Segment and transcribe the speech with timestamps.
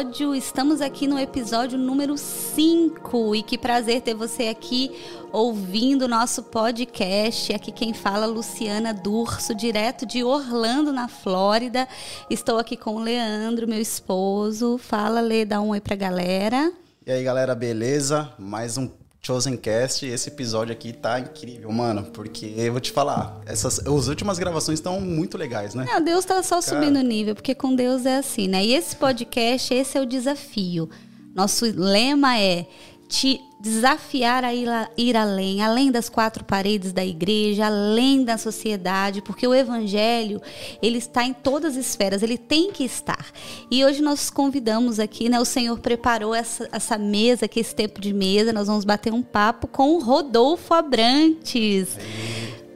[0.00, 0.34] episódio.
[0.34, 4.90] Estamos aqui no episódio número 5 e que prazer ter você aqui
[5.30, 7.52] ouvindo o nosso podcast.
[7.52, 11.86] Aqui quem fala Luciana Durso, direto de Orlando, na Flórida.
[12.30, 14.78] Estou aqui com o Leandro, meu esposo.
[14.78, 16.72] Fala, Lê, dá um oi pra galera.
[17.06, 18.32] E aí, galera, beleza?
[18.38, 18.88] Mais um
[19.22, 20.06] Chosen Cast.
[20.06, 24.78] Esse episódio aqui tá incrível, mano, porque eu vou te falar, essas as últimas gravações
[24.78, 25.84] estão muito legais, né?
[25.86, 28.64] Não, Deus tá só subindo o nível, porque com Deus é assim, né?
[28.64, 30.88] E esse podcast, esse é o desafio.
[31.34, 32.66] Nosso lema é
[33.08, 39.46] te desafiar a ir, além, além das quatro paredes da igreja, além da sociedade, porque
[39.46, 40.40] o evangelho,
[40.80, 43.26] ele está em todas as esferas, ele tem que estar.
[43.70, 48.00] E hoje nós convidamos aqui, né, o Senhor preparou essa, essa mesa, aqui esse tempo
[48.00, 51.98] de mesa, nós vamos bater um papo com o Rodolfo Abrantes.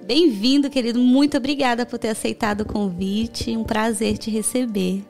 [0.06, 1.00] Bem-vindo, querido.
[1.00, 3.56] Muito obrigada por ter aceitado o convite.
[3.56, 5.02] Um prazer te receber.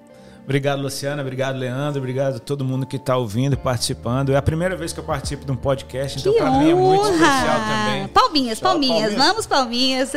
[0.44, 1.22] Obrigado, Luciana.
[1.22, 1.98] Obrigado, Leandro.
[1.98, 4.30] Obrigado a todo mundo que está ouvindo e participando.
[4.30, 7.04] É a primeira vez que eu participo de um podcast, então para mim é muito
[7.04, 8.08] especial também.
[8.08, 9.00] Palminhas, palminhas.
[9.00, 9.14] palminhas.
[9.14, 10.12] Vamos, palminhas.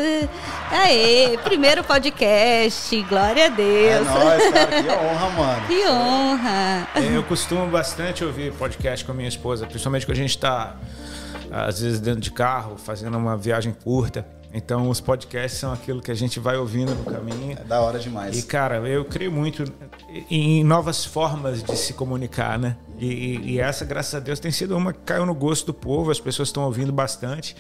[0.70, 3.02] Aê, primeiro podcast.
[3.03, 3.67] Glória a Deus.
[3.67, 4.83] É nóis, cara.
[4.83, 5.67] Que honra, mano.
[5.67, 6.88] Que honra.
[6.95, 10.75] É, eu costumo bastante ouvir podcast com a minha esposa, principalmente quando a gente está,
[11.50, 14.25] às vezes, dentro de carro, fazendo uma viagem curta.
[14.53, 17.57] Então, os podcasts são aquilo que a gente vai ouvindo no caminho.
[17.59, 18.37] É da hora demais.
[18.37, 19.63] E, cara, eu creio muito
[20.29, 22.77] em novas formas de se comunicar, né?
[22.97, 26.09] E, e essa, graças a Deus, tem sido uma que caiu no gosto do povo,
[26.09, 27.55] as pessoas estão ouvindo bastante.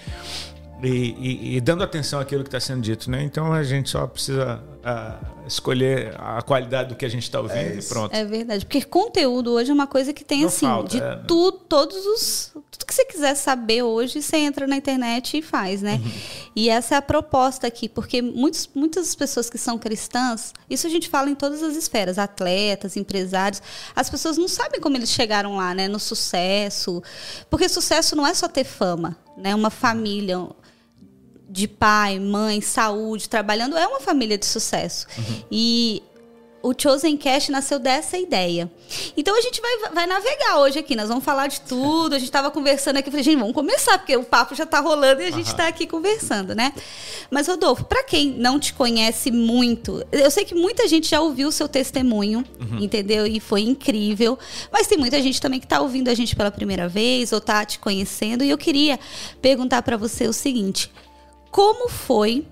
[0.81, 3.23] E, e, e, dando atenção àquilo que está sendo dito, né?
[3.23, 7.57] Então a gente só precisa uh, escolher a qualidade do que a gente está ouvindo
[7.57, 8.13] é e pronto.
[8.15, 11.15] É verdade, porque conteúdo hoje é uma coisa que tem Não assim falta, de é.
[11.27, 15.81] tudo, todos os tudo que você quiser saber hoje, você entra na internet e faz,
[15.81, 15.95] né?
[16.03, 16.11] Uhum.
[16.55, 20.89] E essa é a proposta aqui, porque muitos, muitas pessoas que são cristãs, isso a
[20.89, 23.61] gente fala em todas as esferas, atletas, empresários,
[23.95, 25.87] as pessoas não sabem como eles chegaram lá, né?
[25.87, 27.01] No sucesso,
[27.49, 29.55] porque sucesso não é só ter fama, né?
[29.55, 30.47] Uma família
[31.49, 35.07] de pai, mãe, saúde, trabalhando, é uma família de sucesso.
[35.17, 35.43] Uhum.
[35.51, 36.03] E
[36.61, 38.69] o Chosen Cash nasceu dessa ideia.
[39.15, 42.13] Então a gente vai, vai navegar hoje aqui, nós vamos falar de tudo.
[42.13, 45.21] A gente estava conversando aqui, falei, gente, vamos começar, porque o papo já está rolando
[45.21, 45.69] e a gente está uhum.
[45.69, 46.73] aqui conversando, né?
[47.29, 51.47] Mas, Rodolfo, para quem não te conhece muito, eu sei que muita gente já ouviu
[51.47, 52.79] o seu testemunho, uhum.
[52.79, 53.25] entendeu?
[53.25, 54.37] E foi incrível.
[54.71, 57.63] Mas tem muita gente também que está ouvindo a gente pela primeira vez ou está
[57.65, 58.43] te conhecendo.
[58.43, 58.99] E eu queria
[59.41, 60.91] perguntar para você o seguinte
[61.57, 62.45] como foi.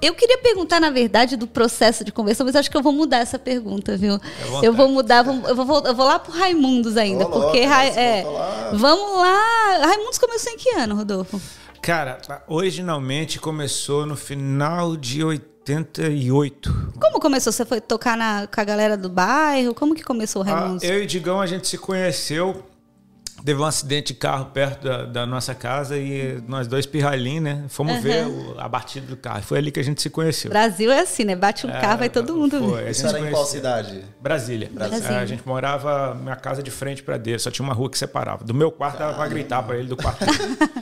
[0.00, 3.18] Eu queria perguntar, na verdade, do processo de conversão, mas acho que eu vou mudar
[3.18, 4.14] essa pergunta, viu?
[4.14, 7.66] É eu vou mudar, eu vou, eu vou lá pro Raimundos ainda, oh, porque.
[7.66, 8.70] Ra é, lá.
[8.72, 9.86] Vamos lá.
[9.86, 11.38] Raimundos começou em que ano, Rodolfo?
[11.82, 12.18] Cara,
[12.48, 16.92] originalmente começou no final de 88.
[16.98, 17.52] Como começou?
[17.52, 19.74] Você foi tocar na, com a galera do bairro?
[19.74, 20.82] Como que começou o ah, Raimundos?
[20.82, 22.64] Ah, eu e Digão, a gente se conheceu
[23.46, 27.64] teve um acidente de carro perto da, da nossa casa e nós dois pirralhinhos, né?
[27.68, 28.02] Fomos uhum.
[28.02, 29.40] ver o, a batida do carro.
[29.42, 30.50] Foi ali que a gente se conheceu.
[30.50, 31.36] Brasil é assim, né?
[31.36, 32.90] Bate um é, carro, vai todo mundo foi, ver.
[32.90, 34.02] Isso era em qual cidade?
[34.20, 34.68] Brasília.
[34.72, 35.06] Brasília.
[35.06, 37.96] É, a gente morava minha casa de frente para dele, só tinha uma rua que
[37.96, 38.44] separava.
[38.44, 40.24] Do meu quarto dava para gritar para ele do quarto.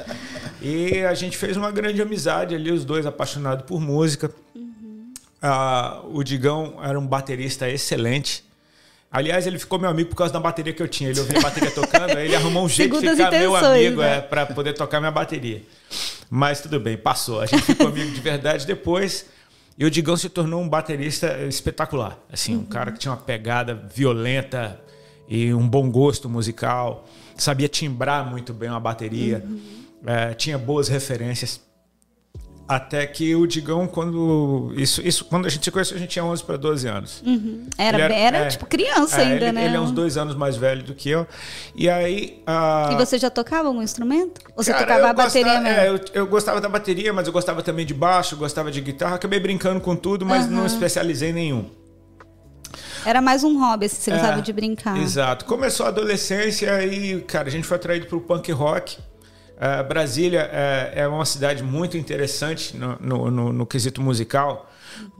[0.62, 4.30] e a gente fez uma grande amizade ali, os dois apaixonados por música.
[4.54, 5.12] Uhum.
[5.42, 8.42] Ah, o Digão era um baterista excelente.
[9.14, 11.08] Aliás, ele ficou meu amigo por causa da bateria que eu tinha.
[11.08, 14.16] Ele ouvia a bateria tocando, aí ele arrumou um jeito de ficar meu amigo né?
[14.16, 15.62] é, para poder tocar minha bateria.
[16.28, 17.40] Mas tudo bem, passou.
[17.40, 19.26] A gente ficou amigo de verdade depois.
[19.78, 22.18] E o Digão se tornou um baterista espetacular.
[22.32, 22.62] Assim, uhum.
[22.62, 24.80] um cara que tinha uma pegada violenta
[25.28, 27.08] e um bom gosto musical.
[27.36, 29.44] Sabia timbrar muito bem uma bateria.
[29.46, 29.60] Uhum.
[30.04, 31.60] É, tinha boas referências.
[32.66, 34.72] Até que o Digão, quando.
[34.74, 37.22] Isso, isso, quando a gente se conheceu, a gente tinha 11 para 12 anos.
[37.24, 37.66] Uhum.
[37.76, 39.64] Era, era, era é, tipo criança é, ainda, ele, né?
[39.66, 41.26] Ele é uns dois anos mais velho do que eu.
[41.74, 42.42] E aí.
[42.48, 42.92] Uh...
[42.92, 44.40] E você já tocava algum instrumento?
[44.56, 45.78] Ou você Cara, tocava a bateria gostava, mesmo?
[45.78, 49.16] É, eu, eu, gostava da bateria, mas eu gostava também de baixo, gostava de guitarra.
[49.16, 50.52] Acabei brincando com tudo, mas uhum.
[50.52, 51.70] não especializei em nenhum.
[53.04, 54.96] Era mais um hobby, assim, você é, gostava de brincar.
[54.96, 55.44] Exato.
[55.44, 58.96] Começou a adolescência e, cara, a gente foi atraído pro punk rock.
[59.54, 64.68] Uh, Brasília é, é, uma cidade muito interessante no, no, no, no, quesito musical,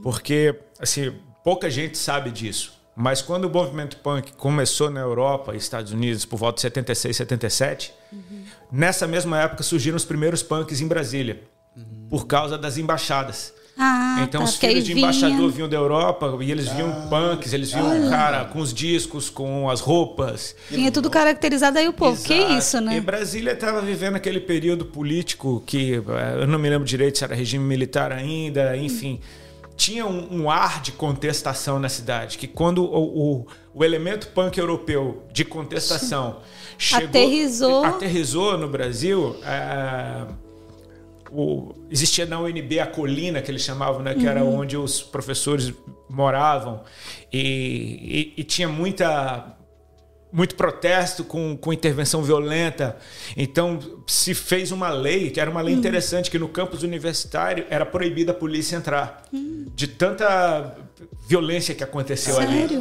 [0.03, 2.73] porque assim, pouca gente sabe disso.
[2.95, 7.15] Mas quando o movimento punk começou na Europa e Estados Unidos, por volta de 76,
[7.15, 8.43] 77, uhum.
[8.71, 11.43] nessa mesma época surgiram os primeiros punks em Brasília,
[11.75, 12.07] uhum.
[12.09, 13.53] por causa das embaixadas.
[13.77, 15.51] Ah, então tá, os filhos de embaixador vinha...
[15.51, 19.29] vinham da Europa e eles viam ah, punks, eles viam um cara com os discos,
[19.29, 20.55] com as roupas.
[20.69, 22.13] Vinha tudo caracterizado aí o povo.
[22.13, 22.27] Exato.
[22.27, 22.95] Que isso, né?
[22.95, 27.23] E Brasília estava vivendo aquele período político que eh, eu não me lembro direito se
[27.25, 29.19] era regime militar ainda, enfim.
[29.75, 34.57] tinha um, um, ar de contestação na cidade, que quando o, o, o elemento punk
[34.57, 36.37] europeu de contestação
[36.77, 37.83] chegou, aterrizou.
[37.83, 40.25] aterrizou no Brasil, é,
[41.35, 44.29] o, existia na UNB a colina que eles chamavam, né, que uhum.
[44.29, 45.73] era onde os professores
[46.09, 46.81] moravam
[47.31, 49.51] e, e, e tinha muita
[50.31, 52.97] muito protesto com, com intervenção violenta.
[53.37, 55.79] Então se fez uma lei, que era uma lei uhum.
[55.79, 59.23] interessante, que no campus universitário era proibida a polícia entrar.
[59.31, 59.67] Uhum.
[59.73, 60.75] De tanta
[61.27, 62.49] violência que aconteceu Sério?
[62.49, 62.75] ali.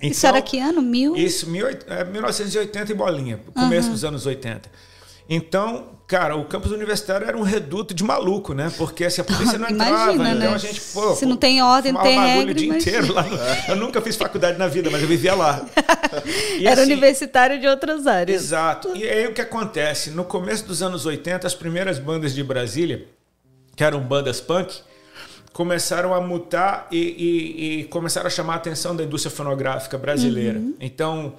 [0.00, 0.80] Então, isso era que ano?
[0.80, 1.16] Mil?
[1.16, 3.94] Isso, mil, é, 1980 e bolinha, começo uhum.
[3.94, 4.70] dos anos 80.
[5.28, 8.72] Então, cara, o campus universitário era um reduto de maluco, né?
[8.78, 10.54] Porque assim, a polícia não entrava, Imagina, então né?
[10.54, 12.50] a gente, pô, Se não tem ordem, não tem regra.
[12.50, 13.26] o dia inteiro lá.
[13.68, 15.64] Eu nunca fiz faculdade na vida, mas eu vivia lá.
[16.58, 18.42] E, era assim, universitário de outras áreas.
[18.42, 18.96] Exato.
[18.96, 20.10] E aí o que acontece?
[20.10, 23.06] No começo dos anos 80, as primeiras bandas de Brasília,
[23.76, 24.80] que eram bandas punk,
[25.52, 30.58] começaram a mutar e, e, e começaram a chamar a atenção da indústria fonográfica brasileira.
[30.58, 30.74] Uhum.
[30.80, 31.34] Então,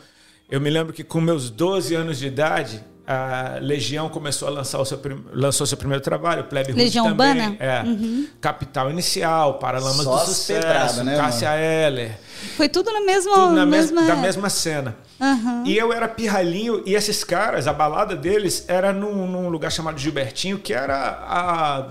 [0.50, 4.80] eu me lembro que com meus 12 anos de idade, a Legião começou a lançar
[4.80, 5.02] o seu,
[5.34, 7.42] lançou seu primeiro trabalho, Plebe Legião Rude também.
[7.42, 7.58] Urbana?
[7.60, 7.82] É.
[7.82, 8.28] Uhum.
[8.40, 11.64] Capital Inicial, Paralamas Só do Sucesso, né, Cássia mano?
[11.64, 12.20] Heller.
[12.56, 13.34] Foi tudo na mesma...
[13.34, 14.04] Tudo na mesma...
[14.04, 14.96] da mesma cena.
[15.20, 15.64] Uhum.
[15.66, 20.00] E eu era pirralhinho, e esses caras, a balada deles era num, num lugar chamado
[20.00, 21.88] Gilbertinho, que era a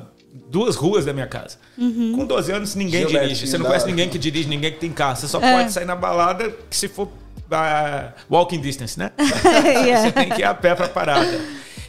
[0.49, 1.57] duas ruas da minha casa.
[1.77, 2.13] Uhum.
[2.15, 3.45] Com 12 anos, ninguém dirige.
[3.45, 5.17] Você não conhece ninguém que dirige, ninguém que tem carro.
[5.17, 5.53] Você só é.
[5.53, 7.09] pode sair na balada se for
[7.51, 9.13] uh, walking distance, né?
[9.85, 10.03] yeah.
[10.03, 11.39] Você tem que ir a pé pra parada.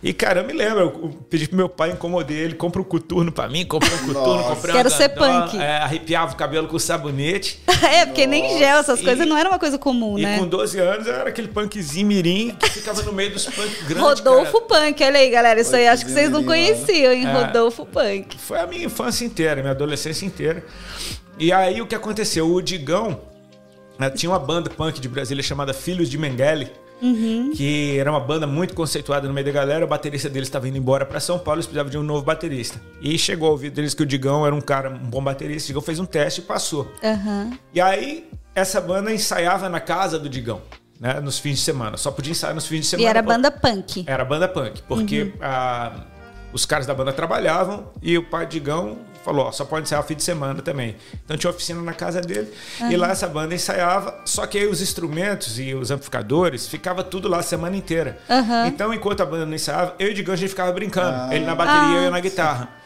[0.02, 3.34] E, cara, eu me lembro, eu pedi pro meu pai, incomodei ele, compra um coturno
[3.34, 5.58] pra mim, compra um coturno, comprei Quero ser punk.
[5.58, 7.62] É, arrepiava o cabelo com sabonete.
[7.68, 8.42] é, porque Nossa.
[8.42, 10.38] nem gel, essas e, coisas não era uma coisa comum, e né?
[10.38, 13.84] E com 12 anos eu era aquele punkzinho mirim que ficava no meio dos punk
[13.84, 14.02] grandes.
[14.02, 14.86] Rodolfo cara.
[14.86, 15.60] Punk, olha aí, galera.
[15.60, 17.28] Isso aí acho que vocês não conheciam, hein?
[17.28, 18.38] É, Rodolfo Punk.
[18.38, 20.64] Foi a minha infância inteira, minha adolescência inteira.
[21.38, 22.50] E aí o que aconteceu?
[22.50, 23.18] O Digão né,
[24.08, 26.72] tinha uma banda punk de Brasília chamada Filhos de Mengele.
[27.02, 27.52] Uhum.
[27.56, 29.86] Que era uma banda muito conceituada no meio da galera.
[29.86, 32.80] O baterista deles estava indo embora para São Paulo, eles precisavam de um novo baterista.
[33.02, 35.68] E chegou ao ouvido deles que o Digão era um cara, um bom baterista.
[35.68, 36.92] O Digão fez um teste e passou.
[37.02, 37.58] Uhum.
[37.74, 40.62] E aí, essa banda ensaiava na casa do Digão.
[41.00, 41.96] Né, nos fins de semana.
[41.96, 43.08] Só podia ensaiar nos fins de semana.
[43.08, 44.04] E era banda punk.
[44.06, 45.32] Era banda punk, porque uhum.
[45.40, 46.04] a,
[46.52, 50.16] os caras da banda trabalhavam e o pai Digão falou, ó, só pode ensaiar fim
[50.16, 50.96] de semana também.
[51.26, 52.92] Então tinha oficina na casa dele uhum.
[52.92, 57.28] e lá essa banda ensaiava, só que aí os instrumentos e os amplificadores ficava tudo
[57.28, 58.18] lá a semana inteira.
[58.30, 58.66] Uhum.
[58.68, 61.46] Então enquanto a banda não ensaiava, eu e o Digão a gente ficava brincando, ele
[61.46, 62.22] na bateria e eu na ah.
[62.22, 62.79] guitarra.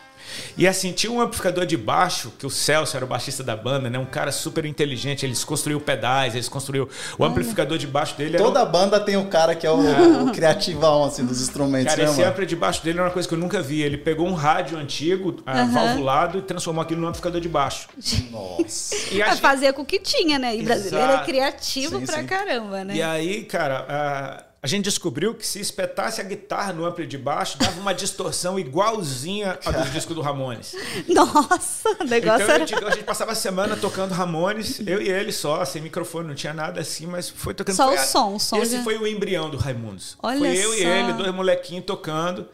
[0.57, 3.89] E assim, tinha um amplificador de baixo, que o Celso era o baixista da banda,
[3.89, 3.97] né?
[3.97, 5.25] Um cara super inteligente.
[5.25, 6.87] Eles construíram pedais, eles construíram.
[7.17, 8.69] O amplificador de baixo dele Toda era.
[8.69, 10.23] banda tem o cara que é o, é.
[10.23, 11.93] o criativão, assim, dos instrumentos.
[11.93, 13.81] Cara, né, esse ampli de baixo dele era uma coisa que eu nunca vi.
[13.81, 15.71] Ele pegou um rádio antigo, uhum.
[15.71, 17.87] valvulado, e transformou aquilo num amplificador de baixo.
[18.31, 18.95] Nossa.
[19.11, 19.41] E a gente...
[19.41, 20.55] Fazia com o que tinha, né?
[20.55, 22.25] E brasileiro é criativo sim, pra sim.
[22.25, 22.95] caramba, né?
[22.95, 23.85] E aí, cara.
[23.89, 28.57] A gente descobriu que se espetasse a guitarra no ampli de baixo, dava uma distorção
[28.57, 30.73] igualzinha a do disco do Ramones.
[31.05, 32.63] Nossa, o negócio então, era...
[32.63, 36.29] a, gente, a gente passava a semana tocando Ramones, eu e ele só, sem microfone,
[36.29, 37.75] não tinha nada assim, mas foi tocando...
[37.75, 38.03] Só foi o a...
[38.03, 38.55] som, o som.
[38.55, 38.83] Esse já...
[38.83, 40.15] foi o embrião do Raimundos.
[40.23, 40.75] Olha foi eu só.
[40.75, 42.47] e ele, dois molequinhos tocando,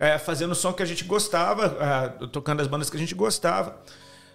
[0.00, 1.76] é, fazendo o som que a gente gostava,
[2.20, 3.80] é, tocando as bandas que a gente gostava.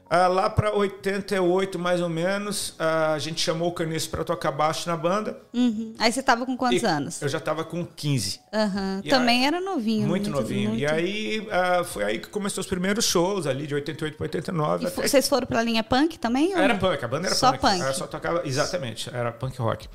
[0.09, 4.51] Ah, lá para 88, mais ou menos, ah, a gente chamou o Caniço para tocar
[4.51, 5.39] baixo na banda.
[5.53, 5.93] Uhum.
[5.99, 7.21] Aí você estava com quantos e anos?
[7.21, 8.39] Eu já estava com 15.
[8.53, 9.01] Uhum.
[9.09, 10.07] Também aí, era novinho.
[10.07, 10.69] Muito, muito novinho.
[10.69, 10.81] Muito.
[10.81, 14.83] E aí ah, foi aí que começou os primeiros shows, ali de 88 para 89.
[14.83, 15.07] E até...
[15.07, 16.53] Vocês foram pela linha punk também?
[16.53, 17.61] Era punk, a banda era só punk.
[17.61, 17.81] punk.
[17.81, 19.87] Era só tocava, exatamente, era punk rock.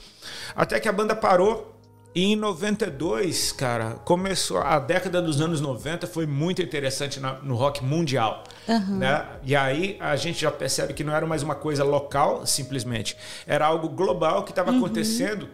[0.55, 1.82] Até que a banda parou
[2.15, 7.55] e em 92, cara, começou a década dos anos 90 foi muito interessante na, no
[7.55, 8.99] rock mundial, uhum.
[8.99, 9.27] né?
[9.43, 13.17] E aí a gente já percebe que não era mais uma coisa local, simplesmente,
[13.47, 14.77] era algo global que estava uhum.
[14.79, 15.49] acontecendo.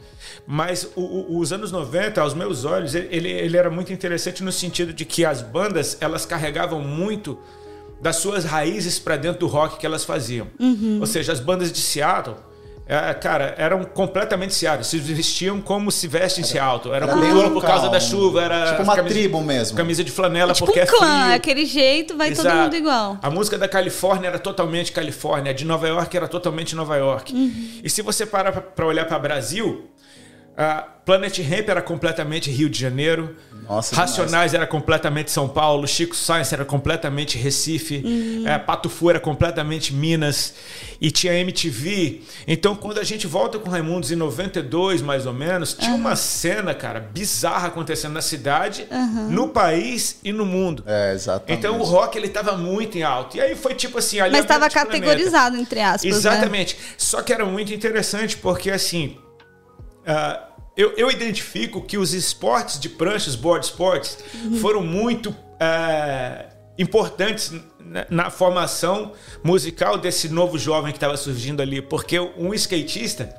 [0.45, 4.51] Mas o, o, os anos 90, aos meus olhos, ele, ele era muito interessante no
[4.51, 7.39] sentido de que as bandas elas carregavam muito
[8.01, 10.49] das suas raízes para dentro do rock que elas faziam.
[10.59, 10.99] Uhum.
[11.01, 12.48] Ou seja, as bandas de Seattle
[12.89, 14.87] é, cara, eram completamente seados.
[14.87, 16.95] Se vestiam como se veste em Seattle.
[16.95, 18.43] Era, era cultura por causa da chuva.
[18.43, 19.77] Era tipo uma camisa, tribo mesmo.
[19.77, 21.35] Camisa de flanela é tipo porque um é clã, frio.
[21.35, 22.49] aquele jeito, vai Exato.
[22.49, 23.19] todo mundo igual.
[23.21, 25.51] A música da Califórnia era totalmente Califórnia.
[25.51, 27.35] A de Nova York era totalmente Nova York.
[27.35, 27.81] Uhum.
[27.85, 29.85] E se você parar para olhar para Brasil,
[30.59, 33.37] Uh, Planet Ramp era completamente Rio de Janeiro.
[33.67, 34.55] Nossa, Racionais demais.
[34.55, 35.87] era completamente São Paulo.
[35.87, 38.03] Chico Science era completamente Recife.
[38.05, 38.45] Uhum.
[38.47, 40.55] É, Pato Fu era completamente Minas.
[41.01, 42.23] E tinha MTV.
[42.47, 45.99] Então, quando a gente volta com Raimundos em 92, mais ou menos, tinha uhum.
[45.99, 49.31] uma cena, cara, bizarra acontecendo na cidade, uhum.
[49.31, 50.83] no país e no mundo.
[50.87, 51.57] É, exatamente.
[51.57, 53.37] Então, o rock, ele tava muito em alto.
[53.37, 54.19] E aí foi tipo assim...
[54.19, 55.63] Ali Mas estava categorizado, planeta.
[55.63, 56.11] entre aspas, né?
[56.11, 56.75] Exatamente.
[56.75, 56.83] Né?
[56.99, 59.17] Só que era muito interessante, porque assim...
[60.03, 60.48] Uh,
[60.79, 64.59] eu, eu identifico que os esportes de pranchas, board sports, uhum.
[64.59, 66.47] foram muito é,
[66.79, 69.11] importantes na, na, formação
[69.43, 73.35] musical desse novo jovem que estava surgindo ali, porque um skatista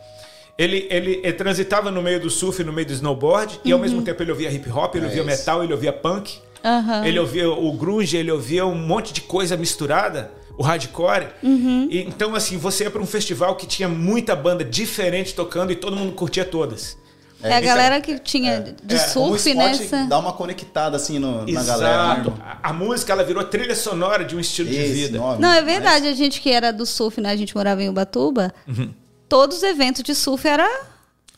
[0.57, 3.61] ele, ele, ele, transitava no meio do surf, no meio do snowboard, uhum.
[3.63, 5.39] e ao mesmo tempo ele ouvia hip hop, ele é ouvia isso.
[5.39, 7.05] metal, ele ouvia punk, uhum.
[7.05, 11.27] ele ouvia o grunge, ele ouvia um monte de coisa misturada o hardcore.
[11.41, 11.87] Uhum.
[11.89, 15.75] E, então, assim, você ia para um festival que tinha muita banda diferente tocando e
[15.77, 16.97] todo mundo curtia todas.
[17.41, 19.71] É, a galera que tinha é, de é, surf, né?
[20.09, 22.15] Dá uma conectada assim no, na galera.
[22.15, 25.17] Né, a, a, música ela virou trilha sonora de um estilo Esse de vida.
[25.17, 26.05] Nome, Não, é verdade.
[26.05, 26.13] Mas...
[26.13, 27.31] A gente que era do surf, né?
[27.31, 28.53] A gente morava em Ubatuba.
[28.67, 28.93] Uhum.
[29.29, 30.67] Todos os eventos de surf era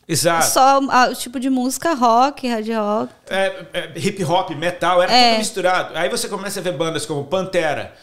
[0.07, 0.47] Exato.
[0.47, 3.13] Só o tipo de música rock, hard rock.
[3.29, 5.29] É, é, hip hop, metal, era é.
[5.29, 5.95] tudo misturado.
[5.95, 7.93] Aí você começa a ver bandas como Pantera,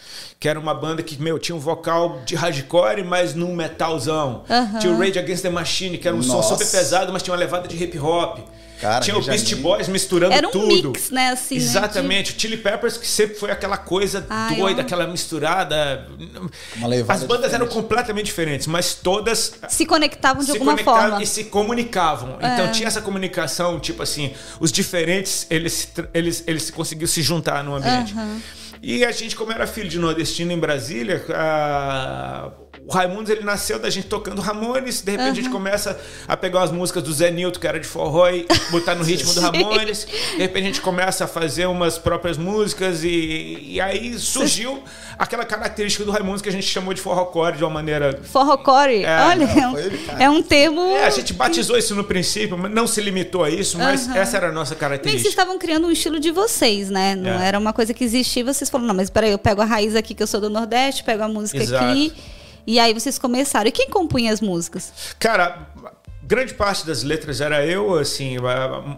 [0.41, 4.45] que era uma banda que, meu, tinha um vocal de hardcore, mas num metalzão.
[4.49, 4.79] Uhum.
[4.79, 6.49] Tinha o Rage Against the Machine, que era um Nossa.
[6.49, 8.39] som super pesado, mas tinha uma levada de hip hop.
[8.81, 10.91] Cara, tinha o Beast Boys misturando era um tudo.
[10.91, 12.31] Mix, né, assim, Exatamente.
[12.31, 12.37] Né?
[12.37, 12.37] De...
[12.37, 14.85] O Chili Peppers, que sempre foi aquela coisa Ai, doida, ó.
[14.85, 16.07] aquela misturada.
[17.09, 19.55] As bandas eram completamente diferentes, mas todas.
[19.69, 21.23] Se conectavam de se alguma conectavam forma.
[21.23, 22.39] E se comunicavam.
[22.41, 22.55] É.
[22.55, 27.75] Então tinha essa comunicação, tipo assim, os diferentes, eles, eles, eles conseguiam se juntar no
[27.75, 28.15] ambiente.
[28.15, 28.41] Uhum.
[28.83, 32.51] E a gente, como era filho de nordestino em Brasília, a
[32.87, 35.33] o Raimundos ele nasceu da gente tocando Ramones, de repente uhum.
[35.33, 38.47] a gente começa a pegar as músicas do Zé Nilton, que era de forró, e
[38.71, 40.07] botar no ritmo do Ramones.
[40.07, 44.83] De repente a gente começa a fazer umas próprias músicas e, e aí surgiu
[45.19, 48.21] aquela característica do Raimundos que a gente chamou de forrocore de uma maneira.
[48.23, 49.05] Forrocore?
[49.05, 50.81] É, Olha, não, é, um, é um termo.
[50.97, 54.17] É, a gente batizou isso no princípio, não se limitou a isso, mas uhum.
[54.17, 55.17] essa era a nossa característica.
[55.17, 57.15] Bem, vocês estavam criando um estilo de vocês, né?
[57.15, 57.49] Não é.
[57.49, 60.15] era uma coisa que existia, vocês falaram, não, mas peraí, eu pego a raiz aqui
[60.15, 61.85] que eu sou do Nordeste, pego a música Exato.
[61.85, 62.13] aqui
[62.69, 63.67] e aí vocês começaram.
[63.67, 64.93] E quem compunha as músicas?
[65.19, 65.71] Cara,
[66.23, 68.37] grande parte das letras era eu, assim,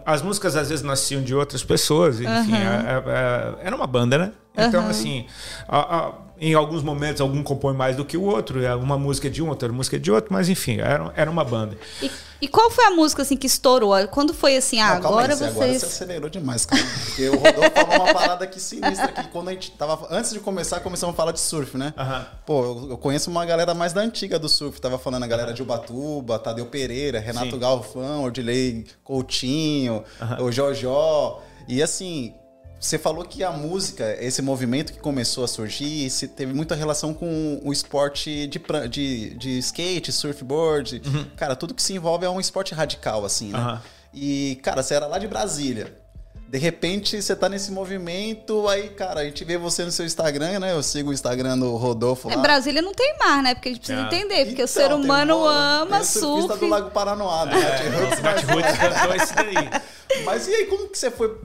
[0.05, 3.57] as músicas às vezes nasciam de outras pessoas, enfim, uhum.
[3.63, 4.31] era uma banda, né?
[4.57, 4.89] Então, uhum.
[4.89, 5.25] assim,
[5.69, 9.29] a, a, em alguns momentos algum compõe mais do que o outro, uma música é
[9.29, 11.77] de um, outra música é de outro, mas enfim, era, era uma banda.
[12.01, 12.09] E,
[12.41, 13.95] e qual foi a música assim que estourou?
[14.07, 15.51] Quando foi assim, ah, Não, agora aí, vocês...
[15.51, 16.81] Agora você acelerou demais, cara.
[17.05, 20.07] Porque o Rodolfo falou uma parada aqui sinistra que quando a gente tava...
[20.09, 21.93] Antes de começar, começamos a falar de surf, né?
[21.95, 22.25] Uhum.
[22.43, 24.81] Pô, eu, eu, conheço uma galera mais da antiga do surf.
[24.81, 27.59] Tava falando a galera de Ubatuba, Tadeu Pereira, Renato Sim.
[27.59, 30.45] Galvão, Odilei Coutinho, uhum.
[30.45, 31.43] o Jojó.
[31.67, 32.33] E assim,
[32.81, 37.61] você falou que a música, esse movimento que começou a surgir, teve muita relação com
[37.63, 38.59] o esporte de,
[38.89, 40.99] de, de skate, surfboard.
[41.05, 41.25] Uhum.
[41.37, 43.59] Cara, tudo que se envolve é um esporte radical, assim, né?
[43.59, 43.79] Uhum.
[44.11, 46.00] E, cara, você era lá de Brasília.
[46.51, 50.59] De repente você tá nesse movimento, aí, cara, a gente vê você no seu Instagram,
[50.59, 50.73] né?
[50.73, 52.33] Eu sigo o Instagram do Rodolfo lá.
[52.33, 53.55] É, Brasília não tem mar, né?
[53.55, 54.03] Porque a gente precisa é.
[54.03, 56.59] entender, porque então, o ser humano uma, ama tem surf.
[56.59, 57.55] do Lago Paranoá, né?
[57.55, 59.69] É, esse daí.
[60.25, 61.39] Mas e aí, como que você foi.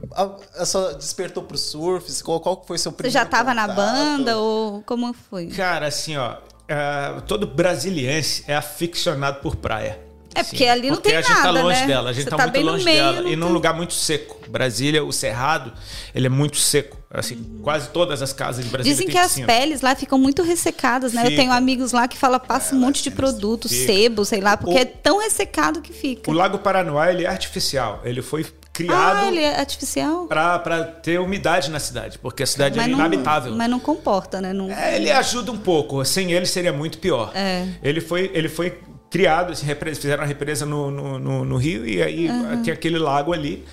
[0.56, 2.24] Essa despertou pro surf?
[2.24, 3.12] Qual, qual foi seu primeiro?
[3.12, 3.68] Você já tava contato?
[3.68, 5.46] na banda ou como foi?
[5.46, 6.32] Cara, assim, ó.
[6.32, 10.04] Uh, todo brasiliense é aficionado por praia.
[10.36, 11.86] É porque Sim, ali não porque tem nada, a gente tá longe né?
[11.86, 14.36] dela, a gente tá, tá muito longe meio, dela e num lugar muito seco.
[14.48, 15.72] Brasília, o cerrado,
[16.14, 16.96] ele é muito seco.
[17.10, 21.12] Assim, quase todas as casas de Brasília Dizem que as peles lá ficam muito ressecadas,
[21.12, 21.22] né?
[21.22, 21.32] Fica.
[21.32, 23.86] Eu tenho amigos lá que falam passa um monte de produto, fica.
[23.86, 26.30] sebo, sei lá, porque o, é tão ressecado que fica.
[26.30, 28.02] O Lago Paranoá, ele é artificial.
[28.04, 28.44] Ele foi
[28.76, 32.90] criado ah, ele é artificial para ter umidade na cidade, porque a cidade mas é
[32.90, 33.54] inabitável.
[33.54, 34.52] mas não comporta, né?
[34.52, 34.70] Não...
[34.70, 36.04] É, ele ajuda um pouco.
[36.04, 37.32] Sem ele seria muito pior.
[37.34, 37.66] É.
[37.82, 38.78] Ele foi, ele foi
[39.16, 39.54] criado,
[39.98, 42.62] fizeram a represa no, no, no, no Rio e aí uhum.
[42.62, 43.64] tem aquele lago ali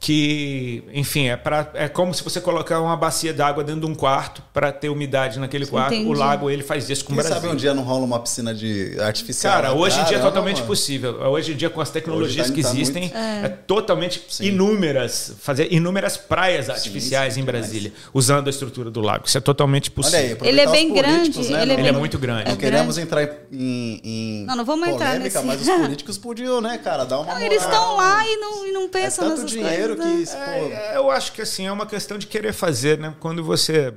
[0.00, 3.94] que, enfim, é, pra, é como se você colocar uma bacia d'água dentro de um
[3.94, 5.92] quarto para ter umidade naquele quarto.
[5.92, 6.08] Entendi.
[6.08, 7.34] O lago ele faz isso com o Brasil.
[7.34, 9.52] sabe um dia não rola uma piscina de artificial?
[9.52, 10.68] Cara, hoje em dia é totalmente mano.
[10.68, 11.20] possível.
[11.20, 13.16] Hoje em dia com as tecnologias tá, que tá existem, muito...
[13.16, 13.44] é.
[13.44, 13.48] é.
[13.50, 14.46] totalmente Sim.
[14.46, 19.26] inúmeras, fazer inúmeras praias artificiais Sim, em Brasília, usando a estrutura do lago.
[19.26, 20.38] Isso é totalmente possível.
[20.40, 21.40] Aí, ele é bem grande.
[21.50, 21.60] Né?
[21.60, 22.48] Ele, é, ele é, muito grande.
[22.48, 25.44] Não queremos entrar em, em Não, não vamos polêmica, entrar nesse...
[25.44, 28.72] mas os políticos podiam, né, cara, dar uma não, Eles estão lá e não, e
[28.72, 32.18] não pensam é tanto dinheiro coisas, que é, eu acho que assim é uma questão
[32.18, 33.14] de querer fazer, né?
[33.20, 33.94] Quando você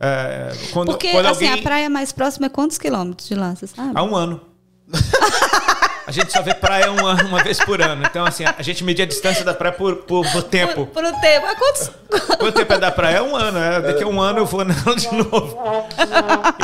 [0.00, 1.60] é, quando, Porque quando assim, alguém...
[1.60, 3.92] a praia mais próxima é quantos quilômetros de lá, você sabe?
[3.94, 4.40] Há um ano.
[6.06, 8.04] A gente só vê praia uma, uma vez por ano.
[8.04, 10.86] Então, assim, a gente media a distância da praia por, por, por tempo.
[10.86, 11.46] Por, por um tempo.
[11.46, 11.90] Mas quantos...
[12.38, 13.16] Quanto tempo é da praia?
[13.16, 13.58] É um ano.
[13.58, 13.80] É.
[13.80, 15.58] Daqui a um ano eu vou nela de novo.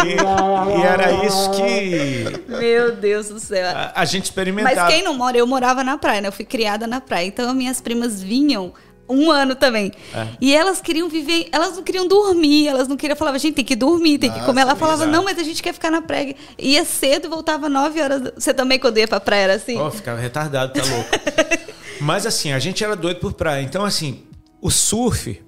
[0.04, 2.44] E, e, era isso que.
[2.48, 3.68] Meu Deus do céu.
[3.68, 4.76] A, a gente experimentava.
[4.76, 6.28] Mas quem não mora, eu morava na praia, né?
[6.28, 7.26] Eu fui criada na praia.
[7.26, 8.72] Então, minhas primas vinham
[9.10, 9.92] um ano também.
[10.14, 10.28] É.
[10.40, 13.76] E elas queriam viver, elas não queriam dormir, elas não queriam, falava, gente, tem que
[13.76, 14.62] dormir, tem Nossa, que comer.
[14.62, 15.12] Ela falava, exato.
[15.12, 16.34] não, mas a gente quer ficar na praia.
[16.58, 18.32] Ia cedo e voltava nove horas.
[18.36, 19.78] Você também, quando ia pra praia, era assim?
[19.78, 21.10] Oh, ficava retardado, tá louco.
[22.00, 23.62] mas assim, a gente era doido por praia.
[23.62, 24.24] Então, assim,
[24.60, 25.42] o surf,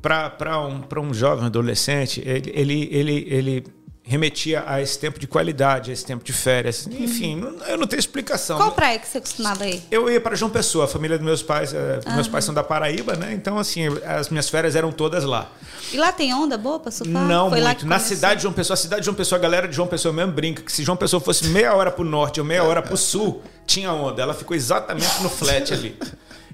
[0.00, 3.64] para um, pra um jovem adolescente, ele, ele, ele, ele
[4.10, 6.88] remetia a esse tempo de qualidade, a esse tempo de férias.
[6.90, 8.56] Enfim, eu não tenho explicação.
[8.56, 9.80] Qual praia que você costumava ir?
[9.88, 12.14] Eu ia para João Pessoa, a família dos meus pais, uhum.
[12.16, 13.32] meus pais são da Paraíba, né?
[13.32, 15.48] Então assim, as minhas férias eram todas lá.
[15.92, 17.22] E lá tem onda boa para surfar?
[17.22, 17.86] Não Foi muito.
[17.86, 20.12] Na cidade de João Pessoa, a cidade de João Pessoa, a galera de João Pessoa
[20.12, 22.82] mesmo brinca que se João Pessoa fosse meia hora para o norte ou meia hora
[22.82, 24.20] para o sul, tinha onda.
[24.20, 25.96] Ela ficou exatamente no flat ali.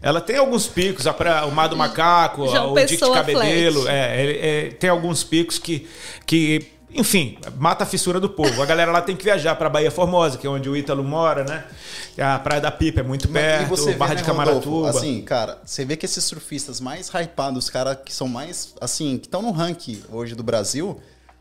[0.03, 3.89] Ela tem alguns picos, a pra, o Mar do Macaco, João o Dique de Cabedelo.
[3.89, 5.89] É, é, é, tem alguns picos que,
[6.27, 8.63] que enfim, mata a fissura do povo.
[8.63, 11.45] A galera lá tem que viajar para Bahia Formosa, que é onde o Ítalo mora,
[11.45, 11.65] né?
[12.19, 14.91] A Praia da Pipa é muito perto, Barra vê, de né, Camaratuba.
[14.91, 19.19] assim, cara, você vê que esses surfistas mais hypados, os caras que são mais, assim,
[19.19, 20.99] que estão no ranking hoje do Brasil,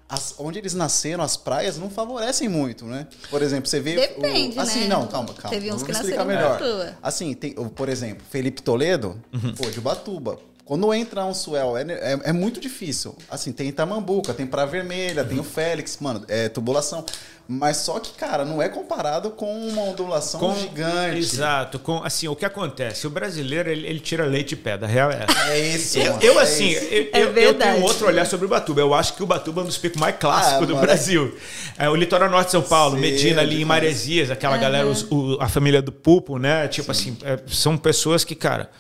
[0.07, 3.07] as, onde eles nasceram, as praias não favorecem muito, né?
[3.29, 3.95] Por exemplo, você vê.
[3.95, 4.87] Depende, o, assim, né?
[4.87, 5.49] não, calma, calma.
[5.49, 6.61] Teve uns que explicar melhor.
[7.01, 9.53] Assim, tem, por exemplo, Felipe Toledo, uhum.
[9.55, 10.37] pô, de Ubatuba.
[10.65, 13.15] Quando entra um swell, é, é, é, muito difícil.
[13.29, 17.05] Assim, tem Itamambuca, tem Praia Vermelha, tem o Félix, mano, é tubulação.
[17.47, 21.19] Mas só que, cara, não é comparado com uma ondulação com, gigante.
[21.19, 21.77] Exato.
[21.77, 23.05] Com, assim, o que acontece?
[23.05, 25.51] O brasileiro, ele, ele tira leite e pé, da real é essa.
[25.51, 25.99] É isso.
[25.99, 26.83] Eu, eu é assim, isso.
[26.85, 28.81] Eu, é eu, eu, tenho outro olhar sobre o Batuba.
[28.81, 30.87] Eu acho que o Batuba é um dos picos mais clássicos ah, do mano.
[30.87, 31.37] Brasil.
[31.77, 34.61] É, o litoral norte de São Paulo, Sim, Medina ali em Maresias, aquela uhum.
[34.61, 36.67] galera, os, o, a família do Pupo, né?
[36.67, 37.11] Tipo Sim.
[37.11, 38.71] assim, é, são pessoas que, cara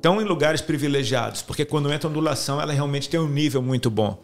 [0.00, 4.18] estão em lugares privilegiados, porque quando entra ondulação, ela realmente tem um nível muito bom.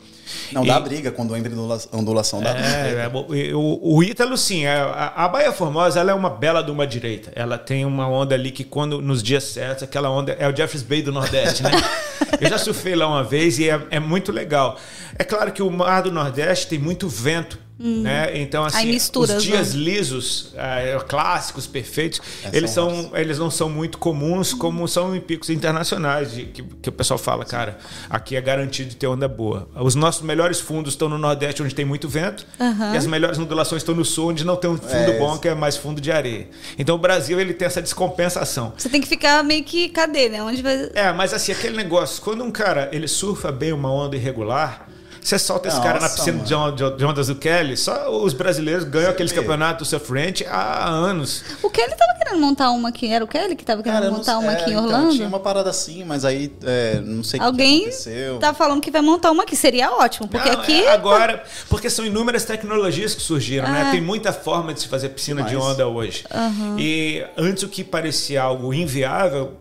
[0.51, 1.53] Não e, dá briga quando entra
[1.93, 6.15] ondulação, dá é, é, o, o Ítalo, sim, é, a, a Baía Formosa ela é
[6.15, 7.31] uma bela de uma direita.
[7.37, 10.83] Ela tem uma onda ali que, quando nos dias certos, aquela onda é o Jeffers
[10.83, 11.71] Bay do Nordeste, né?
[12.41, 14.79] Eu já surfei lá uma vez e é, é muito legal.
[15.19, 17.66] É claro que o mar do Nordeste tem muito vento.
[17.79, 18.03] Hum.
[18.03, 18.41] Né?
[18.41, 19.81] Então, assim, mistura, os dias né?
[19.81, 25.21] lisos, é, clássicos, perfeitos, é, eles, são, eles não são muito comuns como são em
[25.21, 27.77] picos internacionais, de, que, que o pessoal fala, cara,
[28.09, 29.69] aqui é garantido de ter onda boa.
[29.75, 32.95] Os nossos melhores fundos estão no Nordeste, onde tem muito vento, uhum.
[32.95, 35.49] e as melhores ondulações estão no Sul, onde não tem um fundo é, bom, que
[35.49, 36.49] é mais fundo de areia.
[36.79, 38.73] Então, o Brasil ele tem essa descompensação.
[38.77, 40.43] Você tem que ficar meio que cadê, né?
[40.43, 40.91] Onde vai...
[40.95, 44.96] É, mas assim, aquele negócio, quando um cara ele surfa bem uma onda irregular
[45.27, 48.85] você solta esse Nossa, cara na piscina de, de ondas do Kelly, só os brasileiros
[48.85, 49.41] ganham Você aqueles vê.
[49.41, 51.43] campeonatos do surf ranch há anos.
[51.63, 54.39] O Kelly tava querendo montar uma aqui, era o Kelly que tava querendo cara, montar
[54.39, 55.05] uma é, aqui em então, Orlando?
[55.07, 58.39] Então, tinha uma parada assim, mas aí é, não sei Alguém que aconteceu.
[58.39, 60.85] tá falando que vai montar uma aqui, seria ótimo, porque não, aqui...
[60.85, 63.87] É agora, porque são inúmeras tecnologias que surgiram, né?
[63.89, 63.91] Ah.
[63.91, 66.25] Tem muita forma de se fazer piscina de onda hoje.
[66.33, 66.79] Uhum.
[66.79, 69.57] E antes o que parecia algo inviável,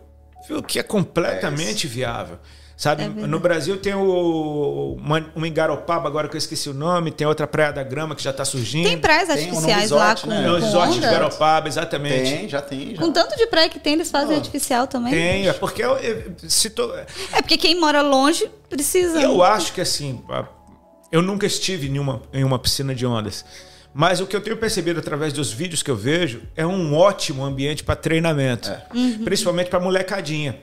[0.46, 2.38] viu que é completamente é viável.
[2.76, 3.04] Sabe?
[3.04, 7.26] É no Brasil tem o uma, uma Garopaba, agora que eu esqueci o nome, tem
[7.26, 8.86] outra Praia da Grama que já está surgindo.
[8.86, 10.46] Tem praias tem artificiais um resort, lá com, né?
[10.46, 12.30] com resort de Garopaba, exatamente.
[12.30, 12.94] Tem, já tem.
[12.94, 13.00] Já.
[13.00, 15.10] Com tanto de praia que tem, eles fazem oh, artificial também.
[15.10, 16.94] Tem, é porque eu, eu, se tô...
[16.94, 19.22] É porque quem mora longe precisa.
[19.22, 20.22] Eu acho que assim,
[21.10, 23.42] eu nunca estive em uma, em uma piscina de ondas.
[23.94, 27.42] Mas o que eu tenho percebido através dos vídeos que eu vejo é um ótimo
[27.42, 28.82] ambiente para treinamento, é.
[28.94, 29.24] uhum.
[29.24, 30.60] principalmente para molecadinha.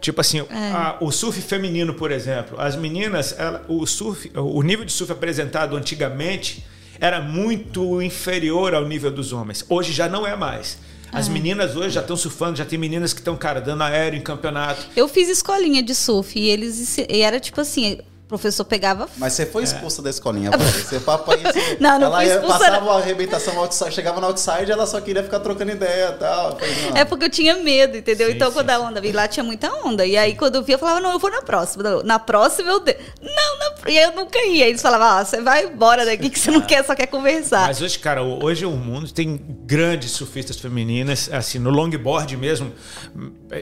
[0.00, 0.70] Tipo assim, é.
[0.72, 5.12] a, o surf feminino, por exemplo, as meninas, ela, o surf, o nível de surf
[5.12, 6.64] apresentado antigamente
[7.00, 9.64] era muito inferior ao nível dos homens.
[9.68, 10.78] Hoje já não é mais.
[11.12, 11.30] As é.
[11.30, 14.86] meninas hoje já estão surfando, já tem meninas que estão, cara, dando aéreo em campeonato.
[14.94, 17.98] Eu fiz escolinha de surf e eles e era tipo assim,
[18.30, 19.08] professor pegava.
[19.16, 20.04] Mas você foi expulsa é.
[20.04, 22.92] da escolinha, Você papo aí, você, não, não ela foi expulsa, passava não.
[22.92, 26.56] a arrebentação outside, chegava no outside, ela só queria ficar trocando ideia e tal.
[26.94, 28.28] É porque eu tinha medo, entendeu?
[28.28, 30.06] Sim, então, sim, quando a onda vi lá, tinha muita onda.
[30.06, 32.02] E aí, quando eu via, eu falava, não, eu vou na próxima.
[32.04, 32.80] Na próxima, eu.
[32.80, 32.96] De...
[33.20, 33.90] Não, na...
[33.90, 34.68] E aí eu nunca ia.
[34.68, 37.66] Eles falavam, ah, você vai embora daqui que você não quer, só quer conversar.
[37.66, 42.72] Mas hoje, cara, hoje o mundo tem grandes surfistas femininas, assim, no longboard mesmo.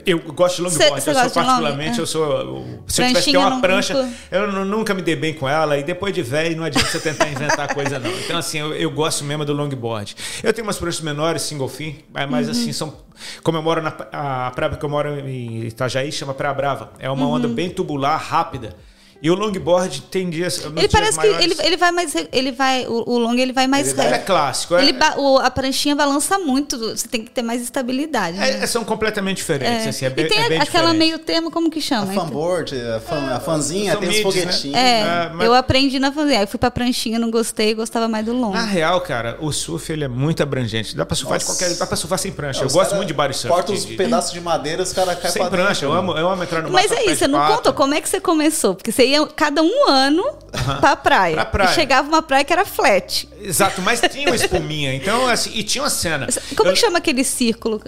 [0.04, 2.02] Eu gosto de longboard, cê, cê eu sou particularmente, long...
[2.02, 2.82] eu sou.
[2.86, 5.82] Se eu tivesse que ter uma prancha, eu nunca me dei bem com ela e
[5.82, 8.10] depois de velho não adianta você tentar inventar coisa não.
[8.10, 10.16] Então assim, eu, eu, gosto mesmo do longboard.
[10.42, 11.96] Eu tenho umas pranchas menores, single fin,
[12.30, 12.52] mas uhum.
[12.52, 12.94] assim, são
[13.42, 16.92] como eu moro na a praia que eu moro em Itajaí chama Praia Brava.
[16.98, 17.32] É uma uhum.
[17.32, 18.76] onda bem tubular, rápida.
[19.20, 20.64] E o longboard tem dias.
[20.64, 22.14] Ele parece dias que ele, ele vai mais.
[22.30, 23.88] Ele vai, o, o long ele vai mais.
[23.88, 24.76] Ele, é clássico.
[24.76, 26.78] É, ele, o, a pranchinha balança muito.
[26.78, 28.38] Você tem que ter mais estabilidade.
[28.38, 28.66] É, né?
[28.66, 29.86] são completamente diferentes.
[29.86, 29.88] É.
[29.88, 30.98] Assim, é bem, e tem é bem aquela diferente.
[30.98, 32.12] meio termo, como que chama?
[32.12, 34.64] A fanboard, a, fan, a fanzinha, tem os foguetinhos.
[34.76, 35.00] Né?
[35.00, 35.46] É, mas...
[35.46, 36.40] eu aprendi na fanzinha.
[36.40, 38.52] Aí fui pra pranchinha, não gostei, gostava mais do long.
[38.52, 40.94] Na real, cara, o surf ele é muito abrangente.
[40.94, 41.52] Dá pra surfar Nossa.
[41.52, 41.76] de qualquer.
[41.76, 42.62] Dá pra surfar sem prancha.
[42.62, 43.48] eu gosto muito de body surf.
[43.52, 45.84] Corta os pedaços de madeira, os caras caem Sem prancha.
[45.84, 46.82] Eu amo, eu amo entrar no mar.
[46.82, 48.76] Mas é isso, você não conta como é que você começou.
[48.76, 50.80] Porque você ia cada um ano uhum.
[50.80, 51.34] pra praia.
[51.34, 51.70] Pra praia.
[51.70, 53.28] E chegava uma praia que era flat.
[53.40, 54.94] Exato, mas tinha uma espuminha.
[54.94, 56.26] Então, assim, e tinha uma cena.
[56.56, 56.74] Como eu...
[56.74, 57.80] que chama aquele círculo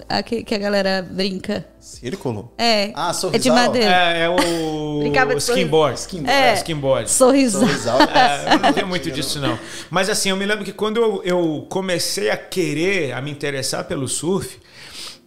[0.45, 1.65] que a galera brinca?
[1.79, 2.53] Círculo?
[2.57, 2.91] É.
[2.93, 3.35] Ah, sorrisal.
[3.35, 3.91] É de madeira.
[3.91, 5.99] É, é o Brincava skinboard.
[5.99, 6.31] Skinboard.
[6.31, 6.49] É.
[6.49, 7.09] é skinboard.
[7.09, 7.61] Sorrisal.
[7.61, 7.99] sorrisal.
[8.01, 9.57] É, eu não tenho muito disso, não.
[9.89, 13.83] Mas assim, eu me lembro que quando eu, eu comecei a querer, a me interessar
[13.85, 14.59] pelo surf,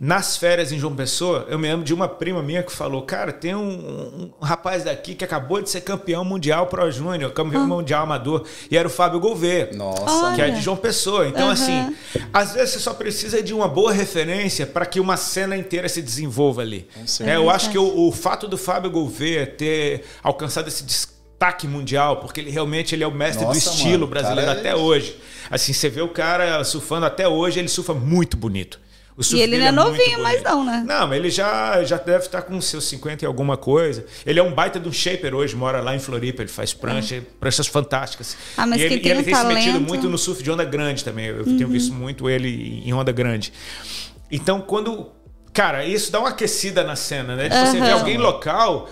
[0.05, 3.33] nas férias em João Pessoa, eu me lembro de uma prima minha que falou: Cara,
[3.33, 7.67] tem um, um rapaz daqui que acabou de ser campeão mundial Pro Júnior, campeão ah.
[7.67, 9.71] mundial amador, e era o Fábio Gouveia.
[9.73, 11.27] Nossa, que é de João Pessoa.
[11.27, 11.53] Então, uhum.
[11.53, 11.97] assim,
[12.35, 16.03] às vezes você só precisa de uma boa referência para que uma cena inteira se
[16.03, 16.87] desenvolva ali.
[17.21, 22.19] É, eu acho que o, o fato do Fábio Gouveia ter alcançado esse destaque mundial,
[22.19, 24.53] porque ele realmente ele é o mestre Nossa, do estilo mano, brasileiro é...
[24.53, 25.17] até hoje.
[25.51, 28.84] Assim, você vê o cara surfando até hoje, ele surfa muito bonito
[29.33, 30.85] e ele não é, é novinho, mas não, né?
[30.85, 34.05] Não, ele já, já deve estar com seus 50 e alguma coisa.
[34.27, 37.17] Ele é um baita de um shaper hoje, mora lá em Floripa, ele faz prancha,
[37.17, 37.23] uhum.
[37.39, 38.37] pranchas fantásticas.
[38.57, 40.65] Ah, mas e ele, tem, ele um tem se metido muito no surf de onda
[40.65, 41.27] grande também.
[41.27, 41.57] Eu uhum.
[41.57, 43.53] tenho visto muito ele em onda grande.
[44.31, 45.13] Então, quando.
[45.53, 47.49] Cara, isso dá uma aquecida na cena, né?
[47.49, 48.91] De você ver alguém local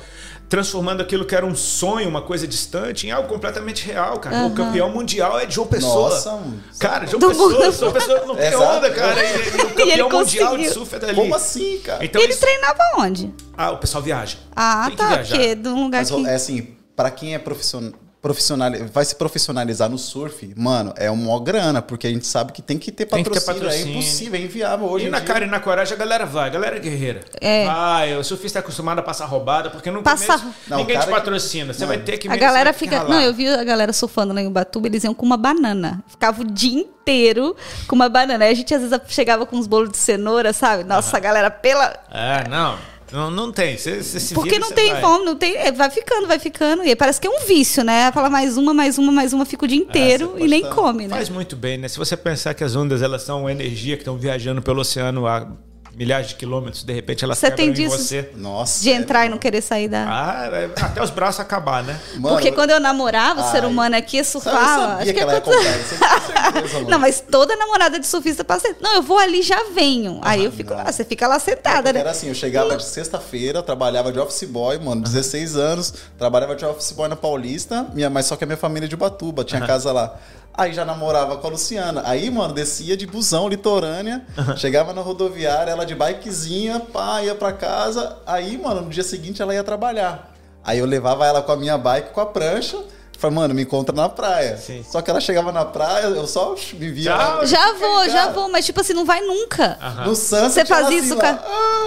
[0.53, 4.37] transformando aquilo que era um sonho, uma coisa distante, em algo completamente real, cara.
[4.37, 4.47] Uhum.
[4.49, 6.11] O campeão mundial é João Pessoa.
[6.11, 6.43] Nossa,
[6.79, 9.25] cara, João Pessoa, João Pessoa não tem onda, cara.
[9.25, 11.15] E, e o campeão mundial de surf é dali.
[11.15, 12.05] Como assim, cara?
[12.05, 12.43] Então, ele isso...
[12.43, 13.33] treinava onde?
[13.57, 14.37] Ah, o pessoal viaja.
[14.55, 15.17] Ah, tem tá.
[15.17, 16.27] Porque de um lugar Mas, que...
[16.27, 21.43] É assim, para quem é profissional profissional, vai se profissionalizar no surf, mano, é uma
[21.43, 23.33] grana, porque a gente sabe que tem que ter patrocínio.
[23.33, 23.95] Que ter patrocínio.
[23.95, 25.07] É impossível, é inviável hoje.
[25.07, 25.27] E na dia.
[25.27, 27.23] cara e na coragem a galera vai, a galera é guerreira.
[27.41, 27.67] É.
[27.67, 30.39] Vai, o surfista é acostumado a passar roubada, porque no Passa...
[30.39, 31.73] começo não, ninguém te patrocina.
[31.73, 31.75] Que...
[31.75, 31.89] Você não.
[31.89, 33.03] vai ter que A galera fica.
[33.03, 36.01] Não, eu vi a galera surfando lá em Ubatuba, eles iam com uma banana.
[36.07, 37.57] Ficava o dia inteiro
[37.89, 38.45] com uma banana.
[38.45, 40.85] Aí a gente às vezes chegava com uns bolos de cenoura, sabe?
[40.85, 41.17] Nossa, uhum.
[41.17, 41.93] a galera pela.
[42.09, 42.92] É, não.
[43.13, 43.77] Não, não tem.
[43.77, 45.01] Você, você se Porque vira, não tem vai.
[45.01, 45.57] fome, não tem.
[45.57, 46.83] É, vai ficando, vai ficando.
[46.83, 48.11] E parece que é um vício, né?
[48.13, 51.07] Fala mais uma, mais uma, mais uma, fica o dia é, inteiro e nem come,
[51.07, 51.15] né?
[51.17, 51.89] Faz muito bem, né?
[51.89, 55.47] Se você pensar que as ondas elas são energia que estão viajando pelo oceano há
[55.95, 58.31] milhares de quilômetros, de repente elas você tem disso, você.
[58.35, 58.83] Nossa.
[58.83, 60.05] De entrar é, e não querer sair da.
[60.09, 61.99] Ah, é, até os braços acabar, né?
[62.15, 64.95] Mano, Porque quando eu namorava, o ser humano aqui surfava.
[64.95, 68.75] Acho que, que ela é certeza, Não, mas toda namorada de surfista passa.
[68.81, 70.19] Não, eu vou ali já venho.
[70.23, 72.01] Ah, Aí eu fico lá, você fica lá sentada, é, né?
[72.01, 76.65] Era assim, eu chegava de sexta-feira, trabalhava de office boy, mano, 16 anos, trabalhava de
[76.65, 79.61] office boy na Paulista, minha, mas só que a minha família é de Batuba, tinha
[79.67, 80.19] casa lá.
[80.55, 82.03] Aí já namorava com a Luciana.
[82.05, 84.25] Aí, mano, descia de busão litorânea,
[84.57, 88.19] chegava na rodoviária, ela de bikezinha, pá, ia pra casa.
[88.27, 90.31] Aí, mano, no dia seguinte ela ia trabalhar.
[90.65, 92.79] Aí eu levava ela com a minha bike, com a prancha.
[93.19, 94.57] Falei, mano, me encontra na praia.
[94.57, 94.85] Sim.
[94.89, 97.05] Só que ela chegava na praia, eu só me via.
[97.05, 99.79] Já, já vou, já vou, mas tipo assim, não vai nunca.
[100.05, 101.41] No Santos, você faz isso, cara.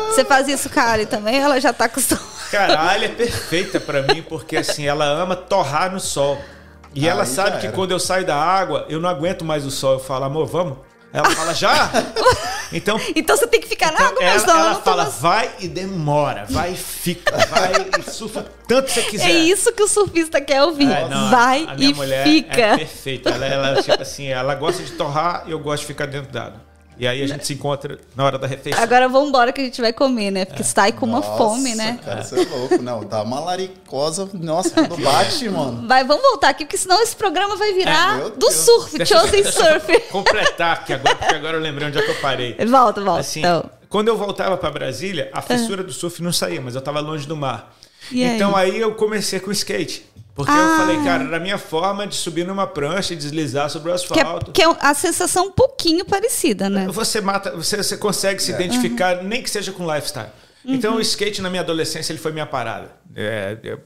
[0.10, 2.26] Você faz isso, cara, também ela já tá acostumada.
[2.50, 6.38] Cara, a é perfeita para mim, porque assim, ela ama torrar no sol.
[6.96, 9.94] E ela sabe que quando eu saio da água, eu não aguento mais o sol.
[9.94, 10.78] Eu falo, amor, vamos?
[11.12, 11.92] Ela fala, já?
[12.74, 14.58] Então, então você tem que ficar então, na água, ela, mas não.
[14.58, 19.30] Ela não fala, vai e demora, vai e fica, vai e surfa tanto você quiser.
[19.30, 20.92] É isso que o surfista quer ouvir.
[20.92, 22.62] É, não, vai e fica.
[22.62, 23.30] É perfeita.
[23.30, 26.60] Ela, ela, tipo assim, ela gosta de torrar e eu gosto de ficar dentro d'água.
[26.98, 28.82] E aí a gente se encontra na hora da refeição.
[28.82, 30.46] Agora vamos embora que a gente vai comer, né?
[30.46, 30.66] Porque é.
[30.66, 32.00] sai com uma nossa, fome, né?
[32.04, 32.82] Cara, você é louco.
[32.82, 34.30] Não, tá uma laricosa.
[34.34, 35.88] Nossa, quando bate, mano.
[35.88, 39.44] Vai, vamos voltar aqui, porque senão esse programa vai virar é, do surf, deixa, Chosen
[39.44, 40.00] deixa Surf.
[40.12, 42.56] completar aqui agora, porque agora eu lembrei onde é que eu parei.
[42.66, 43.20] Volta, volta.
[43.20, 43.70] Assim, então.
[43.90, 47.28] Quando eu voltava para Brasília, a fissura do surf não saía, mas eu tava longe
[47.28, 47.74] do mar.
[48.12, 48.72] E então aí?
[48.72, 50.06] aí eu comecei com skate.
[50.36, 50.56] Porque ah.
[50.56, 53.94] eu falei, cara, era a minha forma de subir numa prancha e deslizar sobre o
[53.94, 54.52] asfalto.
[54.52, 56.88] Que é, que é a sensação um pouquinho parecida, né?
[56.90, 58.56] Você mata, você, você consegue se é.
[58.56, 59.24] identificar, uhum.
[59.24, 60.28] nem que seja com lifestyle.
[60.66, 60.76] Então, uhum.
[60.76, 62.92] Então o skate na minha adolescência ele foi minha parada.
[63.16, 63.78] É, é,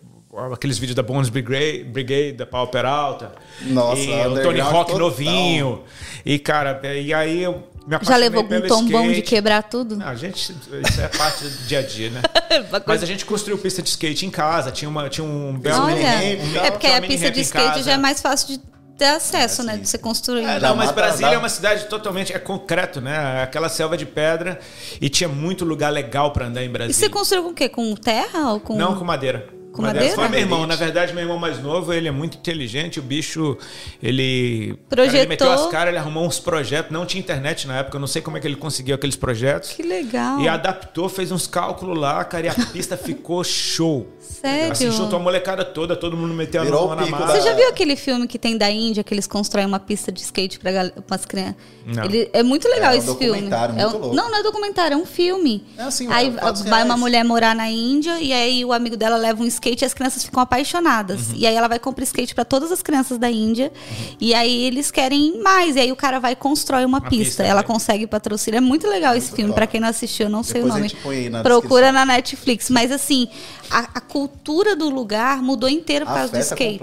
[0.52, 3.32] aqueles vídeos da Bones Brigade, Brigade da Pau Peralta.
[3.62, 5.84] Nossa, e o Tony Hawk novinho.
[6.26, 7.69] E, cara, e aí eu
[8.02, 9.16] Já levou algum tombão skate.
[9.16, 9.98] de quebrar tudo?
[9.98, 12.22] Não, a gente, isso é parte do dia a dia, né?
[12.86, 15.96] Mas a gente construiu pista de skate em casa, tinha, uma, tinha um belo Olha,
[15.96, 18.62] um, é porque a pista de skate já é mais fácil de
[19.00, 19.78] ter acesso, é, né?
[19.78, 20.44] De você construir.
[20.44, 23.42] É, não, mas Brasília é uma cidade totalmente é concreto, né?
[23.42, 24.60] Aquela selva de pedra
[25.00, 26.92] e tinha muito lugar legal para andar em Brasília.
[26.92, 27.70] E você construiu com o quê?
[27.70, 29.59] Com terra ou com Não, com madeira.
[29.72, 30.16] Com madeira?
[30.16, 30.66] Foi meu irmão.
[30.66, 33.00] Na verdade, meu irmão mais novo, ele é muito inteligente.
[33.00, 33.58] O bicho,
[34.02, 34.78] ele.
[34.90, 35.12] Projetou.
[35.12, 36.92] Cara, ele meteu as caras, ele arrumou uns projetos.
[36.92, 39.72] Não tinha internet na época, eu não sei como é que ele conseguiu aqueles projetos.
[39.72, 40.40] Que legal.
[40.40, 44.08] E adaptou, fez uns cálculos lá, cara, e a pista ficou show.
[44.30, 44.72] Sério?
[44.72, 47.34] Assim, juntou a molecada toda, todo mundo meteu Virou a mão na massa.
[47.34, 50.22] Você já viu aquele filme que tem da Índia, que eles constroem uma pista de
[50.22, 51.56] skate para as crianças?
[51.86, 52.06] Não.
[52.06, 53.42] Ele, é muito legal é, esse filme.
[53.42, 54.16] Muito é um, louco.
[54.16, 55.66] Não, não é documentário, é um filme.
[55.78, 56.32] É assim, aí
[56.68, 59.86] vai uma mulher morar na Índia e aí o amigo dela leva um skate e
[59.86, 61.30] as crianças ficam apaixonadas.
[61.30, 61.36] Uhum.
[61.38, 63.72] E aí ela vai comprar skate para todas as crianças da Índia.
[63.74, 64.16] Uhum.
[64.22, 65.76] E aí eles querem mais.
[65.76, 67.26] E aí o cara vai e constrói uma, uma pista.
[67.26, 67.44] pista.
[67.44, 68.60] Ela consegue patrocinar.
[68.60, 69.54] É muito legal muito esse filme.
[69.54, 71.30] Para quem não assistiu, eu não Depois sei o nome.
[71.30, 71.94] Na Procura descrição.
[71.94, 72.70] na Netflix.
[72.70, 73.28] Mas assim,
[73.70, 76.80] a, a, cultura do lugar mudou inteiro por causa do skate.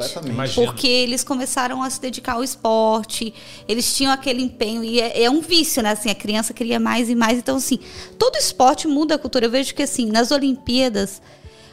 [0.55, 3.35] Porque eles começaram a se dedicar ao esporte.
[3.67, 4.85] Eles tinham aquele empenho.
[4.85, 5.91] E é, é um vício, né?
[5.91, 7.39] Assim, a criança queria mais e mais.
[7.39, 7.79] Então, assim,
[8.19, 9.47] todo esporte muda a cultura.
[9.47, 11.21] Eu vejo que, assim, nas Olimpíadas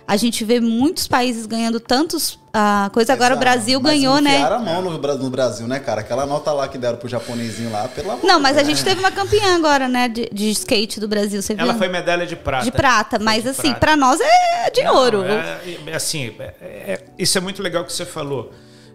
[0.08, 3.14] a gente vê muitos países ganhando tantos uh, coisa.
[3.14, 4.44] Agora o Brasil mas ganhou, né?
[4.44, 6.02] a mão no, no, Brasil, né, cara?
[6.02, 9.12] Aquela nota lá que deram pro japonesinho lá, pela Não, mas a gente teve uma
[9.12, 11.42] campeã agora, né, de, de skate do Brasil.
[11.42, 11.80] Você Ela viu?
[11.80, 12.66] foi medalha de prata.
[12.66, 15.24] De prata, mas assim, para nós é de Não, ouro.
[15.24, 18.52] É, é, assim, é, é, isso é muito legal que você falou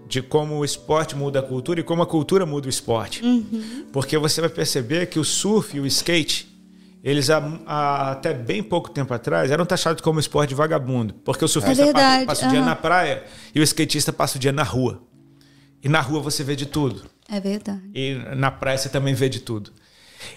[0.06, 3.22] de como o esporte muda a cultura e como a cultura muda o esporte.
[3.22, 3.86] Uhum.
[3.92, 6.47] Porque você vai perceber que o surf e o skate
[7.02, 11.48] eles há, há, até bem pouco tempo atrás eram taxados como esporte vagabundo, porque o
[11.48, 12.66] surfista é passa, o dia uhum.
[12.66, 15.02] na praia e o skatista passa o dia na rua.
[15.82, 17.04] E na rua você vê de tudo.
[17.30, 17.82] É verdade.
[17.94, 19.72] E na praia você também vê de tudo.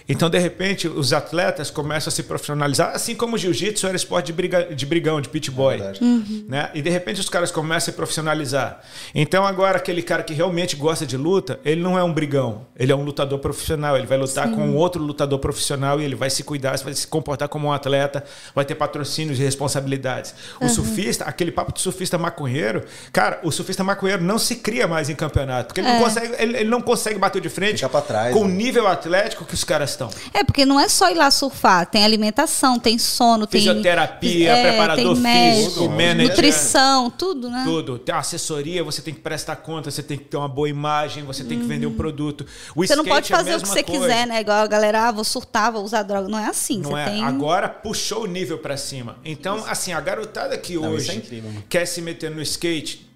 [0.08, 4.28] Então, de repente, os atletas começam a se profissionalizar, assim como o jiu-jitsu era esporte
[4.28, 5.80] de, briga, de brigão, de pit boy.
[5.80, 6.46] É uhum.
[6.48, 6.70] né?
[6.74, 8.82] E de repente os caras começam a se profissionalizar.
[9.14, 12.92] Então, agora, aquele cara que realmente gosta de luta, ele não é um brigão, ele
[12.92, 13.98] é um lutador profissional.
[13.98, 14.56] Ele vai lutar Sim.
[14.56, 18.24] com outro lutador profissional e ele vai se cuidar, vai se comportar como um atleta,
[18.54, 20.34] vai ter patrocínios e responsabilidades.
[20.60, 20.70] O uhum.
[20.70, 25.16] surfista, aquele papo de surfista maconheiro, cara, o surfista maconheiro não se cria mais em
[25.16, 25.94] campeonato, porque ele, é.
[25.94, 28.46] não, consegue, ele, ele, não consegue bater de frente trás, com né?
[28.46, 30.10] o nível atlético que os caras estão.
[30.34, 34.70] É, porque não é só ir lá surfar, tem alimentação, tem sono, tem fisioterapia, é,
[34.70, 37.64] preparador tem físico, manager, nutrição, tudo, né?
[37.66, 37.98] Tudo.
[37.98, 41.44] Tem assessoria, você tem que prestar conta, você tem que ter uma boa imagem, você
[41.44, 42.46] tem que vender um produto.
[42.76, 44.08] O você não pode é fazer é o que você coisa.
[44.08, 44.42] quiser, né?
[44.42, 46.28] Igual a galera, ah, vou surtar, vou usar droga.
[46.28, 46.80] Não é assim.
[46.80, 47.06] Não é.
[47.06, 47.24] Tem...
[47.24, 49.18] Agora puxou o nível para cima.
[49.24, 53.11] Então, assim, a garotada que não, hoje é incrível, quer se meter no skate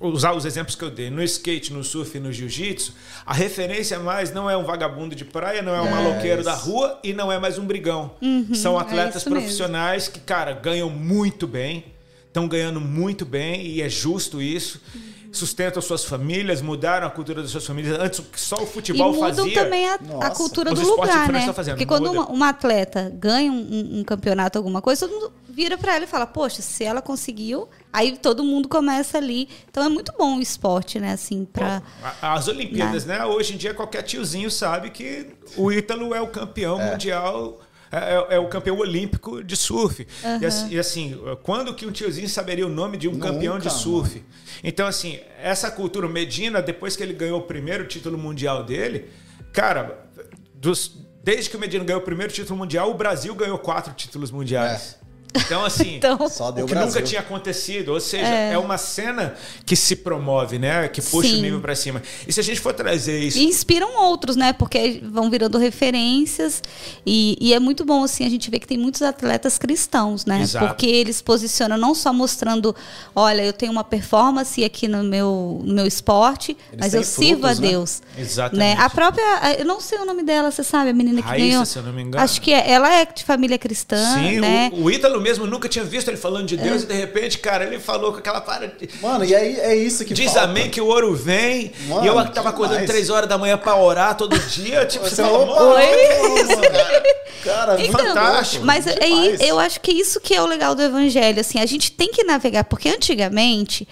[0.00, 2.92] usar os exemplos que eu dei, no skate, no surf e no jiu-jitsu,
[3.24, 6.50] a referência mais não é um vagabundo de praia, não é um é maloqueiro isso.
[6.50, 8.12] da rua e não é mais um brigão.
[8.20, 10.14] Uhum, São é atletas é profissionais mesmo.
[10.14, 11.86] que, cara, ganham muito bem,
[12.26, 14.80] estão ganhando muito bem e é justo isso.
[14.94, 17.98] Uhum sustentam suas famílias, mudaram a cultura das suas famílias.
[17.98, 19.62] Antes só o futebol e mudam fazia.
[19.62, 21.52] também a, a cultura do lugar, né?
[21.52, 25.94] Porque quando uma, uma, atleta ganha um, um, campeonato, alguma coisa, todo mundo vira para
[25.94, 29.48] ela e fala: "Poxa, se ela conseguiu, aí todo mundo começa ali".
[29.68, 31.82] Então é muito bom o esporte, né, assim, para
[32.22, 33.18] as Olimpíadas, né?
[33.18, 33.24] né?
[33.24, 36.92] Hoje em dia qualquer tiozinho sabe que o Ítalo é o campeão é.
[36.92, 37.60] mundial
[37.92, 40.06] é, é, é, o campeão olímpico de surf.
[40.22, 40.38] Uhum.
[40.40, 43.58] E, assim, e, assim, quando que um tiozinho saberia o nome de um Nunca, campeão
[43.58, 44.14] de surf?
[44.14, 44.26] Mano.
[44.62, 49.10] Então, assim, essa cultura, Medina, depois que ele ganhou o primeiro título mundial dele,
[49.52, 50.08] cara,
[50.54, 54.30] dos, desde que o Medina ganhou o primeiro título mundial, o Brasil ganhou quatro títulos
[54.30, 54.96] mundiais.
[55.02, 55.09] É.
[55.34, 56.92] Então, assim, então, Só deu o que Brasil.
[56.92, 57.90] nunca tinha acontecido.
[57.90, 58.52] Ou seja, é.
[58.52, 58.58] é.
[58.58, 60.88] uma cena que se promove, né?
[60.88, 61.38] Que puxa Sim.
[61.38, 62.02] o nível para cima.
[62.26, 63.38] E se a gente for trazer isso.
[63.38, 64.52] E inspiram outros, né?
[64.52, 66.62] Porque vão virando referências.
[67.04, 70.40] E, e, é muito bom, assim, a gente vê que tem muitos atletas cristãos, né?
[70.42, 70.66] Exato.
[70.66, 72.74] Porque eles posicionam não só mostrando,
[73.14, 77.26] olha, eu tenho uma performance aqui no meu, no meu esporte, eles mas eu frutos,
[77.26, 77.60] sirvo a né?
[77.60, 78.02] Deus.
[78.16, 78.76] Exatamente.
[78.76, 78.82] Né?
[78.82, 79.22] A própria.
[79.58, 81.66] Eu não sei o nome dela, você sabe, a menina que Raíssa, ganhou.
[81.66, 82.22] se eu não me engano.
[82.22, 84.14] Acho que é, ela é de família cristã.
[84.14, 84.70] Sim, né?
[84.72, 86.84] o, o Ítalo mesmo nunca tinha visto ele falando de Deus é.
[86.84, 88.72] e de repente, cara, ele falou com aquela para.
[89.00, 90.42] Mano, e aí é isso que Diz falta.
[90.42, 91.72] amém que o ouro vem.
[91.86, 94.84] Mano, e eu tava acordando três horas da manhã pra orar todo dia.
[94.86, 95.82] Tipo, você, você fala, mano, Oi?
[95.82, 97.02] é isso, cara?
[97.44, 98.64] Cara, então, fantástico.
[98.64, 98.98] Mas é,
[99.40, 101.40] eu acho que isso que é o legal do evangelho.
[101.40, 103.88] Assim, a gente tem que navegar, porque antigamente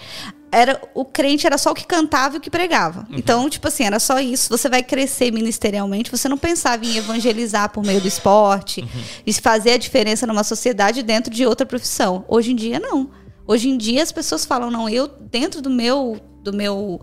[0.51, 3.07] era o crente era só o que cantava e o que pregava.
[3.09, 3.17] Uhum.
[3.17, 4.49] Então, tipo assim, era só isso.
[4.49, 9.01] Você vai crescer ministerialmente, você não pensava em evangelizar por meio do esporte uhum.
[9.25, 12.25] e fazer a diferença numa sociedade dentro de outra profissão.
[12.27, 13.09] Hoje em dia não.
[13.47, 17.01] Hoje em dia as pessoas falam não, eu dentro do meu do meu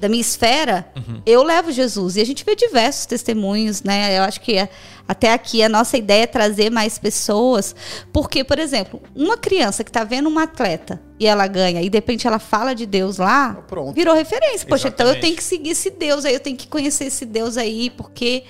[0.00, 1.20] da minha esfera, uhum.
[1.26, 2.16] eu levo Jesus.
[2.16, 4.18] E a gente vê diversos testemunhos, né?
[4.18, 4.70] Eu acho que é,
[5.06, 7.76] até aqui a nossa ideia é trazer mais pessoas.
[8.10, 11.98] Porque, por exemplo, uma criança que está vendo uma atleta e ela ganha, e de
[11.98, 13.92] repente ela fala de Deus lá, Pronto.
[13.92, 14.66] virou referência.
[14.66, 14.94] Poxa, Exatamente.
[14.94, 17.90] então eu tenho que seguir esse Deus aí, eu tenho que conhecer esse Deus aí,
[17.90, 18.44] porque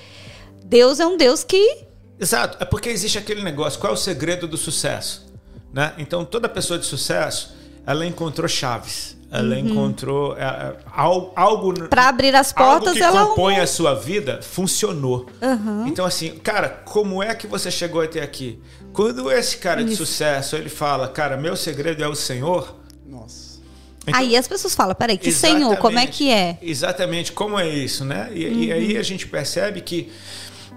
[0.65, 1.79] Deus é um Deus que.
[2.21, 5.29] Exato, é porque existe aquele negócio: qual é o segredo do sucesso?
[5.73, 5.95] Né?
[5.99, 9.17] Então, toda pessoa de sucesso ela encontrou chaves.
[9.31, 9.61] Ela uhum.
[9.61, 11.89] encontrou é, é algo.
[11.89, 13.27] Para abrir as portas, algo que ela.
[13.27, 15.27] compõe a sua vida funcionou.
[15.41, 15.87] Uhum.
[15.87, 18.61] Então, assim, cara, como é que você chegou até aqui?
[18.93, 19.91] Quando esse cara Isso.
[19.91, 22.75] de sucesso ele fala, cara, meu segredo é o Senhor.
[23.07, 23.61] Nossa.
[24.03, 26.59] Então, aí as pessoas falam, peraí, que Senhor, como é que é?
[26.61, 28.31] Exatamente, como é isso, né?
[28.35, 28.53] E, uhum.
[28.55, 30.11] e aí a gente percebe que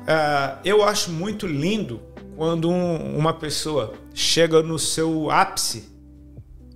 [0.02, 2.00] uh, eu acho muito lindo
[2.36, 5.93] quando um, uma pessoa chega no seu ápice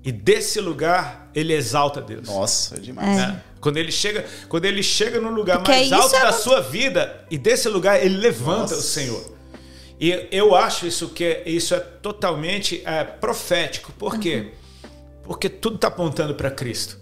[0.07, 2.25] e desse lugar ele exalta Deus.
[2.29, 3.19] Nossa, é demais.
[3.19, 3.43] É.
[3.59, 7.25] Quando ele chega, quando ele chega no lugar Porque mais alto é da sua vida
[7.29, 8.75] e desse lugar ele levanta Nossa.
[8.75, 9.35] o Senhor.
[9.99, 13.91] E eu acho isso que isso é totalmente é, profético.
[13.99, 14.47] Por quê?
[14.83, 14.89] Uhum.
[15.23, 16.97] Porque tudo está apontando para Cristo.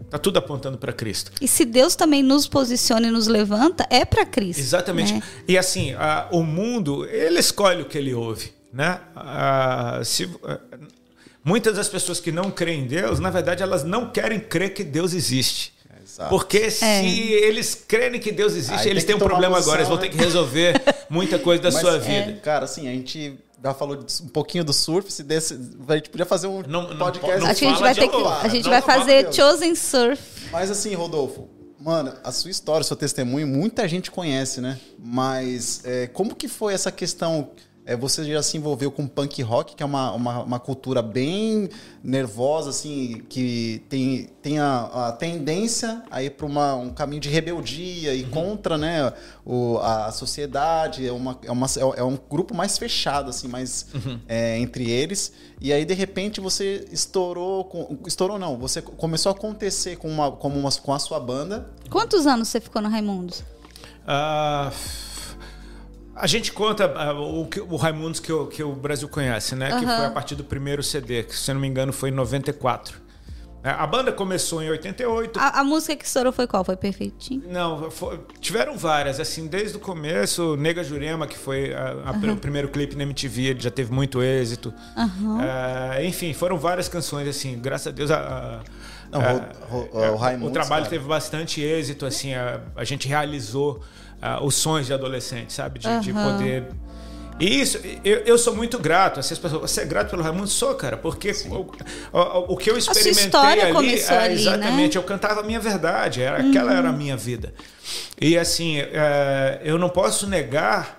[0.00, 1.30] Está tudo apontando para Cristo.
[1.40, 4.58] E se Deus também nos posiciona e nos levanta, é para Cristo.
[4.58, 5.12] Exatamente.
[5.12, 5.22] Né?
[5.46, 8.50] E assim, a, o mundo, ele escolhe o que ele ouve.
[8.72, 9.00] Né?
[9.14, 10.58] A, se, a,
[11.48, 14.84] muitas das pessoas que não creem em Deus, na verdade, elas não querem crer que
[14.84, 15.72] Deus existe.
[16.04, 16.28] Exato.
[16.28, 16.70] Porque é.
[16.70, 19.98] se eles crerem que Deus existe, Aí eles têm um problema posição, agora, eles vão
[19.98, 20.74] ter que resolver
[21.08, 22.32] muita coisa da Mas, sua vida.
[22.32, 22.34] É.
[22.34, 25.58] Cara, assim, a gente já falou um pouquinho do surf, se desse,
[25.88, 27.38] a gente podia fazer um não, podcast.
[27.38, 30.22] Não, não a gente vai ter que, a gente vai fazer Chosen Surf.
[30.52, 31.48] Mas assim, Rodolfo,
[31.80, 34.78] mano, a sua história, o seu testemunho, muita gente conhece, né?
[34.98, 37.50] Mas é, como que foi essa questão
[37.88, 41.70] é, você já se envolveu com punk rock, que é uma, uma, uma cultura bem
[42.04, 48.14] nervosa, assim, que tem, tem a, a tendência a ir para um caminho de rebeldia
[48.14, 48.30] e uhum.
[48.30, 49.10] contra né,
[49.42, 51.08] o, a sociedade.
[51.08, 54.20] É, uma, é, uma, é um grupo mais fechado, assim, mais uhum.
[54.28, 55.32] é, entre eles.
[55.58, 57.64] E aí, de repente, você estourou.
[57.64, 61.70] Com, estourou, não, você começou a acontecer com, uma, com, uma, com a sua banda.
[61.88, 63.42] Quantos anos você ficou no Raimundos?
[64.06, 64.70] Ah.
[64.70, 65.07] Uh...
[66.18, 69.72] A gente conta uh, o, que, o Raimundos que, o, que o Brasil conhece, né?
[69.72, 69.80] Uhum.
[69.80, 72.12] Que foi a partir do primeiro CD, que se eu não me engano foi em
[72.12, 73.08] 94.
[73.62, 75.38] É, a banda começou em 88.
[75.38, 76.64] A, a música que estourou foi qual?
[76.64, 77.42] Foi Perfeitinho?
[77.48, 80.56] Não, foi, tiveram várias, assim, desde o começo.
[80.56, 82.34] Nega Jurema, que foi a, a, uhum.
[82.34, 84.72] o primeiro clipe na MTV, ele já teve muito êxito.
[84.96, 85.38] Uhum.
[85.38, 88.10] Uh, enfim, foram várias canções, assim, graças a Deus.
[88.10, 88.60] A,
[89.10, 89.20] Não,
[89.70, 93.82] o, o, o, trabalho teve bastante êxito, assim, a, a gente realizou
[94.22, 95.78] uh, os sonhos de adolescente, sabe?
[95.78, 96.00] De, uhum.
[96.00, 96.64] de poder.
[97.40, 99.20] E isso, eu, eu sou muito grato.
[99.20, 100.48] Assim, as pessoas, você é grato pelo Raimundo?
[100.48, 101.70] Sou, cara, porque o,
[102.12, 105.00] o, o, que eu experimentei ali, é, ali, exatamente, né?
[105.00, 106.50] eu cantava a minha verdade, era, uhum.
[106.50, 107.54] aquela era a minha vida.
[108.20, 110.97] E assim, é, eu não posso negar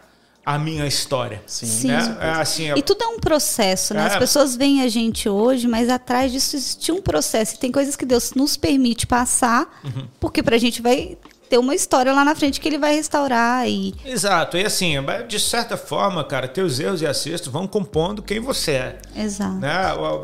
[0.49, 1.43] a minha história.
[1.45, 1.67] Sim.
[1.67, 1.87] Sim.
[1.89, 2.17] Né?
[2.19, 4.01] É, assim, e tudo é um processo, né?
[4.01, 4.05] É.
[4.07, 7.53] As pessoas veem a gente hoje, mas atrás disso existe um processo.
[7.53, 10.07] E tem coisas que Deus nos permite passar, uhum.
[10.19, 13.95] porque pra gente vai ter uma história lá na frente que ele vai restaurar e
[14.05, 14.93] exato e assim
[15.27, 19.71] de certa forma cara teus erros e acertos vão compondo quem você é exato né?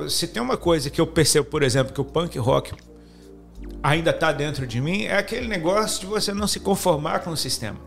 [0.07, 2.73] se tem uma coisa que eu percebo por exemplo que o punk rock
[3.81, 7.38] ainda está dentro de mim é aquele negócio de você não se conformar com o
[7.38, 7.79] sistema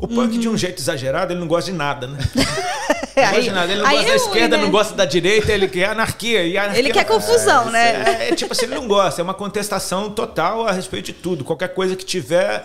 [0.00, 0.40] o punk, uhum.
[0.40, 2.18] de um jeito exagerado, ele não gosta de nada, né?
[3.16, 3.72] Não gosta de nada.
[3.72, 4.62] Ele não gosta da é esquerda, né?
[4.62, 6.42] não gosta da direita, ele quer anarquia.
[6.42, 8.04] E anarquia ele quer confusão, é, né?
[8.04, 9.20] É, é, tipo assim, ele não gosta.
[9.20, 11.44] É uma contestação total a respeito de tudo.
[11.44, 12.64] Qualquer coisa que tiver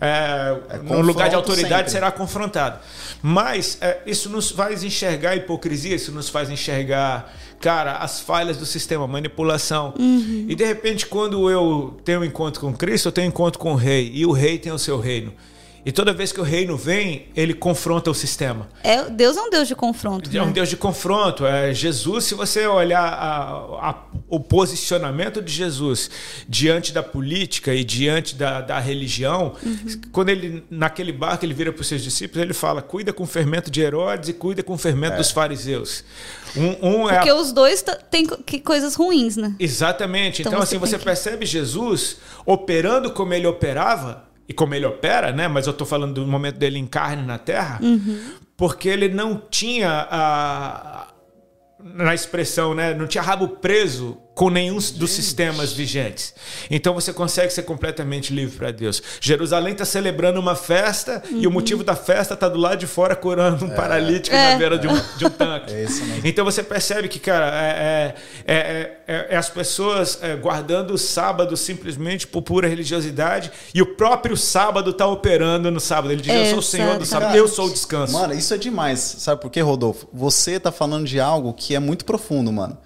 [0.00, 1.92] é, é num lugar de autoridade sempre.
[1.92, 2.78] será confrontado.
[3.22, 8.56] Mas é, isso nos faz enxergar a hipocrisia, isso nos faz enxergar, cara, as falhas
[8.58, 9.94] do sistema, manipulação.
[9.98, 10.46] Uhum.
[10.48, 13.72] E de repente, quando eu tenho um encontro com Cristo, eu tenho um encontro com
[13.72, 15.32] o rei, e o rei tem o seu reino.
[15.86, 18.68] E toda vez que o reino vem, ele confronta o sistema.
[18.82, 20.28] É, Deus é um Deus de confronto.
[20.28, 20.42] É né?
[20.42, 21.46] um Deus de confronto.
[21.46, 23.94] É, Jesus, se você olhar a, a,
[24.28, 26.10] o posicionamento de Jesus
[26.48, 30.00] diante da política e diante da, da religião, uhum.
[30.10, 33.26] quando ele, naquele barco, ele vira para os seus discípulos, ele fala: cuida com o
[33.26, 35.18] fermento de Herodes e cuida com o fermento é.
[35.18, 36.02] dos fariseus.
[36.56, 37.36] Um, um é Porque a...
[37.36, 38.26] os dois têm
[38.64, 39.54] coisas ruins, né?
[39.56, 40.42] Exatamente.
[40.42, 41.04] Então, então assim, você que...
[41.04, 45.48] percebe Jesus operando como ele operava e como ele opera, né?
[45.48, 48.34] Mas eu estou falando do momento dele em carne na Terra, uhum.
[48.56, 51.08] porque ele não tinha a,
[51.78, 52.94] na expressão, né?
[52.94, 56.34] Não tinha rabo preso com nenhum dos sistemas vigentes.
[56.70, 59.02] Então você consegue ser completamente livre para Deus.
[59.18, 61.40] Jerusalém está celebrando uma festa uhum.
[61.40, 63.74] e o motivo da festa está do lado de fora curando um é.
[63.74, 64.52] paralítico é.
[64.52, 65.72] na beira de um, de um tanque.
[65.72, 65.86] É
[66.22, 68.14] então você percebe que, cara, é,
[68.46, 74.36] é, é, é as pessoas guardando o sábado simplesmente por pura religiosidade e o próprio
[74.36, 76.12] sábado está operando no sábado.
[76.12, 78.12] Ele diz: Eu sou o Senhor do sábado, eu sou o descanso.
[78.12, 78.98] Mano, isso é demais.
[78.98, 80.06] Sabe por quê, Rodolfo?
[80.12, 82.76] Você está falando de algo que é muito profundo, mano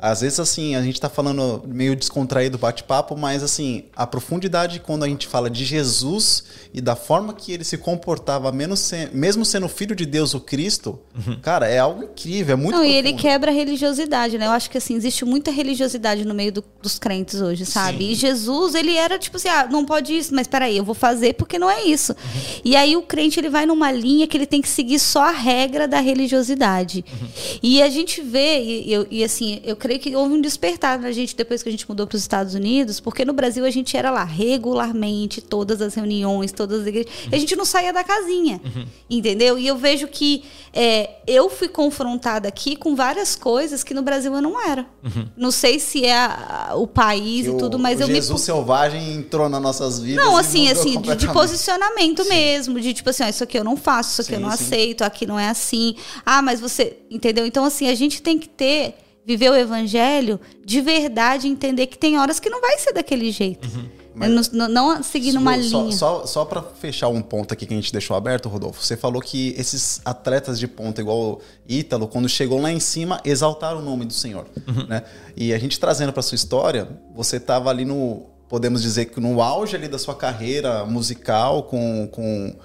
[0.00, 5.02] às vezes, assim, a gente tá falando meio descontraído bate-papo, mas, assim, a profundidade quando
[5.04, 9.96] a gente fala de Jesus e da forma que ele se comportava, mesmo sendo filho
[9.96, 11.38] de Deus, o Cristo, uhum.
[11.40, 12.94] cara, é algo incrível, é muito Não, profundo.
[12.94, 14.46] e ele quebra a religiosidade, né?
[14.46, 17.98] Eu acho que, assim, existe muita religiosidade no meio do, dos crentes hoje, sabe?
[18.04, 18.10] Sim.
[18.10, 21.34] E Jesus, ele era tipo assim, ah, não pode isso, mas peraí, eu vou fazer
[21.34, 22.12] porque não é isso.
[22.12, 22.60] Uhum.
[22.64, 25.32] E aí o crente, ele vai numa linha que ele tem que seguir só a
[25.32, 27.04] regra da religiosidade.
[27.10, 27.28] Uhum.
[27.62, 31.10] E a gente vê, e, e, e assim, eu creio que houve um despertar na
[31.10, 33.96] gente depois que a gente mudou para os Estados Unidos, porque no Brasil a gente
[33.96, 37.30] era lá regularmente, todas as reuniões, todas as igrejas, uhum.
[37.32, 38.84] e a gente não saía da casinha, uhum.
[39.08, 39.58] entendeu?
[39.58, 44.34] E eu vejo que é, eu fui confrontada aqui com várias coisas que no Brasil
[44.34, 44.86] eu não era.
[45.02, 45.28] Uhum.
[45.36, 48.44] Não sei se é a, o país que e tudo, mas o eu Jesus me...
[48.44, 50.22] selvagem entrou nas nossas vidas.
[50.22, 52.28] Não, assim, assim, de, de, posicionamento sim.
[52.28, 54.54] mesmo, de tipo assim, ó, isso aqui eu não faço, isso aqui sim, eu não
[54.54, 54.64] sim.
[54.64, 55.96] aceito, aqui não é assim.
[56.26, 57.46] Ah, mas você, entendeu?
[57.46, 58.94] Então assim, a gente tem que ter
[59.28, 63.68] viver o evangelho de verdade, entender que tem horas que não vai ser daquele jeito.
[63.68, 63.84] Uhum.
[64.14, 65.92] Mas, não, não seguir numa linha.
[65.92, 69.20] Só, só para fechar um ponto aqui que a gente deixou aberto, Rodolfo, você falou
[69.20, 74.06] que esses atletas de ponta, igual Ítalo, quando chegou lá em cima, exaltaram o nome
[74.06, 74.46] do Senhor.
[74.66, 74.86] Uhum.
[74.86, 75.04] Né?
[75.36, 79.42] E a gente trazendo para sua história, você estava ali no, podemos dizer que no
[79.42, 82.56] auge ali da sua carreira musical com, com,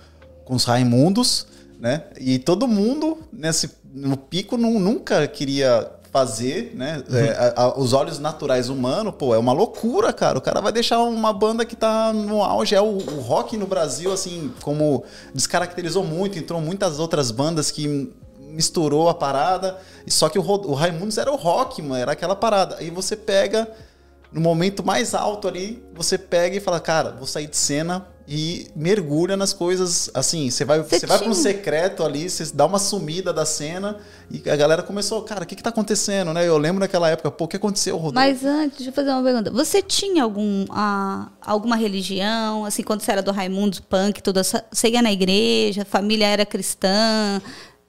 [0.45, 1.45] com os Raimundos,
[1.77, 2.05] né?
[2.17, 7.03] E todo mundo nesse no pico não, nunca queria fazer, né?
[7.09, 7.17] Uhum.
[7.17, 10.37] É, a, a, os olhos naturais humanos, pô, é uma loucura, cara.
[10.37, 12.75] O cara vai deixar uma banda que tá no auge.
[12.75, 15.03] É o, o rock no Brasil, assim, como
[15.33, 19.79] descaracterizou muito, entrou muitas outras bandas que misturou a parada.
[20.07, 22.75] Só que o, o Raimundos era o rock, mano, era aquela parada.
[22.77, 23.67] Aí você pega,
[24.31, 28.05] no momento mais alto ali, você pega e fala, cara, vou sair de cena
[28.35, 30.49] e mergulha nas coisas assim.
[30.49, 33.99] Você vai, você, vai para um secreto ali, você dá uma sumida da cena
[34.31, 36.47] e a galera começou, cara, o que, que tá acontecendo, né?
[36.47, 38.15] Eu lembro naquela época, pô, o que aconteceu, Rodolfo?
[38.15, 39.51] Mas antes, deixa eu fazer uma pergunta.
[39.51, 44.87] Você tinha algum, ah, alguma religião, assim, quando você era do Raimundo Punk, tudo, você
[44.89, 47.39] ia na igreja, a família era cristã?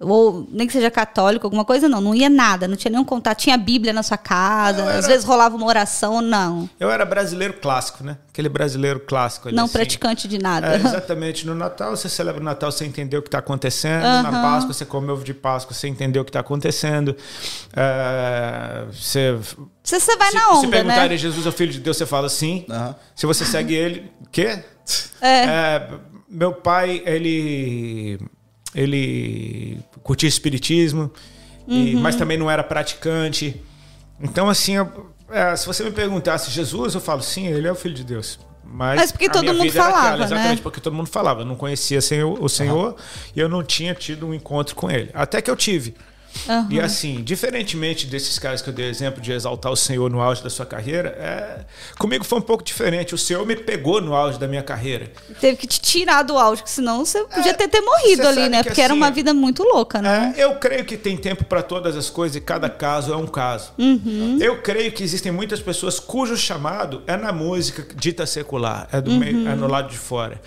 [0.01, 2.01] Ou nem que seja católico, alguma coisa, não.
[2.01, 3.39] Não ia nada, não tinha nenhum contato.
[3.39, 4.99] Tinha Bíblia na sua casa, era...
[4.99, 6.69] às vezes rolava uma oração, não.
[6.79, 8.19] Eu era brasileiro clássico, né?
[8.29, 9.49] Aquele brasileiro clássico.
[9.49, 9.73] Ali, não assim.
[9.73, 10.75] praticante de nada.
[10.75, 11.47] É, exatamente.
[11.47, 14.05] No Natal, você celebra o Natal sem entender o que está acontecendo.
[14.05, 14.23] Uhum.
[14.23, 17.17] Na Páscoa, você come ovo de Páscoa sem entender o que está acontecendo.
[17.75, 19.39] É, você
[19.83, 21.17] você, você vai se, na onda, se perguntarem né?
[21.17, 22.65] Jesus é o filho de Deus, você fala sim.
[22.69, 22.95] Uhum.
[23.15, 24.65] Se você segue ele, quê?
[25.21, 25.45] É.
[25.45, 25.89] é.
[26.29, 28.19] Meu pai, ele
[28.75, 31.11] ele curtia espiritismo,
[31.67, 31.87] uhum.
[31.87, 33.61] e, mas também não era praticante.
[34.21, 34.75] Então, assim,
[35.31, 38.39] é, se você me perguntasse Jesus, eu falo, sim, ele é o Filho de Deus.
[38.67, 40.63] Mas, mas porque todo mundo falava, aquela, exatamente né?
[40.63, 41.43] porque todo mundo falava.
[41.43, 42.95] Eu não conhecia o Senhor uhum.
[43.37, 45.11] e eu não tinha tido um encontro com ele.
[45.15, 45.95] Até que eu tive.
[46.49, 46.67] Uhum.
[46.71, 50.43] E assim, diferentemente desses caras que eu dei exemplo de exaltar o Senhor no auge
[50.43, 51.65] da sua carreira, é...
[51.99, 53.15] comigo foi um pouco diferente.
[53.15, 55.11] O Senhor me pegou no auge da minha carreira.
[55.41, 58.63] Teve que te tirar do auge, senão você podia é, ter, ter morrido ali, né?
[58.63, 60.35] Porque assim, era uma vida muito louca, né?
[60.37, 63.27] É, eu creio que tem tempo para todas as coisas e cada caso é um
[63.27, 63.73] caso.
[63.79, 64.39] Uhum.
[64.41, 69.11] Eu creio que existem muitas pessoas cujo chamado é na música dita secular, é, do
[69.11, 69.19] uhum.
[69.19, 70.41] meio, é no lado de fora.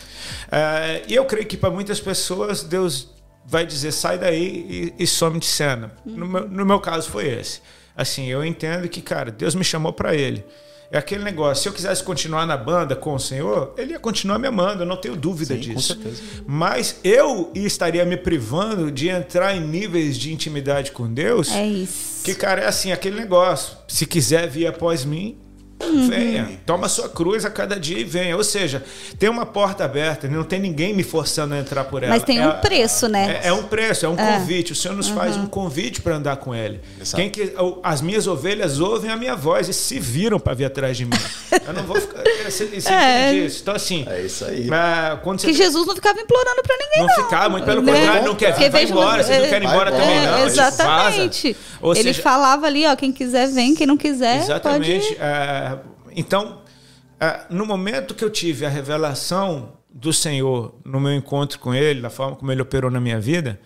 [0.51, 3.16] É, e eu creio que para muitas pessoas Deus
[3.47, 5.93] vai dizer sai daí e, e some de cena.
[6.05, 6.17] Uhum.
[6.17, 7.61] No, meu, no meu caso foi esse.
[7.95, 10.45] Assim, eu entendo que, cara, Deus me chamou para ele.
[10.89, 14.39] É aquele negócio, se eu quisesse continuar na banda com o Senhor, ele ia continuar
[14.39, 15.99] me amando, eu não tenho dúvida Sim, disso.
[16.45, 21.51] Mas eu estaria me privando de entrar em níveis de intimidade com Deus.
[21.51, 22.23] É isso.
[22.23, 23.77] Que, cara, é assim, aquele negócio.
[23.87, 25.37] Se quiser vir após mim,
[25.79, 26.07] Uhum.
[26.07, 28.35] Venha, toma sua cruz a cada dia e venha.
[28.35, 28.83] Ou seja,
[29.19, 32.13] tem uma porta aberta, não tem ninguém me forçando a entrar por ela.
[32.13, 33.39] Mas tem é, um preço, né?
[33.43, 34.33] É, é, um preço, é um é.
[34.33, 34.71] convite.
[34.71, 35.15] O Senhor nos uhum.
[35.15, 36.81] faz um convite para andar com Ele.
[37.15, 37.53] Quem que,
[37.83, 41.17] as minhas ovelhas ouvem a minha voz e se viram para vir atrás de mim.
[41.65, 42.23] Eu não vou ficar.
[42.45, 43.33] Você, você é.
[43.33, 43.61] isso.
[43.61, 44.05] Então, assim.
[44.09, 44.67] É isso aí.
[45.23, 45.47] quando você...
[45.47, 46.99] Que Jesus não ficava implorando para ninguém.
[46.99, 47.93] Não, não ficava, muito pelo né?
[47.93, 49.23] contrário, não quer vir, vai embora.
[49.23, 50.45] Vocês não querem ir embora também, não.
[50.45, 51.55] Exatamente.
[51.83, 54.41] Ele seja, falava ali, ó, quem quiser vem, quem não quiser.
[54.41, 55.15] Exatamente.
[55.15, 55.66] Pode...
[56.17, 56.63] Então,
[57.19, 62.01] é, no momento que eu tive a revelação do Senhor no meu encontro com Ele,
[62.01, 63.59] da forma como Ele operou na minha vida,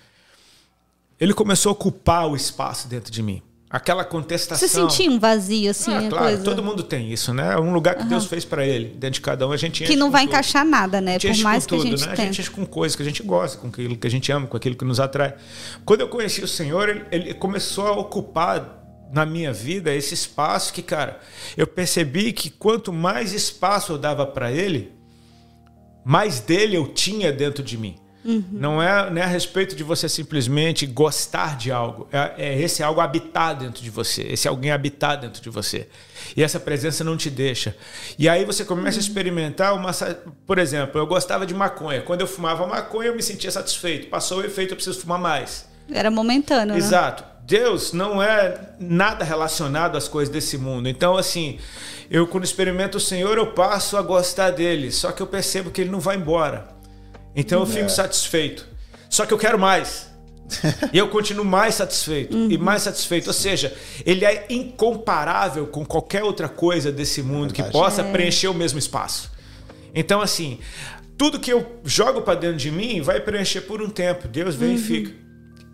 [1.18, 3.41] Ele começou a ocupar o espaço dentro de mim.
[3.70, 4.68] Aquela contestação.
[4.68, 5.93] Você sentia um vazio assim?
[5.93, 6.43] Ah, claro, coisa...
[6.43, 7.54] todo mundo tem isso, né?
[7.54, 8.10] É um lugar que uhum.
[8.10, 8.89] Deus fez para ele.
[8.89, 10.32] Dentro de cada um a gente Que não vai tudo.
[10.32, 11.18] encaixar nada, né?
[11.18, 12.12] Por mais que tudo, a gente né?
[12.12, 14.45] A gente enche com coisas que a gente gosta, com aquilo que a gente ama,
[14.45, 15.36] com aquilo que nos atrai.
[15.86, 18.80] Quando eu conheci o Senhor, ele, ele começou a ocupar
[19.12, 21.20] na minha vida esse espaço que, cara,
[21.57, 24.93] eu percebi que quanto mais espaço eu dava para ele,
[26.03, 27.95] mais dele eu tinha dentro de mim.
[28.24, 28.43] Uhum.
[28.51, 32.07] Não, é, não é a respeito de você simplesmente gostar de algo.
[32.12, 34.22] É, é esse algo habitar dentro de você.
[34.24, 35.88] Esse alguém habitar dentro de você.
[36.38, 37.76] E essa presença não te deixa.
[38.20, 39.03] E aí você começa uhum.
[39.03, 39.91] a experimentar uma.
[40.45, 42.01] Por exemplo, eu gostava de maconha.
[42.01, 44.07] Quando eu fumava maconha, eu me sentia satisfeito.
[44.07, 45.68] Passou o efeito, eu preciso fumar mais.
[45.91, 46.74] Era momentâneo.
[46.74, 46.78] Né?
[46.78, 47.24] Exato.
[47.24, 47.30] Né?
[47.52, 50.88] Deus não é nada relacionado às coisas desse mundo.
[50.88, 51.60] Então, assim,
[52.10, 54.89] eu quando experimento o Senhor, eu passo a gostar dele.
[54.89, 56.70] Só que eu percebo que ele não vai embora.
[57.36, 57.89] Então eu fico é.
[57.89, 58.66] satisfeito.
[59.10, 60.10] Só que eu quero mais.
[60.93, 62.49] e eu continuo mais satisfeito uhum.
[62.49, 63.28] e mais satisfeito.
[63.28, 63.76] Ou seja,
[64.06, 68.12] ele é incomparável com qualquer outra coisa desse mundo que possa é.
[68.14, 69.30] preencher o mesmo espaço.
[69.93, 70.58] Então, assim,
[71.18, 74.30] tudo que eu jogo para dentro de mim vai preencher por um tempo.
[74.30, 74.76] Deus vem uhum.
[74.76, 75.20] e fica.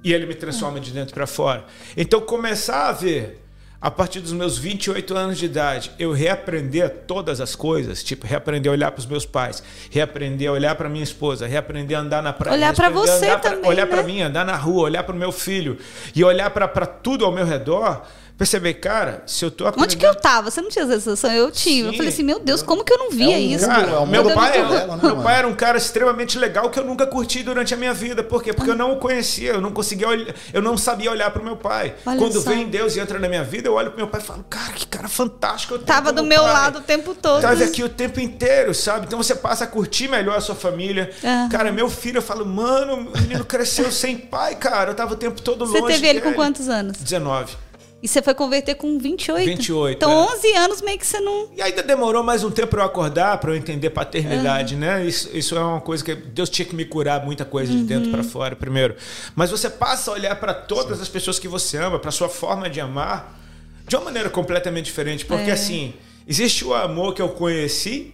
[0.07, 1.65] E ele me transforma de dentro para fora.
[1.97, 3.41] Então, começar a ver
[3.79, 8.71] a partir dos meus 28 anos de idade, eu reaprender todas as coisas, tipo, reaprender
[8.71, 12.23] a olhar para os meus pais, reaprender a olhar para minha esposa, reaprender a andar
[12.23, 13.91] na praia, olhar para você também, olhar né?
[13.91, 15.77] para mim, andar na rua, olhar para o meu filho
[16.15, 18.01] e olhar para tudo ao meu redor
[18.37, 19.85] perceber, cara, se eu tô aprendendo...
[19.85, 20.51] Onde que eu tava?
[20.51, 21.31] Você não tinha essa sensação?
[21.31, 21.85] Eu tinha.
[21.85, 21.87] Sim.
[21.87, 23.65] Eu falei assim, meu Deus, como que eu não via é um isso?
[23.65, 26.85] Cara, é meu, pai, dela, né, meu pai era um cara extremamente legal que eu
[26.85, 28.23] nunca curti durante a minha vida.
[28.23, 28.53] Por quê?
[28.53, 28.73] Porque ah.
[28.73, 31.95] eu não o conhecia, eu não conseguia olhar, eu não sabia olhar pro meu pai.
[32.05, 32.49] Olha Quando só.
[32.49, 34.73] vem Deus e entra na minha vida, eu olho pro meu pai e falo, cara,
[34.73, 35.73] que cara fantástico.
[35.73, 36.53] Eu tava do meu pai.
[36.53, 37.41] lado o tempo todo.
[37.41, 39.07] Tava aqui o tempo inteiro, sabe?
[39.07, 41.09] Então você passa a curtir melhor a sua família.
[41.23, 41.49] Uhum.
[41.49, 44.91] Cara, meu filho, eu falo, mano, o menino cresceu sem pai, cara.
[44.91, 46.97] Eu tava o tempo todo longe Você teve ele com quantos anos?
[46.97, 47.66] 19.
[48.07, 49.45] E você foi converter com 28?
[49.45, 49.97] 28.
[49.97, 50.37] Então, é.
[50.37, 51.49] 11 anos meio que você não.
[51.53, 54.79] E ainda demorou mais um tempo para eu acordar, para eu entender paternidade, uhum.
[54.79, 55.05] né?
[55.05, 58.09] Isso, isso é uma coisa que Deus tinha que me curar muita coisa de dentro
[58.09, 58.29] para uhum.
[58.29, 58.95] fora primeiro.
[59.35, 61.03] Mas você passa a olhar para todas Sim.
[61.03, 63.37] as pessoas que você ama, para sua forma de amar,
[63.85, 65.25] de uma maneira completamente diferente.
[65.25, 65.53] Porque, é.
[65.53, 65.93] assim,
[66.25, 68.13] existe o amor que eu conheci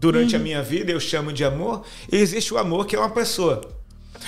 [0.00, 0.40] durante uhum.
[0.40, 3.77] a minha vida, eu chamo de amor, e existe o amor que é uma pessoa.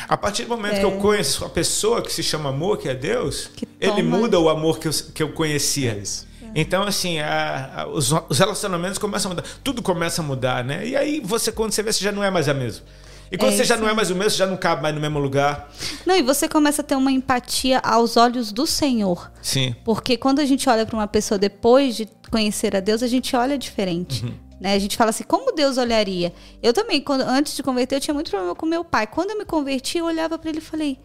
[0.09, 0.79] A partir do momento é.
[0.81, 0.97] que eu é.
[0.97, 4.79] conheço a pessoa que se chama amor, que é Deus, que ele muda o amor
[4.79, 5.93] que eu, que eu conhecia.
[5.93, 9.47] É então, assim, a, a, os, os, relacionamentos começam a mudar.
[9.63, 10.87] Tudo começa a mudar, né?
[10.87, 12.85] E aí, você, quando você vê, você já não é mais a mesma.
[13.31, 14.93] E quando é você já não é mais o mesmo, você já não cabe mais
[14.93, 15.71] no mesmo lugar.
[16.05, 19.31] Não, e você começa a ter uma empatia aos olhos do Senhor.
[19.41, 19.75] Sim.
[19.85, 23.37] Porque quando a gente olha para uma pessoa depois de conhecer a Deus, a gente
[23.37, 24.25] olha diferente.
[24.25, 24.35] Uhum.
[24.61, 24.75] Né?
[24.75, 26.35] A gente fala assim, como Deus olharia?
[26.63, 29.07] Eu também, quando, antes de converter, eu tinha muito problema com meu pai.
[29.07, 30.99] Quando eu me converti, eu olhava para ele e falei: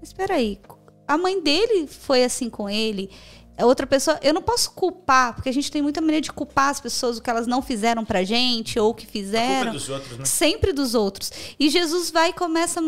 [0.00, 0.60] Espera aí,
[1.06, 3.10] a mãe dele foi assim com ele.
[3.56, 6.70] É outra pessoa, eu não posso culpar, porque a gente tem muita maneira de culpar
[6.70, 9.70] as pessoas o que elas não fizeram pra gente ou o que fizeram.
[9.70, 10.24] É dos outros, né?
[10.24, 11.30] Sempre dos outros.
[11.58, 12.80] E Jesus vai e começa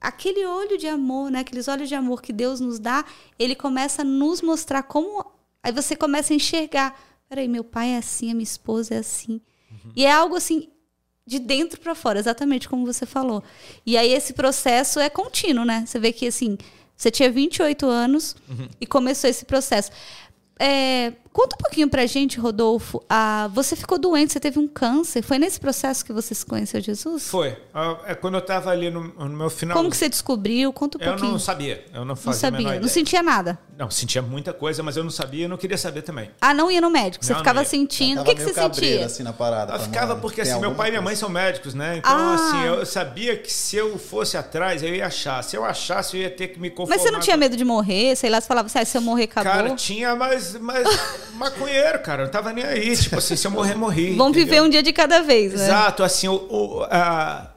[0.00, 1.40] aquele olho de amor, né?
[1.40, 3.04] Aqueles olhos de amor que Deus nos dá,
[3.38, 5.24] ele começa a nos mostrar como
[5.62, 6.98] aí você começa a enxergar,
[7.28, 9.40] peraí, meu pai é assim, a minha esposa é assim.
[9.88, 9.92] Uhum.
[9.96, 10.68] E é algo assim
[11.26, 13.42] de dentro para fora, exatamente como você falou.
[13.84, 15.84] E aí esse processo é contínuo, né?
[15.86, 16.56] Você vê que assim,
[16.96, 18.68] você tinha 28 anos uhum.
[18.80, 19.90] e começou esse processo.
[20.58, 23.00] É, conta um pouquinho pra gente, Rodolfo.
[23.08, 25.22] Ah, você ficou doente, você teve um câncer.
[25.22, 27.28] Foi nesse processo que você se conheceu Jesus?
[27.28, 27.56] Foi.
[27.72, 29.76] Ah, é quando eu estava ali no, no, meu final.
[29.76, 30.72] Como que você descobriu?
[30.72, 31.28] Conta um eu pouquinho.
[31.28, 31.84] Eu não sabia.
[31.94, 32.80] Eu não fazia Não sabia.
[32.80, 33.56] Não sentia nada.
[33.78, 36.28] Não, sentia muita coisa, mas eu não sabia e não queria saber também.
[36.40, 37.24] Ah, não ia no médico?
[37.24, 38.22] Você não, ficava não sentindo.
[38.22, 39.06] O que, que você sentia?
[39.06, 39.74] assim na parada.
[39.74, 41.98] Eu ficava porque assim, meu pai e minha mãe são médicos, né?
[41.98, 42.34] Então, ah.
[42.34, 45.44] assim, eu sabia que se eu fosse atrás, eu ia achar.
[45.44, 46.96] Se eu achasse, eu ia ter que me conformar.
[46.96, 48.16] Mas você não tinha medo de morrer?
[48.16, 49.52] Sei lá, você falava assim, ah, se eu morrer, acabou.
[49.52, 50.84] Cara, tinha, mas, mas
[51.34, 52.24] maconheiro, cara.
[52.24, 52.96] Não tava nem aí.
[52.96, 54.14] Tipo assim, se eu morrer, morri.
[54.16, 54.46] Vamos entendeu?
[54.46, 55.64] viver um dia de cada vez, né?
[55.64, 57.50] Exato, assim, o, o a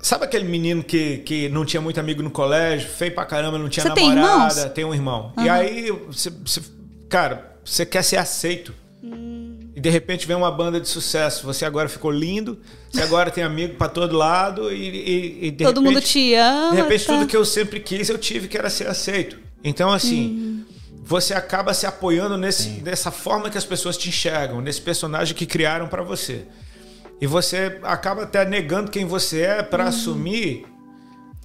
[0.00, 3.68] Sabe aquele menino que, que não tinha muito amigo no colégio, feio pra caramba, não
[3.68, 4.62] tinha você namorada?
[4.62, 5.32] Tem, tem um irmão.
[5.36, 5.44] Uhum.
[5.44, 6.62] E aí, você, você,
[7.08, 8.72] cara, você quer ser aceito.
[9.02, 9.58] Hum.
[9.74, 11.44] E de repente vem uma banda de sucesso.
[11.46, 12.58] Você agora ficou lindo,
[12.90, 16.70] você agora tem amigo para todo lado e, e, e todo repente, mundo te ama.
[16.70, 17.12] De repente tá.
[17.12, 19.38] tudo que eu sempre quis eu tive que era ser aceito.
[19.62, 20.64] Então assim, hum.
[21.04, 25.46] Você acaba se apoiando nesse, nessa forma que as pessoas te enxergam, nesse personagem que
[25.46, 26.46] criaram para você.
[27.20, 29.88] E você acaba até negando quem você é para hum.
[29.88, 30.66] assumir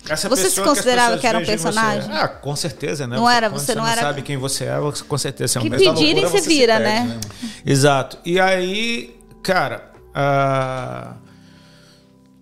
[0.09, 2.11] essa você se considerava que, que era um personagem?
[2.11, 3.15] Ah, com certeza, né?
[3.15, 4.01] Não era, você, você não, não era.
[4.01, 4.75] sabe quem você é,
[5.07, 7.19] com certeza é um Que pedirem você vira, perde, né?
[7.41, 7.51] né?
[7.65, 8.17] Exato.
[8.25, 11.15] E aí, cara, uh,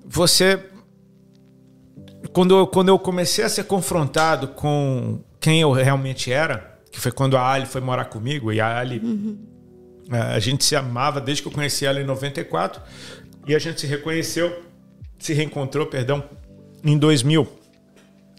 [0.03, 0.59] você
[2.34, 7.12] quando eu, quando eu comecei a ser confrontado com quem eu realmente era, que foi
[7.12, 9.38] quando a Ali foi morar comigo e a Ali uhum.
[10.10, 12.82] a gente se amava desde que eu conheci ela em 94
[13.48, 14.64] e a gente se reconheceu,
[15.18, 16.24] se reencontrou, perdão,
[16.84, 17.61] em 2000.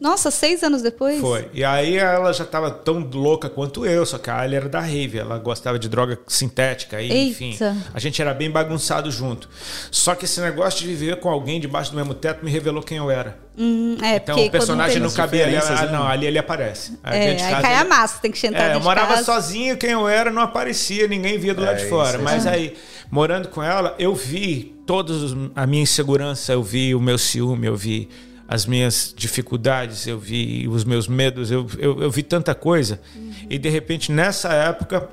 [0.03, 1.21] Nossa, seis anos depois?
[1.21, 1.49] Foi.
[1.55, 4.81] E aí ela já estava tão louca quanto eu, só que a Ali era da
[4.81, 7.57] rave, ela gostava de droga sintética, e, enfim.
[7.95, 9.49] A gente era bem bagunçado junto.
[9.93, 12.99] Só que esse negócio de viver com alguém debaixo do mesmo teto me revelou quem
[12.99, 13.39] eu era.
[13.57, 15.57] Hum, é, então o personagem não cabia ali.
[15.57, 16.99] Ah, não, ali ele aparece.
[17.05, 19.25] Aí, é, aí cai a massa, tem que sentar é, Eu morava casa.
[19.25, 22.19] sozinho, quem eu era não aparecia, ninguém via do é, lado de fora.
[22.19, 22.77] Mas aí,
[23.09, 27.77] morando com ela, eu vi todos a minha insegurança, eu vi o meu ciúme, eu
[27.77, 28.09] vi
[28.47, 33.01] as minhas dificuldades, eu vi os meus medos, eu, eu, eu vi tanta coisa.
[33.15, 33.33] Uhum.
[33.49, 35.09] E de repente, nessa época,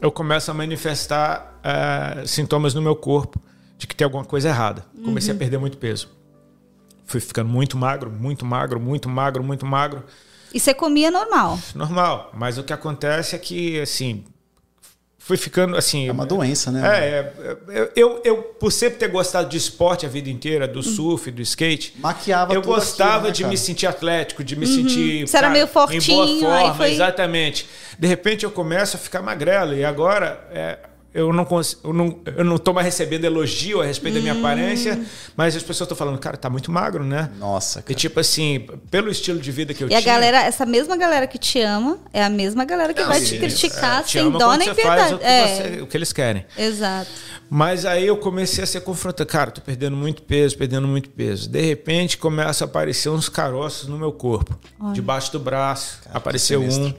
[0.00, 3.40] eu começo a manifestar uh, sintomas no meu corpo
[3.76, 4.84] de que tem alguma coisa errada.
[5.04, 5.36] Comecei uhum.
[5.36, 6.08] a perder muito peso.
[7.04, 10.04] Fui ficando muito magro, muito magro, muito magro, muito magro.
[10.52, 11.58] E você comia normal?
[11.74, 12.30] Normal.
[12.34, 14.24] Mas o que acontece é que, assim,
[15.28, 16.08] fui ficando assim.
[16.08, 16.80] É uma doença, né?
[16.88, 17.32] É,
[17.68, 21.42] é eu, eu, por sempre ter gostado de esporte a vida inteira, do surf, do
[21.42, 21.92] skate.
[21.98, 24.74] Maquiava Eu gostava aquilo, né, de me sentir atlético, de me uhum.
[24.74, 25.26] sentir.
[25.26, 26.92] Você cara, era meio fortinho, em boa forma, foi...
[26.92, 27.68] exatamente.
[27.98, 30.40] De repente eu começo a ficar magrelo e agora.
[30.50, 30.78] É,
[31.14, 34.18] eu não, consigo, eu não eu não tô mais recebendo elogio a respeito hum.
[34.18, 34.38] da minha hum.
[34.38, 35.00] aparência,
[35.36, 37.30] mas as pessoas estão falando, cara, tá muito magro, né?
[37.38, 37.92] Nossa, cara.
[37.92, 40.00] E tipo assim, pelo estilo de vida que eu e tinha.
[40.00, 43.08] E a galera, essa mesma galera que te ama, é a mesma galera que não,
[43.08, 45.14] vai te criticar é, te sem dó nem piedade.
[45.14, 45.46] O que, é.
[45.46, 46.44] você, o que eles querem.
[46.56, 47.10] Exato.
[47.50, 49.28] Mas aí eu comecei a ser confrontado.
[49.28, 51.48] Cara, tô perdendo muito peso, perdendo muito peso.
[51.48, 54.58] De repente começa a aparecer uns caroços no meu corpo.
[54.78, 54.92] Olha.
[54.92, 56.00] Debaixo do braço.
[56.04, 56.92] Cara, apareceu um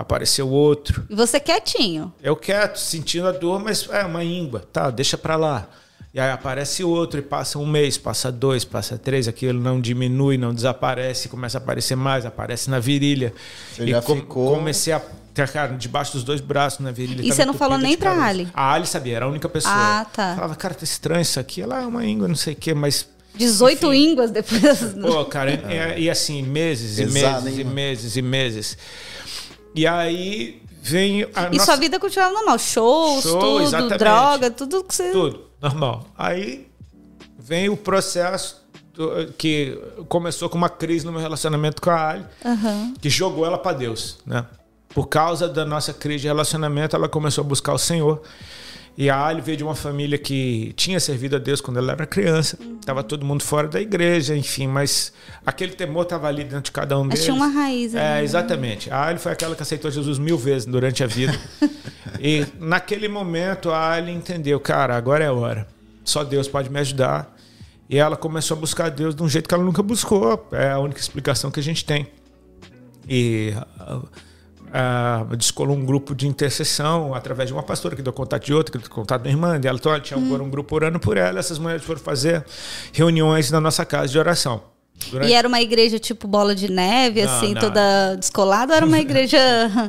[0.00, 1.04] apareceu outro.
[1.10, 2.10] E você quietinho?
[2.22, 5.68] Eu quieto, sentindo a dor, mas é uma íngua, tá, deixa pra lá.
[6.12, 10.38] E aí aparece outro e passa um mês, passa dois, passa três, aquilo não diminui,
[10.38, 13.32] não desaparece, começa a aparecer mais, aparece na virilha.
[13.72, 14.56] Você e já com, ficou...
[14.56, 15.00] comecei a
[15.34, 17.22] ter, cara, debaixo dos dois braços na virilha.
[17.22, 18.48] E você não falou nem pra Ali?
[18.54, 19.72] A Ali sabia, era a única pessoa.
[19.72, 20.34] Ah, tá.
[20.34, 21.60] Falava, cara, tá estranho isso aqui.
[21.60, 24.10] Ela é uma íngua, não sei o quê, mas 18 Enfim.
[24.10, 24.60] ínguas depois.
[25.00, 25.52] Pô, cara,
[25.96, 27.60] e, e assim, meses e Exato, meses hein?
[27.60, 28.78] e meses e meses.
[29.74, 31.64] E aí vem a E nossa...
[31.66, 32.58] sua vida continuava normal?
[32.58, 33.98] Shows, Show, tudo, exatamente.
[33.98, 35.10] droga, tudo que você.
[35.10, 36.06] Tudo, normal.
[36.16, 36.68] Aí
[37.38, 38.62] vem o processo
[38.94, 42.94] do, que começou com uma crise no meu relacionamento com a Ali, uhum.
[43.00, 44.46] que jogou ela para Deus, né?
[44.90, 48.20] Por causa da nossa crise de relacionamento, ela começou a buscar o Senhor.
[48.96, 52.06] E a Ali veio de uma família que tinha servido a Deus quando ela era
[52.06, 52.58] criança.
[52.60, 53.02] Uhum.
[53.02, 55.12] todo mundo fora da igreja, enfim, mas
[55.44, 57.24] aquele temor estava ali dentro de cada um deles.
[57.24, 57.94] Tinha uma raiz.
[57.94, 58.90] É, exatamente.
[58.90, 61.38] A Ali foi aquela que aceitou Jesus mil vezes durante a vida.
[62.20, 65.66] e naquele momento a Ali entendeu, cara, agora é a hora.
[66.04, 67.36] Só Deus pode me ajudar.
[67.88, 70.48] E ela começou a buscar Deus de um jeito que ela nunca buscou.
[70.52, 72.06] É a única explicação que a gente tem.
[73.08, 73.52] E
[74.70, 78.72] uh, descolou um grupo de intercessão através de uma pastora que deu contato de outra,
[78.72, 79.78] que deu contato da irmã dela.
[79.78, 80.42] Então, ela tinha hum.
[80.42, 81.38] um grupo orando por ela.
[81.38, 82.44] Essas mulheres foram fazer
[82.92, 84.62] reuniões na nossa casa de oração.
[85.10, 85.30] Durante...
[85.30, 87.60] E era uma igreja tipo bola de neve, não, assim, não.
[87.60, 89.38] toda descolada, ou era uma igreja.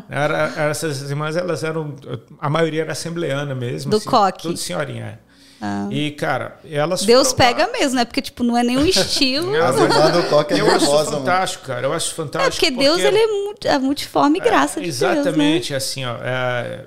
[0.10, 1.96] era, essas irmãs, elas eram.
[2.40, 3.92] A maioria era assembleana mesmo.
[3.92, 4.44] Do assim, coque.
[4.44, 5.20] Tudo senhorinha.
[5.62, 5.88] Ah.
[5.92, 7.06] E, cara, elas.
[7.06, 7.72] Deus pega lá.
[7.72, 8.04] mesmo, né?
[8.04, 9.56] Porque, tipo, não é nenhum estilo.
[9.56, 9.76] Irmãs
[10.12, 11.86] do coque é Eu acho fantástico, cara.
[11.86, 12.66] Eu acho fantástico.
[12.66, 12.84] É porque, porque...
[12.84, 13.18] Deus, ele
[13.66, 15.78] é, é multiforme e graça é, de Exatamente, Deus, né?
[15.78, 16.16] assim, ó.
[16.24, 16.86] É...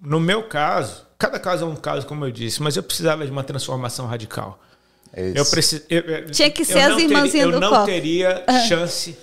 [0.00, 3.30] No meu caso, cada caso é um caso, como eu disse, mas eu precisava de
[3.30, 4.60] uma transformação radical.
[5.12, 5.82] É eu preciso.
[6.30, 8.60] Tinha que ser as irmãzinhas do Eu não teria ah.
[8.60, 9.16] chance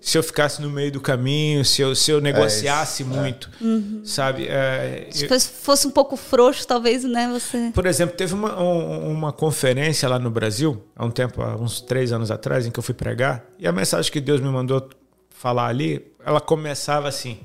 [0.00, 3.64] se eu ficasse no meio do caminho, se eu, se eu negociasse é muito, é.
[3.64, 4.02] Uhum.
[4.04, 4.46] sabe?
[4.46, 7.28] É, se eu, fosse um pouco frouxo, talvez, né?
[7.32, 7.72] Você...
[7.74, 11.80] Por exemplo, teve uma, um, uma conferência lá no Brasil, há um tempo, há uns
[11.80, 14.88] três anos atrás, em que eu fui pregar, e a mensagem que Deus me mandou
[15.30, 17.38] falar ali, ela começava assim.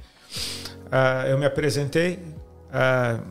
[0.86, 2.20] Uh, eu me apresentei
[2.68, 3.26] uh,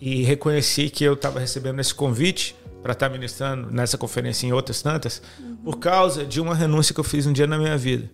[0.00, 4.48] e reconheci que eu estava recebendo esse convite para estar tá ministrando nessa conferência e
[4.48, 5.56] em outras tantas, uhum.
[5.56, 8.10] por causa de uma renúncia que eu fiz um dia na minha vida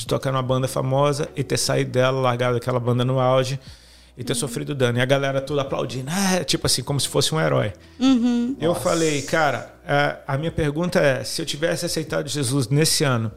[0.00, 3.60] de tocar numa banda famosa e ter saído dela, largado aquela banda no auge
[4.16, 4.38] e ter uhum.
[4.38, 4.98] sofrido dano.
[4.98, 7.72] E a galera toda aplaudindo, ah, tipo assim, como se fosse um herói.
[7.98, 8.56] Uhum.
[8.60, 8.80] Eu Nossa.
[8.80, 9.74] falei, cara,
[10.26, 13.30] a minha pergunta é: se eu tivesse aceitado Jesus nesse ano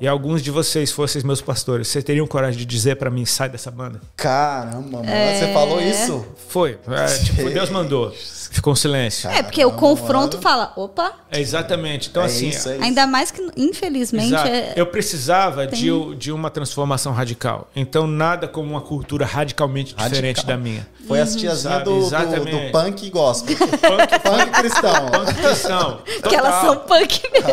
[0.00, 3.48] e alguns de vocês fossem meus pastores, vocês teriam coragem de dizer para mim, sai
[3.48, 4.00] dessa banda?
[4.16, 5.38] Caramba, mano, é...
[5.38, 6.26] você falou isso?
[6.48, 6.78] Foi.
[6.88, 8.12] É, tipo, Deus mandou.
[8.54, 9.28] Ficou um silêncio.
[9.30, 10.42] É, porque o confronto mano.
[10.42, 11.12] fala, opa.
[11.30, 12.08] É exatamente.
[12.08, 12.48] Então, é assim.
[12.48, 14.34] Isso, é ainda mais que, infelizmente.
[14.34, 14.74] É...
[14.76, 15.80] Eu precisava Tem...
[15.80, 17.68] de, de uma transformação radical.
[17.74, 20.08] Então, nada como uma cultura radicalmente Radical.
[20.08, 20.86] diferente da minha.
[21.06, 23.56] Foi as tiazinhas do, do, do, punk gospel.
[23.58, 25.10] punk, punk cristão.
[25.10, 25.98] Punk cristão.
[26.22, 27.50] Porque elas são punk mesmo.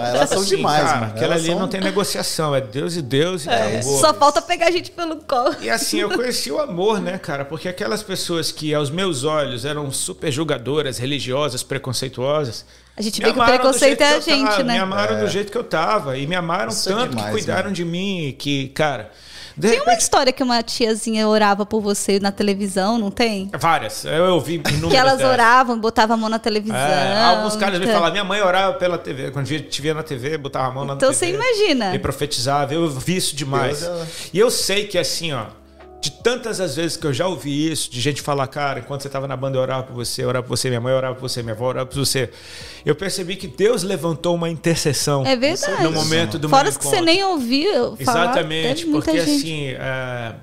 [0.00, 1.12] Ah, elas são demais, cara, mano.
[1.12, 1.58] Aquela ali são...
[1.58, 2.54] não tem negociação.
[2.54, 5.54] É Deus e Deus e é, Só falta pegar a gente pelo colo.
[5.60, 7.44] E assim, eu conheci o amor, né, cara?
[7.44, 12.64] Porque aquelas pessoas que, aos meus olhos, eram super julgadoras, religiosas, preconceituosas,
[12.96, 14.72] A gente vê que o preconceito é a gente, tava, né?
[14.74, 15.20] Me amaram É.
[15.20, 16.16] do jeito que eu tava.
[16.16, 17.74] E me amaram Isso é tanto demais, que cuidaram mano.
[17.74, 19.10] de mim, que, cara.
[19.56, 23.50] De Tem uma repente, história que uma tiazinha orava por você na televisão, não tem?
[23.58, 24.04] Várias.
[24.04, 25.32] Eu ouvi inúmeras Que elas dessas.
[25.32, 26.76] oravam, botavam a mão na televisão.
[26.76, 27.92] É, alguns caras me Tá.
[27.92, 29.30] falavam, minha mãe orava pela TV.
[29.30, 31.18] Quando via- te via na TV, botava a mão na Então TV.
[31.18, 31.94] você imagina.
[31.94, 32.74] E profetizava.
[32.74, 33.80] Eu vi isso demais.
[33.80, 35.44] Deus é- E eu sei que assim, ó.
[36.06, 39.08] De tantas as vezes que eu já ouvi isso, de gente falar, cara, enquanto você
[39.08, 41.28] estava na banda, eu orava por você, eu orava por você, minha mãe orava por
[41.28, 42.30] você, minha avó orava por você.
[42.84, 45.82] Eu percebi que Deus levantou uma intercessão É verdade.
[45.82, 46.90] no momento do Fora que encontro.
[46.90, 48.30] você nem ouviu falar.
[48.30, 49.42] Exatamente, porque gente.
[49.42, 50.34] assim, é,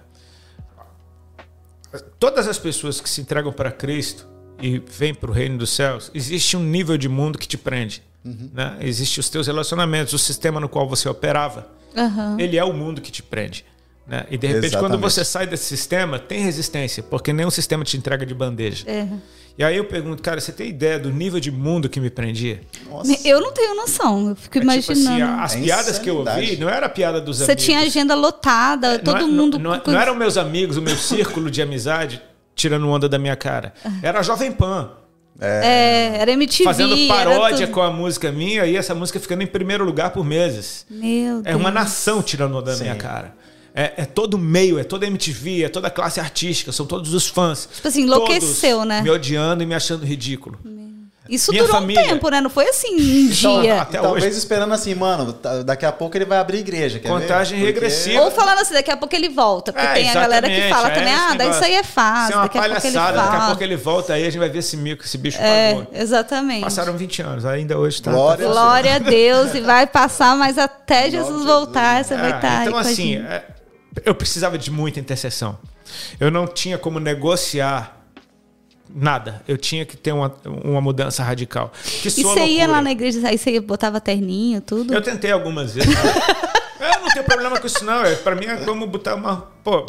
[2.20, 4.28] todas as pessoas que se entregam para Cristo
[4.62, 8.04] e vêm para o reino dos céus, existe um nível de mundo que te prende.
[8.26, 8.50] Uhum.
[8.54, 8.80] Né?
[8.82, 11.70] Existe os teus relacionamentos, o sistema no qual você operava.
[11.96, 12.36] Aham.
[12.38, 13.64] Ele é o mundo que te prende.
[14.06, 14.26] Né?
[14.30, 15.02] E de repente, quando Exatamente.
[15.02, 18.84] você sai desse sistema, tem resistência, porque nenhum sistema te entrega de bandeja.
[18.90, 19.08] É.
[19.58, 22.60] E aí eu pergunto, cara, você tem ideia do nível de mundo que me prendia?
[22.90, 23.16] Nossa.
[23.26, 25.42] Eu não tenho noção, eu fico É tipo assim, imaginando.
[25.42, 26.60] as É piadas que eu ouvi insanidade.
[26.60, 27.64] não era a piada dos você amigos.
[27.64, 29.60] tinha agenda lotada, todo não, é- mundo.
[29.60, 32.22] Não, com não, não eram meus amigos, o meu círculo de amizade
[32.56, 33.74] tirando onda da minha cara.
[34.02, 34.92] Era a Jovem Pan.
[35.40, 36.64] É, era MTV.
[36.64, 37.74] Fazendo paródia tudo.
[37.76, 40.86] com a música minha e essa música ficando em primeiro lugar por meses.
[40.90, 41.46] Meu Deus.
[41.46, 42.84] É uma nação tirando onda da Sim.
[42.84, 43.36] minha cara.
[43.76, 47.14] É, é todo meio, é toda a MTV, é toda a classe artística, são todos
[47.14, 47.68] os fãs.
[47.74, 49.02] Tipo assim, enlouqueceu, Todos né?
[49.02, 50.60] Me odiando e me achando ridículo.
[51.30, 52.02] Isso Minha durou família.
[52.04, 52.42] um tempo, né?
[52.42, 53.82] Não foi assim um Então, dia.
[53.82, 54.38] até E talvez hoje.
[54.38, 57.00] esperando assim, mano, tá- daqui a pouco ele vai abrir igreja.
[57.00, 57.60] Quer Contagem?
[57.60, 58.22] Porque- regressiva.
[58.24, 59.72] Ou falando assim, daqui a pouco ele volta.
[59.72, 62.24] Porque É, tem a galera que fala é também, ah, daí isso aí é fácil.
[62.26, 64.60] Isso é uma daqui palhaçada, daqui a pouco ele volta aí, a gente vai ver
[64.60, 65.88] esse mico, esse bicho É, pagou.
[65.94, 66.62] exatamente.
[66.62, 68.12] Passaram 20 anos, ainda hoje tá.
[68.12, 69.56] Glória tá- Glória a Deus.
[69.56, 72.78] E vai passar, mas até Jesus Jesus, voltar, você vai É, estar aí então, com
[72.80, 73.44] a assim, é,
[74.06, 75.58] eu precisava de muita intercessão.
[76.20, 78.02] Eu não tinha como negociar
[78.94, 79.42] nada.
[79.48, 81.72] Eu tinha que ter uma, uma mudança radical.
[81.84, 84.94] Que E você ia lá na igreja, aí você botava terninho, tudo?
[84.94, 85.94] Eu tentei algumas vezes.
[86.88, 88.04] Eu não tenho problema com isso, não.
[88.04, 89.52] É, Pra mim é como botar uma.
[89.64, 89.86] Pô,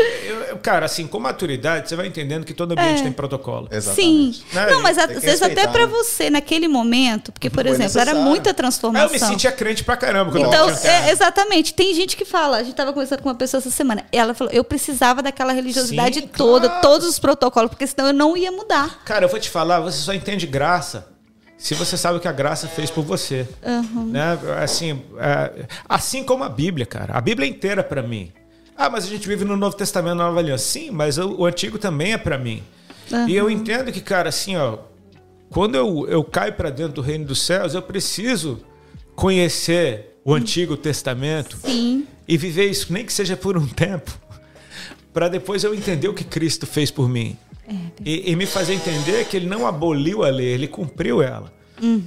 [0.48, 3.02] eu, cara, assim, com maturidade, você vai entendendo que todo ambiente É.
[3.02, 3.66] tem protocolo.
[3.72, 4.38] Exatamente.
[4.38, 4.44] Sim.
[4.52, 4.66] Né?
[4.70, 5.92] Não, mas às vezes até pra né?
[5.92, 8.20] você, naquele momento, porque, por Foi exemplo, era necessário.
[8.20, 9.28] muita Aí eu me transformação.
[9.28, 11.74] sentia crente pra caramba quando Então, eu é, exatamente.
[11.74, 14.52] Tem gente que fala, a gente tava conversando com uma pessoa essa semana, ela falou,
[14.52, 16.82] eu precisava daquela religiosidade Sim, toda, claro.
[16.82, 19.02] todos os protocolos, porque senão eu não ia mudar.
[19.04, 21.08] Cara, eu vou te falar, você só entende graça
[21.56, 23.48] se você sabe o que a graça fez por você.
[24.10, 24.38] Né?
[24.62, 27.14] Assim, é, assim como a Bíblia, cara.
[27.14, 28.32] A Bíblia é inteira para mim.
[28.76, 30.64] Ah, mas a gente vive no Novo Testamento, na Nova Aliança.
[30.64, 32.62] Sim, mas o, o Antigo também é para mim.
[33.28, 34.78] E eu entendo que, cara, assim, ó,
[35.50, 38.60] quando eu, eu caio para dentro do reino dos céus, eu preciso
[39.14, 42.06] conhecer o Antigo Testamento Sim.
[42.26, 44.10] e viver isso, nem que seja por um tempo,
[45.12, 47.36] para depois eu entender o que Cristo fez por mim.
[48.04, 51.52] E, e me fazer entender que ele não aboliu a lei, ele cumpriu ela.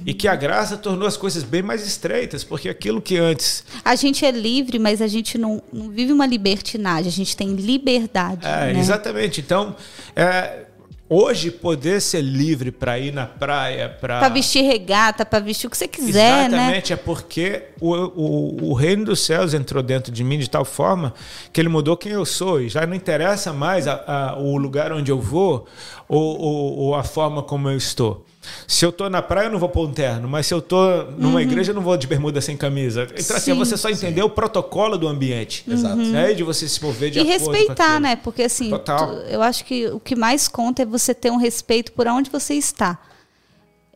[0.04, 3.64] E que a graça tornou as coisas bem mais estreitas, porque aquilo que antes.
[3.84, 7.54] A gente é livre, mas a gente não, não vive uma libertinagem, a gente tem
[7.54, 8.46] liberdade.
[8.46, 8.80] É, né?
[8.80, 9.40] Exatamente.
[9.40, 9.76] Então,
[10.16, 10.64] é,
[11.08, 14.18] hoje poder ser livre para ir na praia, para.
[14.18, 16.56] Pra vestir regata, pra vestir o que você quiser, né?
[16.58, 20.64] Exatamente, é porque o, o, o reino dos céus entrou dentro de mim de tal
[20.64, 21.14] forma
[21.52, 22.60] que ele mudou quem eu sou.
[22.60, 24.04] E já não interessa mais a-
[24.34, 25.66] a- o lugar onde eu vou
[26.08, 28.24] ou, ou- ou a forma como eu estou.
[28.66, 31.02] Se eu tô na praia, eu não vou pôr um terno, mas se eu tô
[31.16, 33.06] numa igreja, eu não vou de bermuda sem camisa.
[33.16, 33.64] Então, assim, é Uhum.
[33.64, 33.70] Sim.
[33.70, 35.64] você só entender o protocolo do ambiente.
[35.68, 35.96] Exato.
[35.96, 36.32] Né?
[36.34, 38.16] De você se mover de E acordo com respeitar, né?
[38.16, 41.92] Porque assim, tu- eu acho que o que mais conta é você ter um respeito
[41.92, 42.98] por onde você está.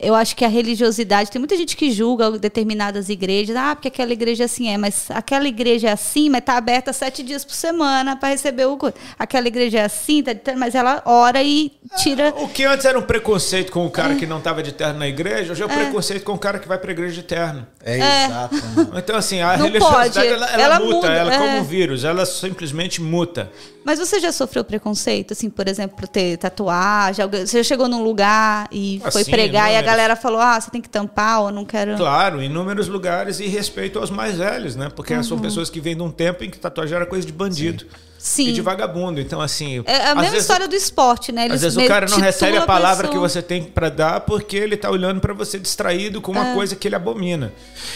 [0.02, 4.12] Eu acho que a religiosidade, tem muita gente que julga determinadas igrejas, ah, porque aquela
[4.12, 8.16] igreja assim é, mas aquela igreja é assim, mas tá aberta sete dias por semana
[8.16, 8.98] para receber o culto.
[9.18, 11.70] Aquela igreja é assim, tá, mas ela ora e
[12.02, 12.34] tira.
[12.36, 13.90] O que antes era um preconceito com o É.
[13.90, 16.58] cara que não estava de terno na igreja, hoje é um preconceito com o cara
[16.58, 17.66] que vai para a igreja de terno.
[17.84, 18.54] É, exato.
[18.74, 18.92] mano.
[18.98, 20.26] Então, assim, a Não religiosidade, pode.
[20.26, 21.38] ela, ela Ela muta, muda, ela é.
[21.38, 23.50] como um vírus, ela simplesmente muta.
[23.84, 27.26] Mas você já sofreu preconceito, assim, por exemplo, por ter tatuagem?
[27.28, 29.86] Você já chegou num lugar e Ah, foi sim, pregar e a inúmeros.
[29.86, 31.96] galera falou, ah, você tem que tampar ou não quero.
[31.96, 34.88] Claro, em inúmeros lugares e respeito aos mais velhos, né?
[34.94, 37.84] Porque são pessoas que vêm de um tempo em que tatuagem era coisa de bandido
[37.84, 38.11] Uhum.
[38.24, 38.48] Sim.
[38.48, 39.20] e de vagabundo.
[39.20, 39.82] Então, assim.
[39.84, 41.46] É a mesma vezes- história do esporte, né?
[41.46, 43.28] Eles Às vezes o cara não recebe a palavra que pessoa.
[43.28, 46.86] você tem pra dar porque ele tá olhando pra você distraído com uma coisa que
[46.86, 47.52] ele abomina.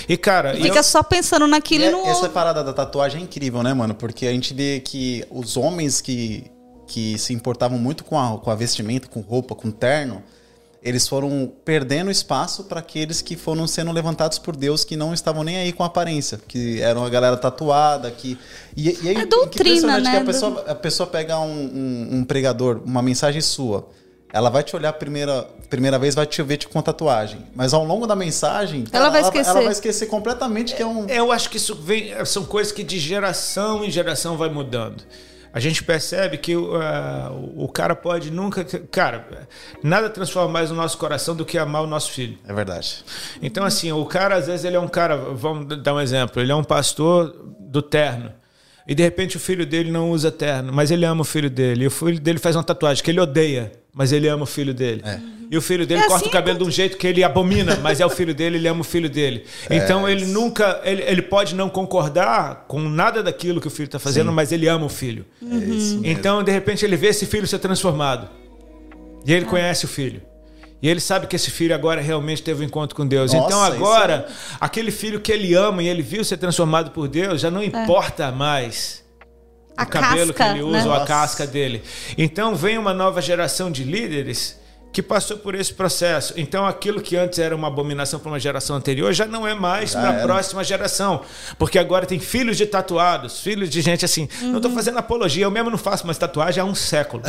[0.08, 0.56] E, cara.
[0.56, 2.06] e Fica eu- só pensando naquilo E e é- não.
[2.08, 3.94] essa parada da tatuagem é incrível, né, mano?
[3.94, 6.50] Porque a gente vê que os homens que,
[6.88, 10.22] que se importavam muito com a, com a vestimenta, com roupa, com terno,
[10.88, 15.42] eles foram perdendo espaço para aqueles que foram sendo levantados por Deus que não estavam
[15.42, 18.38] nem aí com aparência, que eram a galera tatuada, que
[18.76, 20.10] e, e aí, É doutrina, né?
[20.12, 23.88] que a pessoa, a pessoa pega um, um- um pregador, uma mensagem sua,
[24.32, 27.46] ela vai te olhar a primeira, primeira vez, vai te ver te com tatuagem.
[27.54, 29.50] Mas ao longo da mensagem, ela, vai esquecer.
[29.50, 31.06] Ela vai esquecer completamente que é um.
[31.08, 32.12] Eu acho que isso vem.
[32.26, 35.02] São coisas que de geração em geração vai mudando.
[35.56, 36.70] A gente percebe que uh,
[37.56, 38.62] o cara pode nunca.
[38.90, 39.48] Cara,
[39.82, 42.36] nada transforma mais o nosso coração do que amar o nosso filho.
[42.46, 43.02] É verdade.
[43.40, 45.16] Então, assim, o cara, às vezes, ele é um cara.
[45.16, 46.42] Vamos dar um exemplo.
[46.42, 48.34] Ele é um pastor do terno.
[48.86, 51.84] E de repente o filho dele não usa terno, mas ele ama o filho dele.
[51.84, 54.72] E o filho dele faz uma tatuagem que ele odeia, mas ele ama o filho
[54.72, 55.02] dele.
[55.04, 55.18] É.
[55.50, 57.76] E o filho dele é corta assim, o cabelo de um jeito que ele abomina,
[57.76, 59.44] mas é o filho dele, ele ama o filho dele.
[59.68, 59.76] É.
[59.76, 60.80] Então ele nunca.
[60.84, 64.34] Ele, ele pode não concordar com nada daquilo que o filho está fazendo, Sim.
[64.34, 65.24] mas ele ama o filho.
[65.42, 66.02] Uhum.
[66.04, 68.28] Então, de repente, ele vê esse filho ser transformado.
[69.24, 69.48] E ele é.
[69.48, 70.22] conhece o filho.
[70.86, 73.32] E ele sabe que esse filho agora realmente teve um encontro com Deus.
[73.32, 74.32] Nossa, então agora, é...
[74.60, 77.64] aquele filho que ele ama e ele viu ser transformado por Deus, já não é.
[77.64, 79.02] importa mais
[79.76, 80.86] a o cabelo casca, que ele usa né?
[80.86, 81.82] ou a casca dele.
[82.16, 84.60] Então vem uma nova geração de líderes
[84.96, 86.32] que passou por esse processo.
[86.38, 89.92] Então, aquilo que antes era uma abominação para uma geração anterior já não é mais
[89.92, 91.20] para a próxima geração.
[91.58, 94.26] Porque agora tem filhos de tatuados, filhos de gente assim.
[94.40, 94.52] Uhum.
[94.52, 97.22] Não estou fazendo apologia, eu mesmo não faço mais tatuagem há um século.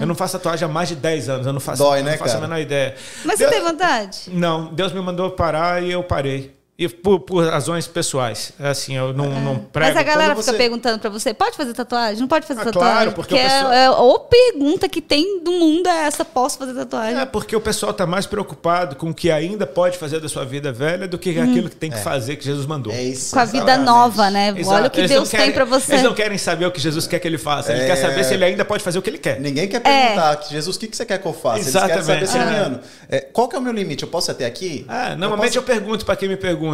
[0.00, 1.46] eu não faço tatuagem há mais de 10 anos.
[1.46, 2.46] Eu não faço, Dói, eu né, não faço cara?
[2.46, 2.94] a menor ideia.
[3.22, 3.50] Mas Deus...
[3.50, 4.18] você tem vontade?
[4.28, 6.58] Não, Deus me mandou parar e eu parei.
[6.80, 8.52] E por, por, razões pessoais.
[8.58, 9.40] É assim, eu não, é.
[9.40, 9.92] não prego.
[9.92, 12.18] Mas a galera fica perguntando pra você, pode fazer tatuagem?
[12.18, 12.92] Não pode fazer ah, tatuagem?
[12.92, 13.70] Claro, porque, porque o pessoal...
[13.70, 17.20] é, é, ou pergunta que tem do mundo é essa, posso fazer tatuagem?
[17.20, 20.46] É, porque o pessoal tá mais preocupado com o que ainda pode fazer da sua
[20.46, 21.50] vida velha do que hum.
[21.50, 22.00] aquilo que tem que é.
[22.00, 22.90] fazer que Jesus mandou.
[22.94, 23.34] É isso.
[23.34, 24.54] Com a vida nova, né?
[24.56, 24.74] Exato.
[24.74, 25.92] Olha o que eles Deus querem, tem pra você.
[25.92, 27.74] Eles não querem saber o que Jesus quer que ele faça.
[27.74, 27.96] Ele quer é.
[27.96, 29.38] saber se ele ainda pode fazer o que ele quer.
[29.38, 31.60] Ninguém quer perguntar, Jesus, o que você quer que eu faça?
[31.60, 32.10] Exatamente.
[32.10, 33.20] Eles querem saber, é.
[33.20, 34.02] qual que é o meu limite?
[34.02, 34.86] Eu posso até aqui?
[34.88, 35.72] Ah, normalmente eu, posso...
[35.72, 36.69] eu pergunto para quem me pergunta.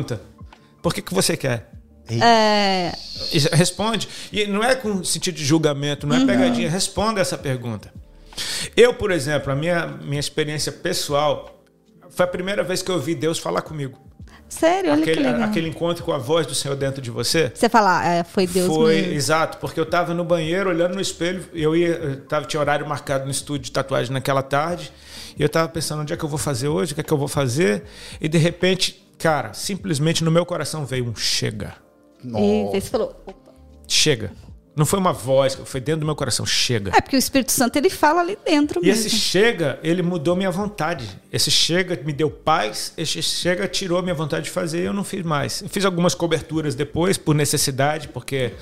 [0.83, 1.71] Por que, que você quer?
[2.09, 2.93] É...
[3.53, 4.09] Responde.
[4.33, 6.27] E não é com sentido de julgamento, não é uhum.
[6.27, 6.71] pegadinha.
[6.71, 7.93] Responda essa pergunta.
[8.77, 11.63] Eu, por exemplo, a minha, minha experiência pessoal
[12.11, 13.99] foi a primeira vez que eu ouvi Deus falar comigo.
[14.49, 14.93] Sério?
[14.93, 17.51] Aquele, aquele encontro com a voz do Senhor dentro de você.
[17.53, 19.13] Você fala, é, foi Deus Foi, mesmo.
[19.13, 22.87] exato, porque eu estava no banheiro olhando no espelho, eu ia, eu tava, tinha horário
[22.87, 24.93] marcado no estúdio de tatuagem naquela tarde,
[25.37, 27.13] e eu estava pensando onde é que eu vou fazer hoje, o que é que
[27.13, 27.83] eu vou fazer,
[28.21, 31.75] e de repente Cara, simplesmente no meu coração veio um chega.
[32.25, 33.53] E você falou, opa.
[33.89, 34.33] Chega.
[34.77, 36.45] Não foi uma voz, foi dentro do meu coração.
[36.45, 36.93] Chega.
[36.95, 39.07] É porque o Espírito Santo ele fala ali dentro e mesmo.
[39.07, 41.09] esse chega, ele mudou minha vontade.
[41.33, 42.93] Esse chega me deu paz.
[42.95, 45.63] Esse chega tirou minha vontade de fazer e eu não fiz mais.
[45.63, 48.53] Eu fiz algumas coberturas depois, por necessidade, porque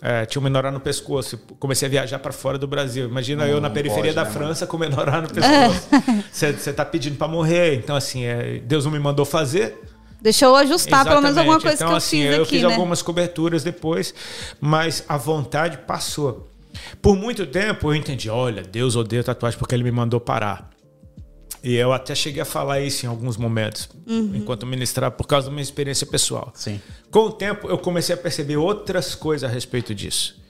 [0.00, 1.36] é, tinha um menorá no pescoço.
[1.58, 3.08] Comecei a viajar para fora do Brasil.
[3.08, 4.70] Imagina não, eu na periferia pode, da né, França mano?
[4.70, 5.88] com menorá no pescoço.
[6.30, 7.74] Você está pedindo para morrer.
[7.74, 9.76] Então, assim, é, Deus não me mandou fazer.
[10.20, 11.08] Deixa eu ajustar Exatamente.
[11.08, 12.72] pelo menos alguma coisa então, que eu assim, fiz eu aqui, fiz né?
[12.72, 14.14] algumas coberturas depois,
[14.60, 16.48] mas a vontade passou.
[17.00, 20.70] Por muito tempo eu entendi, olha, Deus odeia tatuagem porque ele me mandou parar.
[21.62, 24.32] E eu até cheguei a falar isso em alguns momentos, uhum.
[24.34, 26.52] enquanto ministrar, por causa da minha experiência pessoal.
[26.54, 26.80] Sim.
[27.10, 30.40] Com o tempo, eu comecei a perceber outras coisas a respeito disso.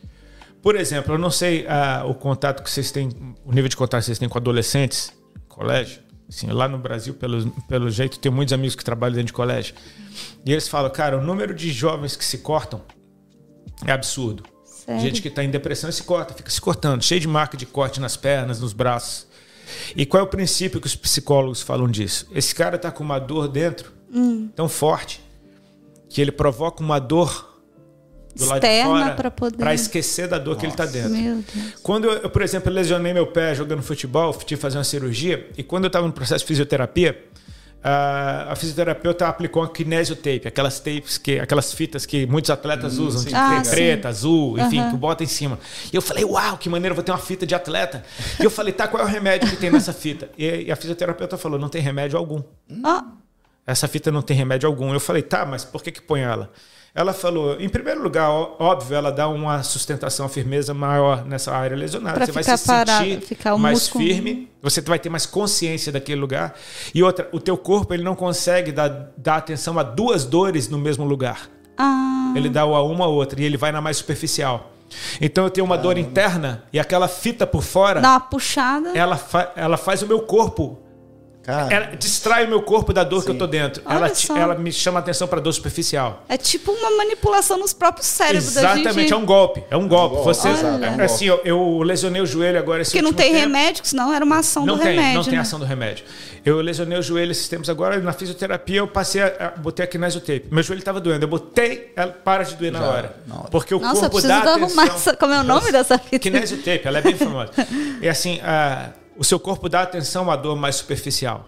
[0.61, 3.09] Por exemplo, eu não sei ah, o contato que vocês têm,
[3.45, 5.12] o nível de contato que vocês têm com adolescentes,
[5.49, 6.01] colégio.
[6.29, 9.74] Assim, lá no Brasil, pelo, pelo jeito, tem muitos amigos que trabalham dentro de colégio.
[10.45, 12.83] E eles falam, cara, o número de jovens que se cortam
[13.87, 14.43] é absurdo.
[14.64, 15.01] Sério?
[15.01, 17.64] Gente que está em depressão e se corta, fica se cortando, cheio de marca de
[17.64, 19.26] corte nas pernas, nos braços.
[19.97, 22.26] E qual é o princípio que os psicólogos falam disso?
[22.35, 24.49] Esse cara está com uma dor dentro hum.
[24.55, 25.22] tão forte
[26.09, 27.47] que ele provoca uma dor
[28.39, 29.74] do lado de fora para poder...
[29.74, 30.61] esquecer da dor Nossa.
[30.61, 31.45] que ele está dentro.
[31.82, 35.49] Quando eu, eu, por exemplo, lesionei meu pé jogando futebol, tive que fazer uma cirurgia,
[35.57, 37.24] e quando eu estava no processo de fisioterapia,
[37.82, 43.07] a, a fisioterapeuta aplicou uma kinesiotape, aquelas tapes que, aquelas fitas que muitos atletas hum,
[43.07, 44.91] usam, de ah, preta, azul, enfim, uhum.
[44.91, 45.59] que bota em cima.
[45.93, 48.05] E eu falei, uau, que maneiro, vou ter uma fita de atleta.
[48.41, 50.28] E eu falei, tá, qual é o remédio que tem nessa fita?
[50.36, 52.43] E, e a fisioterapeuta falou, não tem remédio algum.
[52.84, 53.05] Ah.
[53.66, 54.93] Essa fita não tem remédio algum.
[54.93, 56.51] Eu falei, tá, mas por que que põe ela?
[56.95, 61.76] Ela falou, em primeiro lugar, óbvio, ela dá uma sustentação, uma firmeza maior nessa área
[61.76, 62.16] lesionada.
[62.16, 64.05] Pra você vai se parado, sentir mais músculo...
[64.05, 66.55] firme, você vai ter mais consciência daquele lugar.
[66.95, 70.78] E outra, o teu corpo ele não consegue dar, dar atenção a duas dores no
[70.78, 71.49] mesmo lugar.
[71.76, 72.32] Ah.
[72.34, 74.72] Ele dá a uma ou outra e ele vai na mais superficial.
[75.20, 78.01] Então eu tenho uma dor interna e aquela fita por fora.
[78.01, 78.91] Dá uma puxada.
[78.97, 80.78] Ela, fa ela faz o meu corpo
[81.49, 81.74] Cara.
[81.74, 83.24] Ela distrai o meu corpo da dor Sim.
[83.24, 83.82] que eu tô dentro.
[83.88, 86.22] Ela, ela, me chama a atenção para dor superficial.
[86.28, 89.12] É tipo uma manipulação nos próprios cérebros Exatamente, da gente.
[89.14, 89.64] é um golpe.
[89.70, 90.16] É um golpe.
[90.16, 90.24] É um golpe.
[90.26, 93.40] Você, é, assim, eu, eu, lesionei o joelho agora esse Porque não tem tempo.
[93.40, 95.14] remédio, senão era uma ação não do tem, remédio.
[95.14, 95.30] Não né?
[95.30, 96.05] tem ação do remédio.
[96.44, 99.88] Eu lesionei o joelho esses tempos agora, na fisioterapia eu passei a, a botei a
[99.88, 100.49] kinesiotape.
[100.51, 101.24] Meu joelho estava doendo.
[101.24, 103.16] Eu botei, ela para de doer na hora.
[103.51, 104.64] Porque o Nossa, corpo dá atenção...
[104.64, 106.18] arrumar essa, como é o nome dessa fita?
[106.18, 107.53] Kinesiotape, ela é bem famosa.
[108.03, 111.47] e assim, a o seu corpo dá atenção à dor mais superficial.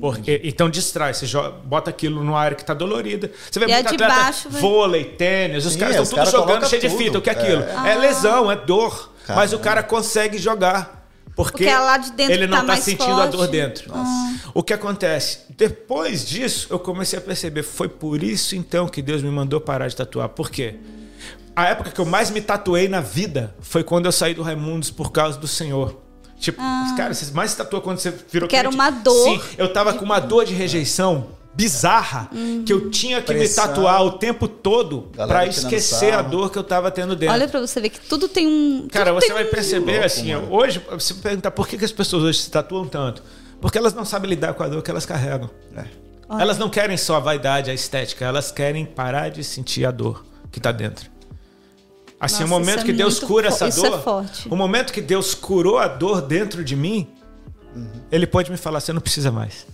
[0.00, 3.30] Porque, então distrai, você joga, bota aquilo numa área que está dolorida.
[3.50, 6.16] Você vê E a muito de atleta, baixo, vôlei, tênis, os Sim, caras estão tudo
[6.16, 6.98] caras jogando cheio de tudo.
[6.98, 7.18] fita.
[7.18, 7.62] O que é aquilo?
[7.62, 7.92] É.
[7.92, 9.12] É, lesão, é dor.
[9.24, 9.42] Caramba.
[9.42, 11.00] Mas o cara consegue jogar.
[11.34, 13.52] Porque, Porque é lá de dentro ele não tá está mais sentindo a dor forte.
[13.52, 13.92] dentro.
[14.52, 15.38] O que acontece?
[15.56, 17.62] Depois disso, eu comecei a perceber.
[17.62, 20.28] Foi por isso então que Deus me mandou parar de tatuar.
[20.28, 20.74] Por quê?
[21.56, 24.90] A época que eu mais me tatuei na vida foi quando eu saí do Raimundos
[24.90, 25.96] por causa do Senhor.
[26.42, 26.60] Tipo,
[26.96, 29.14] cara, você mais se tatuou quando você virou Que era uma dor.
[29.24, 32.28] Sim, eu tava com uma dor de rejeição bizarra
[32.66, 33.62] que eu tinha que Pressão.
[33.64, 37.32] me tatuar o tempo todo tirando esquecer a dor que eu tava tendo dentro.
[37.32, 38.88] Olha pra você ver que tudo tem um.
[38.90, 40.48] Cara, você vai um- perceber Louco, assim, mano.
[40.52, 43.22] hoje, você perguntar por que, que as pessoas hoje se tatuam tanto?
[43.60, 45.48] Porque elas não sabem lidar com a dor que elas carregam.
[45.76, 45.84] É.
[46.28, 46.42] Olha.
[46.42, 50.24] Elas não querem só a vaidade, a estética, elas querem parar de sentir a dor
[50.50, 51.11] que tá dentro.
[52.24, 54.48] Assim, Nossa, o momento é que Deus cura essa isso é dor, forte.
[54.48, 57.08] o momento que Deus curou a dor dentro de mim,
[57.74, 57.88] Uhum.
[58.12, 59.66] ele pode me falar, você não precisa mais.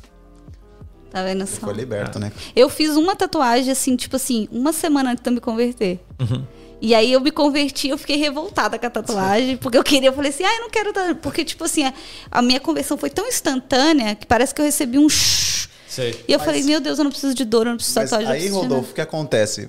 [1.11, 1.61] Tá vendo só?
[1.67, 2.33] Foi liberto, né?
[2.57, 6.01] Eu fiz uma tatuagem, assim, tipo assim, uma semana antes de eu me converter.
[6.21, 6.43] Uhum.
[6.81, 10.13] E aí eu me converti, eu fiquei revoltada com a tatuagem, porque eu queria, eu
[10.15, 10.93] falei assim, ah, eu não quero.
[10.93, 11.93] ta-" Porque, tipo assim, a,
[12.31, 15.69] a minha conversão foi tão instantânea que parece que eu recebi um shhh.
[15.89, 16.25] Sei.
[16.29, 18.05] E eu Mas- falei, meu Deus, eu não preciso de dor, eu não preciso de
[18.07, 18.29] tatuagem.
[18.33, 19.69] aí, preciso de nada." Rodolfo, o que acontece?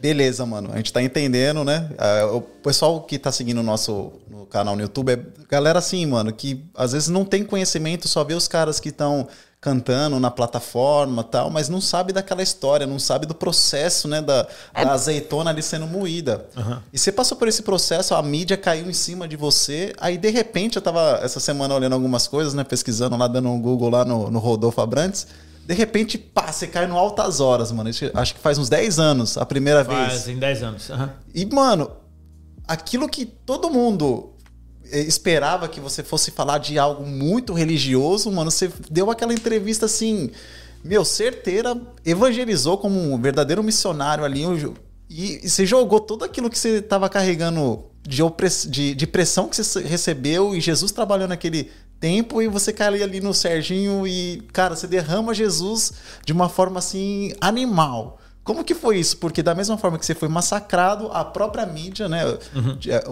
[0.00, 0.70] Beleza, mano.
[0.72, 1.90] A gente tá entendendo, né?
[1.98, 5.18] Ah, O pessoal que tá seguindo o nosso no canal no YouTube é
[5.48, 9.26] galera assim, mano, que às vezes não tem conhecimento, só vê os caras que estão
[9.60, 14.20] cantando na plataforma tal, mas não sabe daquela história, não sabe do processo, né?
[14.22, 16.46] Da, É da azeitona ali sendo moída.
[16.92, 20.30] E você passou por esse processo, a mídia caiu em cima de você, aí de
[20.30, 22.62] repente eu tava essa semana olhando algumas coisas, né?
[22.62, 25.26] Pesquisando lá, dando um Google lá no, no Rodolfo Abrantes.
[25.66, 27.90] De repente, pá, você cai no altas horas, mano.
[28.14, 30.12] Acho que faz uns 10 anos a primeira vez.
[30.12, 30.90] Fazem 10 anos.
[30.90, 31.12] aham.
[31.34, 31.90] E, mano,
[32.68, 34.30] aquilo que todo mundo
[34.92, 39.86] eh, esperava que você fosse falar de algo muito religioso, mano, você deu aquela entrevista
[39.86, 40.30] assim,
[40.84, 44.44] meu, certeira, evangelizou como um verdadeiro missionário ali.
[45.10, 48.22] E, e você jogou tudo aquilo que você estava carregando de,
[48.68, 53.20] de, de pressão que você recebeu e Jesus trabalhou naquele tempo e você cai ali,
[53.20, 55.92] no Serginho e, cara, você derrama Jesus
[56.24, 58.18] de uma forma assim animal.
[58.44, 59.16] Como que foi isso?
[59.16, 62.22] Porque da mesma forma que você foi massacrado, a própria mídia, né?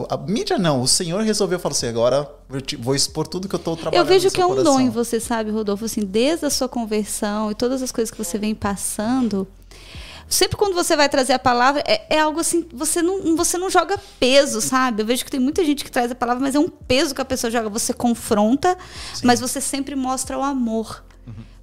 [0.08, 3.48] A, a mídia não, o Senhor resolveu falar assim, agora eu te- vou expor tudo
[3.48, 4.74] que eu tô trabalhando Eu vejo que é um coração.
[4.74, 5.86] dom em você, sabe, Rodolfo?
[5.86, 9.44] Assim, desde a sua conversão e todas as coisas que você vem passando.
[10.28, 13.70] Sempre quando você vai trazer a palavra, é, é algo assim, você não, você não
[13.70, 15.02] joga peso, sabe?
[15.02, 17.20] Eu vejo que tem muita gente que traz a palavra, mas é um peso que
[17.20, 17.68] a pessoa joga.
[17.68, 18.76] Você confronta,
[19.22, 21.04] mas você sempre mostra o amor.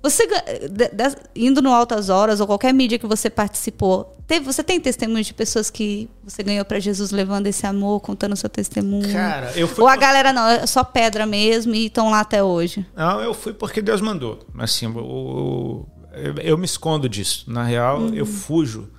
[0.04, 4.44] Você ga- de- de- indo no Altas Horas ou qualquer mídia que você participou, teve,
[4.44, 8.36] você tem testemunhos de pessoas que você ganhou para Jesus levando esse amor, contando o
[8.36, 9.14] seu testemunho?
[9.14, 12.22] Cara, eu fui Ou a por- galera não, é só pedra mesmo e estão lá
[12.22, 12.84] até hoje.
[12.96, 14.40] Não, eu fui porque Deus mandou.
[14.58, 17.46] Assim, o- eu, eu me escondo disso.
[17.48, 18.90] Na real, eu fujo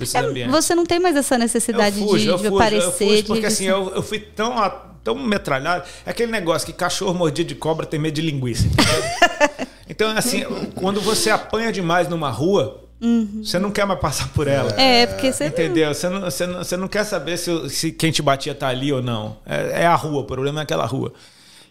[0.00, 0.36] Uhum.
[0.36, 2.86] É, você não tem mais essa necessidade de, de aparecer.
[2.86, 3.88] eu fujo de porque assim, rejeição.
[3.88, 4.54] eu, eu fui tão,
[5.02, 5.84] tão metralhado.
[6.06, 8.68] É aquele negócio que cachorro mordido de cobra tem medo de linguiça.
[9.88, 10.44] então, assim,
[10.74, 12.84] quando você apanha demais numa rua,
[13.42, 14.70] você não quer mais passar por ela.
[14.80, 15.46] É, porque você.
[15.46, 15.92] Entendeu?
[15.92, 18.92] Você não, você, não, você não quer saber se, se quem te batia tá ali
[18.92, 19.36] ou não.
[19.44, 21.12] É, é a rua, o problema é aquela rua.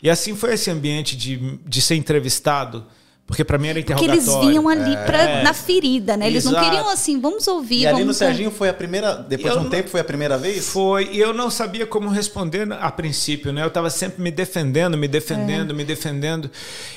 [0.01, 2.85] E assim foi esse ambiente de, de ser entrevistado,
[3.28, 4.21] porque para mim era Porque interrogatório.
[4.41, 6.25] eles vinham ali pra, na ferida, né?
[6.28, 6.65] Eles não Exato.
[6.65, 8.07] queriam assim, vamos ouvir, E ali vamos.
[8.07, 10.69] no Serginho foi a primeira, depois Eu de um não- tempo foi a primeira vez?
[10.69, 13.61] Foi, e eu não sabia como responder a princípio, né?
[13.63, 16.49] Eu estava sempre me defendendo, me defendendo, me defendendo,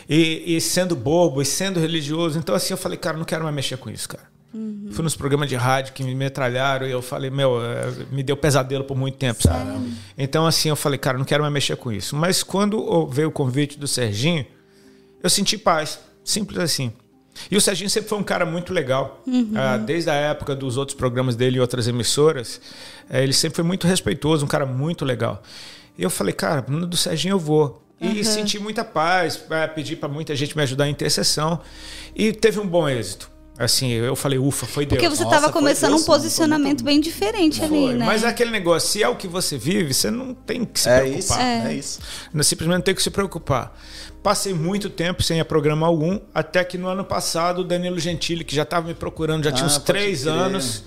[0.08, 2.38] e, e sendo bobo, e sendo religioso.
[2.38, 4.30] Então, assim, eu falei, cara, não quero mais mexer com isso, cara.
[4.92, 8.36] Fui nos programas de rádio que me metralharam e eu falei, meu, eh, me deu
[8.36, 9.78] pesadelo por muito tempo, sabe?
[10.18, 12.16] Então, assim, eu falei, cara, não quero mais mexer com isso.
[12.16, 14.44] Mas quando veio o convite do Serginho,
[15.22, 16.00] eu senti paz.
[16.24, 16.92] Simples assim.
[17.50, 19.22] E o Serginho sempre foi um cara muito legal.
[19.56, 22.60] Ah, desde a época dos outros programas dele e outras emissoras,
[23.08, 25.42] eh, ele sempre foi muito respeitoso, um cara muito legal.
[25.96, 27.82] E eu falei, cara, no do Serginho eu vou.
[28.00, 31.60] E senti muita paz, eh, pedi para muita gente me ajudar em intercessão.
[32.14, 33.30] E teve um bom êxito.
[33.62, 34.96] Assim, eu falei, ufa, foi Deus.
[34.98, 38.06] Porque você estava começando Deus, um posicionamento bem diferente ali, Foi, né?
[38.06, 40.88] Mas é aquele negócio, se é o que você vive, você não tem que se
[40.88, 41.18] É preocupar.
[41.18, 41.74] isso, é.
[41.74, 42.00] isso.
[42.32, 43.78] Não, Simplesmente não tem que se preocupar.
[44.22, 47.98] Passei muito tempo sem ir a programa algum, até que no ano passado o Danilo
[47.98, 50.32] Gentili, que já estava me procurando, já tinha Ah, uns pode três crer.
[50.32, 50.82] anos,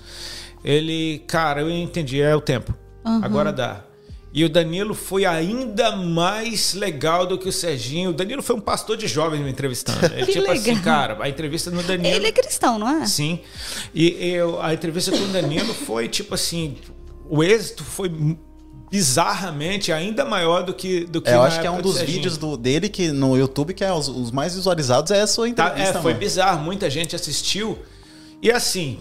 [0.64, 2.74] ele, cara, eu entendi, é o tempo.
[3.22, 3.84] Agora dá.
[4.34, 8.10] E o Danilo foi ainda mais legal do que o Serginho.
[8.10, 10.04] O Danilo foi um pastor de jovens me entrevistando.
[10.12, 10.82] Ele, Que tipo assim, legal.
[10.82, 12.16] cara, a entrevista no Danilo.
[12.16, 13.06] Ele é cristão, não é?
[13.06, 13.38] Sim.
[13.94, 16.76] E eu, a entrevista com o Danilo foi tipo assim:
[17.30, 18.10] o êxito foi
[18.90, 22.36] bizarramente ainda maior do que do que é, Eu acho que é um dos vídeos
[22.36, 25.92] do, dele que no YouTube que é os, os mais visualizados é a sua entrevista.
[25.92, 26.18] Tá, é, foi mano.
[26.18, 27.78] bizarro, muita gente assistiu.
[28.42, 28.98] E assim,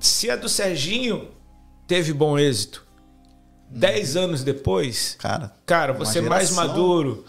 [0.00, 1.28] se a do Serginho
[1.86, 2.87] teve bom êxito,
[3.70, 4.24] dez uhum.
[4.24, 6.30] anos depois, cara, cara você geração.
[6.30, 7.24] mais maduro,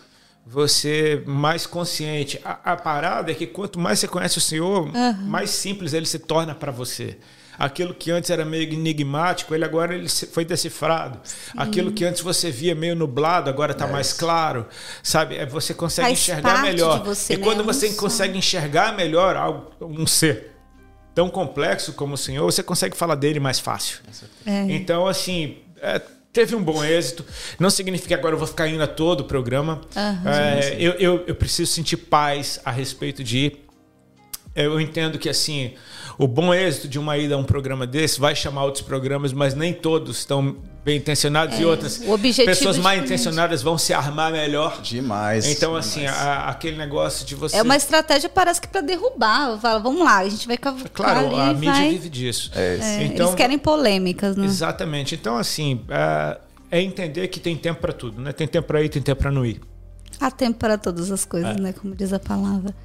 [0.45, 2.39] você mais consciente.
[2.43, 5.13] A, a, parada é que quanto mais você conhece o Senhor, uhum.
[5.25, 7.17] mais simples ele se torna para você.
[7.59, 11.19] Aquilo que antes era meio enigmático, ele agora ele foi decifrado.
[11.25, 11.51] Sim.
[11.57, 14.65] Aquilo que antes você via meio nublado, agora está é mais claro.
[15.03, 15.35] Sabe?
[15.35, 17.03] É, você consegue Faz enxergar melhor.
[17.03, 17.43] Você, e né?
[17.43, 20.55] quando você consegue enxergar melhor algo, um ser
[21.13, 23.99] tão complexo como o Senhor, você consegue falar dele mais fácil.
[24.45, 24.61] É.
[24.69, 26.01] Então, assim, é,
[26.31, 27.25] teve um bom êxito.
[27.59, 29.81] Não significa que agora eu vou ficar indo a todo o programa.
[29.95, 30.29] Uhum.
[30.29, 33.57] É, eu, eu, eu, preciso sentir paz a respeito de.
[34.55, 35.75] Eu entendo que, assim,
[36.19, 39.55] o bom êxito de uma ida a um programa desse vai chamar outros programas, mas
[39.55, 41.97] nem todos estão bem intencionados é, e outras
[42.45, 44.81] pessoas é mal intencionadas vão se armar melhor.
[44.81, 45.47] Demais.
[45.47, 45.87] Então, demais.
[45.87, 47.55] assim, a, aquele negócio de você.
[47.55, 49.57] É uma estratégia, parece que para derrubar.
[49.61, 50.91] Fala, vamos lá, a gente vai cavucar.
[50.91, 51.89] Claro, a mídia vai...
[51.91, 52.51] vive disso.
[52.53, 54.45] É, é, então, eles querem polêmicas, né?
[54.45, 55.15] Exatamente.
[55.15, 56.37] Então, assim, é,
[56.69, 58.33] é entender que tem tempo para tudo, né?
[58.33, 59.61] Tem tempo para ir, tem tempo para não ir.
[60.19, 61.61] Há tempo para todas as coisas, é.
[61.61, 61.71] né?
[61.71, 62.75] Como diz a palavra.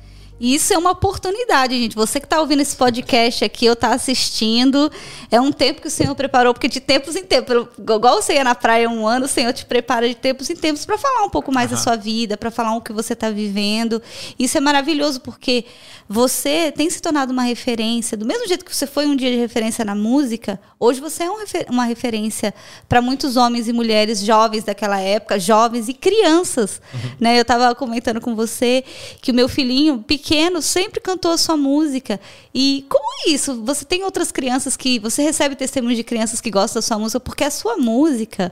[0.40, 1.94] E isso é uma oportunidade, gente.
[1.94, 4.90] Você que está ouvindo esse podcast aqui, ou está assistindo,
[5.30, 8.44] é um tempo que o Senhor preparou, porque de tempos em tempos, igual você ia
[8.44, 11.30] na praia um ano, o Senhor te prepara de tempos em tempos para falar um
[11.30, 11.76] pouco mais uhum.
[11.76, 14.02] da sua vida, para falar o que você está vivendo.
[14.38, 15.64] Isso é maravilhoso, porque
[16.08, 18.16] você tem se tornado uma referência.
[18.16, 21.30] Do mesmo jeito que você foi um dia de referência na música, hoje você é
[21.30, 22.54] um uma referência
[22.88, 26.80] para muitos homens e mulheres jovens daquela época, jovens e crianças.
[26.92, 27.10] Uhum.
[27.20, 27.38] Né?
[27.38, 28.84] Eu estava comentando com você
[29.20, 32.18] que o meu filhinho pequeno, pequeno sempre cantou a sua música.
[32.54, 33.62] E como é isso?
[33.62, 34.98] Você tem outras crianças que.
[34.98, 38.50] Você recebe testemunhos de crianças que gostam da sua música, porque a sua música,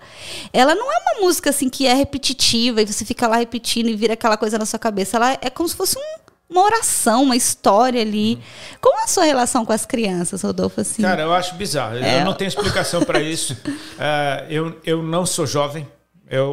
[0.52, 3.96] ela não é uma música assim que é repetitiva e você fica lá repetindo e
[3.96, 5.16] vira aquela coisa na sua cabeça.
[5.16, 8.34] Ela é como se fosse um uma oração, uma história ali.
[8.34, 8.42] Uhum.
[8.78, 10.82] Como é a sua relação com as crianças, Rodolfo?
[10.82, 11.00] Assim?
[11.00, 11.96] Cara, eu acho bizarro.
[11.96, 12.20] É.
[12.20, 13.54] Eu não tenho explicação para isso.
[13.64, 15.88] Uh, eu, eu não sou jovem.
[16.32, 16.50] Eu,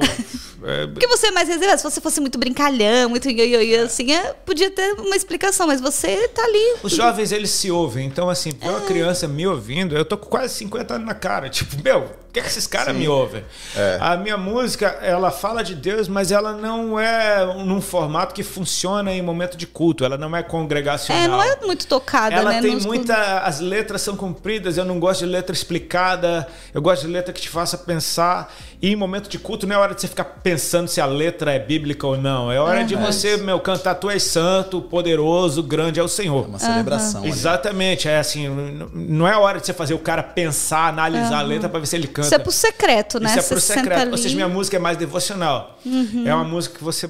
[0.63, 0.87] é...
[0.87, 1.79] Porque você é mais reservado.
[1.79, 6.27] Se você fosse muito brincalhão, muito ioiô, assim, é, podia ter uma explicação, mas você
[6.27, 6.75] tá ali.
[6.83, 8.05] Os jovens, eles se ouvem.
[8.05, 8.85] Então, assim, pra uma é.
[8.85, 11.49] criança me ouvindo, eu tô com quase 50 anos na cara.
[11.49, 13.43] Tipo, meu, por que, que esses caras me ouvem?
[13.75, 13.97] É.
[13.99, 19.13] A minha música, ela fala de Deus, mas ela não é num formato que funciona
[19.13, 20.03] em momento de culto.
[20.03, 21.23] Ela não é congregacional.
[21.23, 22.57] É, não é muito tocada, ela né?
[22.57, 23.39] Ela tem muita...
[23.39, 26.47] As letras são compridas, eu não gosto de letra explicada.
[26.73, 28.53] Eu gosto de letra que te faça pensar.
[28.81, 31.53] E em momento de culto não é hora de você ficar pensando se a letra
[31.53, 32.51] é bíblica ou não.
[32.51, 32.85] É hora uhum.
[32.87, 36.45] de você, meu, cantar Tu és santo, poderoso, grande é o Senhor.
[36.45, 37.21] É uma celebração.
[37.21, 37.27] Uhum.
[37.27, 38.07] Exatamente.
[38.07, 38.49] É assim,
[38.93, 41.39] não é hora de você fazer o cara pensar, analisar uhum.
[41.39, 42.27] a letra para ver se ele canta.
[42.27, 43.29] Isso é pro secreto, né?
[43.29, 44.11] Isso é pro você secreto.
[44.11, 45.77] Ou seja, minha música é mais devocional.
[45.85, 46.23] Uhum.
[46.27, 47.09] É uma música que você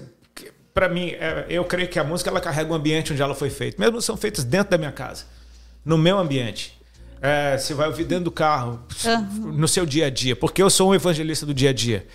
[0.73, 3.49] para mim, é, eu creio que a música ela carrega o ambiente onde ela foi
[3.49, 3.77] feita.
[3.79, 5.25] Mesmo são feitas dentro da minha casa,
[5.83, 6.78] no meu ambiente.
[7.21, 9.51] É, você vai ouvir dentro do carro, uhum.
[9.51, 12.07] no seu dia a dia, porque eu sou um evangelista do dia a dia.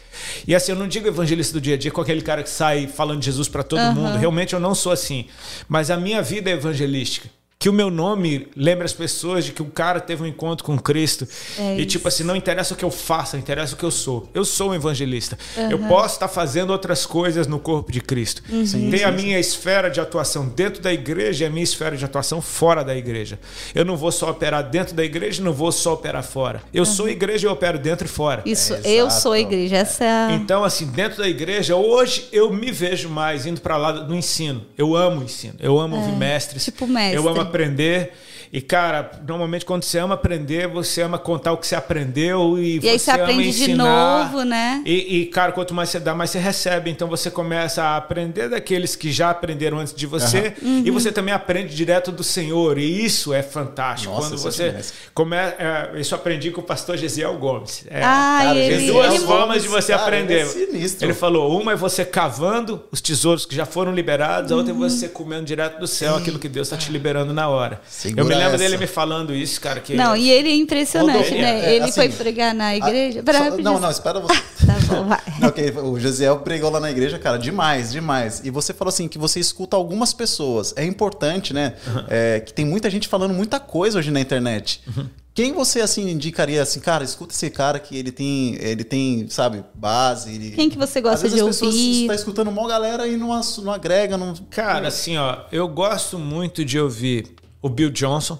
[0.46, 2.86] E assim, eu não digo evangelista do dia a dia com aquele cara que sai
[2.86, 3.94] falando de Jesus para todo uhum.
[3.94, 4.16] mundo.
[4.16, 5.26] Realmente eu não sou assim.
[5.68, 7.28] Mas a minha vida é evangelística
[7.64, 10.78] que o meu nome lembre as pessoas de que o cara teve um encontro com
[10.78, 11.26] Cristo.
[11.58, 14.28] É e tipo assim, não interessa o que eu faça, interessa o que eu sou.
[14.34, 15.38] Eu sou um evangelista.
[15.56, 15.70] Uhum.
[15.70, 18.42] Eu posso estar fazendo outras coisas no corpo de Cristo.
[18.50, 18.66] Uhum.
[18.66, 19.48] Sim, Tem sim, a minha sim.
[19.48, 23.38] esfera de atuação dentro da igreja e a minha esfera de atuação fora da igreja.
[23.74, 26.62] Eu não vou só operar dentro da igreja, não vou só operar fora.
[26.70, 26.84] Eu uhum.
[26.84, 28.42] sou igreja e opero dentro e fora.
[28.44, 29.76] Isso, é, eu sou igreja.
[29.76, 30.32] Essa é a...
[30.32, 34.66] Então, assim, dentro da igreja, hoje eu me vejo mais indo para lá do ensino.
[34.76, 35.54] Eu amo o ensino.
[35.58, 36.62] Eu amo é, ouvir mestres.
[36.66, 37.16] Tipo mestre.
[37.16, 38.10] Eu amo aprender.
[38.54, 42.76] E, cara, normalmente quando você ama aprender, você ama contar o que você aprendeu e,
[42.76, 43.66] e você, aí você aprende ensinar.
[43.66, 44.80] de novo, né?
[44.86, 46.88] E, e, cara, quanto mais você dá, mais você recebe.
[46.88, 50.84] Então você começa a aprender daqueles que já aprenderam antes de você uhum.
[50.86, 52.78] e você também aprende direto do Senhor.
[52.78, 54.14] E isso é fantástico.
[54.14, 54.76] Nossa, quando você
[55.12, 55.56] começa.
[55.58, 57.84] É, isso aprendi com o pastor Gesiel Gomes.
[57.90, 60.46] É, ah, cara, ele, tem duas ele formas de você cara, aprender.
[60.54, 64.54] Ele, é ele, falou: uma é você cavando os tesouros que já foram liberados, a
[64.54, 67.80] outra é você comendo direto do céu aquilo que Deus está te liberando na hora.
[67.88, 68.64] Segura Eu me lembro essa.
[68.64, 69.80] dele me falando isso, cara.
[69.80, 71.66] Que não, e ele é impressionante, né?
[71.66, 73.22] É, ele assim, foi pregar na igreja.
[73.26, 74.34] A, só, não, não, espera você.
[74.66, 75.20] tá bom, vai.
[75.40, 78.40] Não, okay, o Josiel pregou lá na igreja, cara, demais, demais.
[78.44, 80.72] E você falou assim que você escuta algumas pessoas.
[80.76, 81.74] É importante, né?
[81.86, 82.04] Uhum.
[82.08, 84.80] É, que tem muita gente falando muita coisa hoje na internet.
[84.86, 85.08] Uhum.
[85.34, 89.64] Quem você assim indicaria assim, cara, escuta esse cara que ele tem, ele tem, sabe,
[89.74, 90.32] base.
[90.32, 90.52] Ele...
[90.52, 92.02] Quem que você gosta de as ouvir?
[92.02, 94.32] Você tá escutando uma galera e não, não agrega, não.
[94.48, 97.34] Cara, assim, ó, eu gosto muito de ouvir
[97.64, 98.38] o Bill Johnson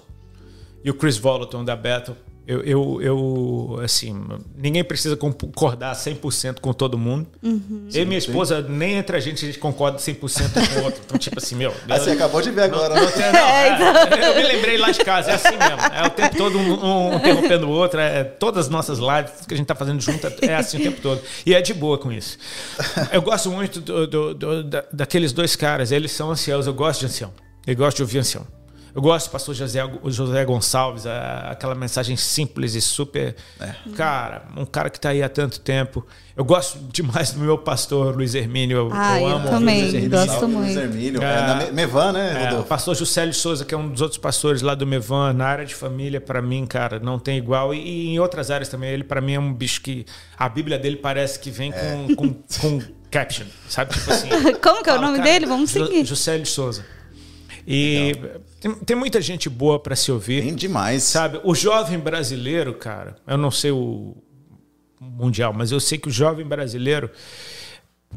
[0.83, 2.15] e o Chris Volaton da Battle.
[2.47, 4.23] Eu, eu, eu, assim,
[4.55, 7.25] ninguém precisa concordar 100% com todo mundo.
[7.41, 7.89] Uhum.
[7.91, 11.01] Eu e minha esposa, nem entre a gente, a gente concorda 100% com o outro.
[11.03, 11.73] Então, tipo assim, meu.
[11.89, 14.27] Ah, você acabou de ver agora, não, não, tem, não é, então.
[14.27, 15.81] Eu me lembrei lá de casa, é assim mesmo.
[15.91, 17.99] É o tempo todo um, um interrompendo o outro.
[17.99, 21.01] É, todas as nossas lives que a gente tá fazendo junto é assim o tempo
[21.01, 21.19] todo.
[21.47, 22.37] E é de boa com isso.
[23.11, 27.07] Eu gosto muito do, do, do, daqueles dois caras, eles são anciãos, eu gosto de
[27.07, 27.33] ancião.
[27.65, 28.45] Eu gosto de ouvir ancião.
[28.95, 33.35] Eu gosto do pastor José, José Gonçalves, aquela mensagem simples e super.
[33.59, 33.75] É.
[33.93, 36.07] Cara, um cara que está aí há tanto tempo.
[36.33, 38.89] Eu gosto demais do meu pastor Luiz Hermínio.
[38.93, 40.17] Ah, eu, eu amo também, Luiz Hermínio.
[40.17, 40.63] gosto muito.
[40.63, 42.55] Luiz Hermínio, é, é, na Mevan, né, Rodolfo?
[42.55, 45.45] É, o pastor Juscelio Souza, que é um dos outros pastores lá do Mevan, na
[45.45, 47.73] área de família, para mim, cara, não tem igual.
[47.73, 48.91] E, e em outras áreas também.
[48.91, 50.05] Ele, para mim, é um bicho que.
[50.37, 52.15] A Bíblia dele parece que vem com, é.
[52.15, 52.81] com, com
[53.11, 53.93] caption, sabe?
[53.93, 54.29] Tipo assim.
[54.63, 55.45] Como que é o nome cara, dele?
[55.45, 56.05] Vamos seguir.
[56.05, 56.85] Juscelio Souza.
[57.67, 58.13] E
[58.65, 60.41] tem, tem, muita gente boa para se ouvir.
[60.41, 61.03] Tem demais.
[61.03, 64.15] Sabe, o jovem brasileiro, cara, eu não sei o
[64.99, 67.11] mundial, mas eu sei que o jovem brasileiro,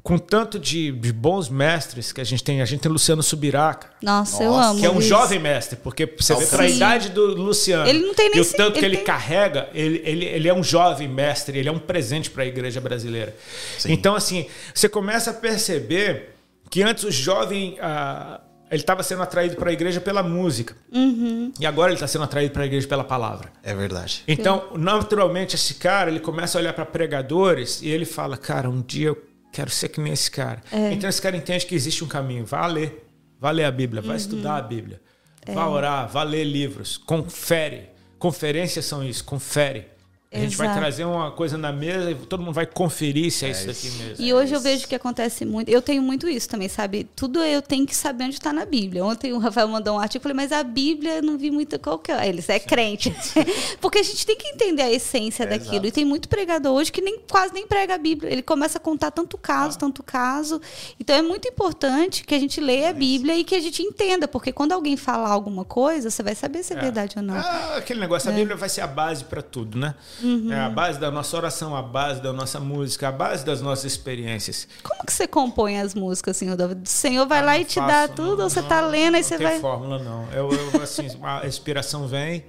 [0.02, 3.90] com tanto de, de bons mestres que a gente tem, a gente tem Luciano Subiraca.
[4.00, 4.80] Nossa, Nossa eu amo.
[4.80, 5.08] Que é um isso.
[5.08, 7.86] jovem mestre, porque você vê para a idade do Luciano.
[7.86, 9.04] Ele não tem nem E o tanto ele que ele tem...
[9.04, 12.80] carrega, ele, ele, ele é um jovem mestre, ele é um presente para a igreja
[12.80, 13.36] brasileira.
[13.78, 13.92] Sim.
[13.92, 16.30] Então, assim, você começa a perceber
[16.70, 17.76] que antes o jovem.
[17.82, 20.76] Ah, ele estava sendo atraído para a igreja pela música.
[20.92, 21.52] Uhum.
[21.58, 23.50] E agora ele está sendo atraído para a igreja pela palavra.
[23.62, 24.22] É verdade.
[24.28, 28.82] Então, naturalmente, esse cara, ele começa a olhar para pregadores e ele fala, cara, um
[28.82, 30.60] dia eu quero ser que nem esse cara.
[30.70, 30.92] É.
[30.92, 32.44] Então, esse cara entende que existe um caminho.
[32.44, 33.06] Vá ler.
[33.40, 34.02] Vá ler a Bíblia.
[34.02, 34.16] Vá uhum.
[34.16, 35.00] estudar a Bíblia.
[35.46, 35.52] É.
[35.52, 36.08] Vá orar.
[36.08, 36.96] Vá ler livros.
[36.96, 37.90] Confere.
[38.18, 39.24] Conferências são isso.
[39.24, 39.86] Confere.
[40.30, 43.48] A gente vai trazer uma coisa na mesa e todo mundo vai conferir se é,
[43.48, 44.22] é isso daqui mesmo.
[44.22, 45.70] E hoje eu vejo que acontece muito.
[45.70, 47.08] Eu tenho muito isso também, sabe?
[47.16, 49.02] Tudo eu tenho que saber onde está na Bíblia.
[49.02, 51.78] Ontem o Rafael mandou um artigo e falei, mas a Bíblia eu não vi muito
[51.78, 52.28] qual que é.
[52.28, 53.14] Eles é crente.
[53.80, 55.76] Porque a gente tem que entender a essência é, daquilo.
[55.76, 55.86] Exato.
[55.86, 58.30] E tem muito pregador hoje que nem, quase nem prega a Bíblia.
[58.30, 59.80] Ele começa a contar tanto caso, ah.
[59.80, 60.60] tanto caso.
[61.00, 64.28] Então é muito importante que a gente leia a Bíblia e que a gente entenda.
[64.28, 66.80] Porque quando alguém falar alguma coisa, você vai saber se é, é.
[66.82, 67.34] verdade ou não.
[67.34, 68.36] Ah, aquele negócio, a é.
[68.36, 69.94] Bíblia vai ser a base para tudo, né?
[70.22, 70.52] Uhum.
[70.52, 73.84] É a base da nossa oração, a base da nossa música, a base das nossas
[73.84, 74.68] experiências.
[74.82, 76.74] Como que você compõe as músicas, assim, Rodolfo?
[76.74, 79.16] O Senhor vai ah, lá e te faço, dá tudo, não, ou você está lendo
[79.16, 79.44] e você vai...
[79.44, 80.28] Não tem fórmula, não.
[80.32, 82.44] Eu, eu, assim, a inspiração vem...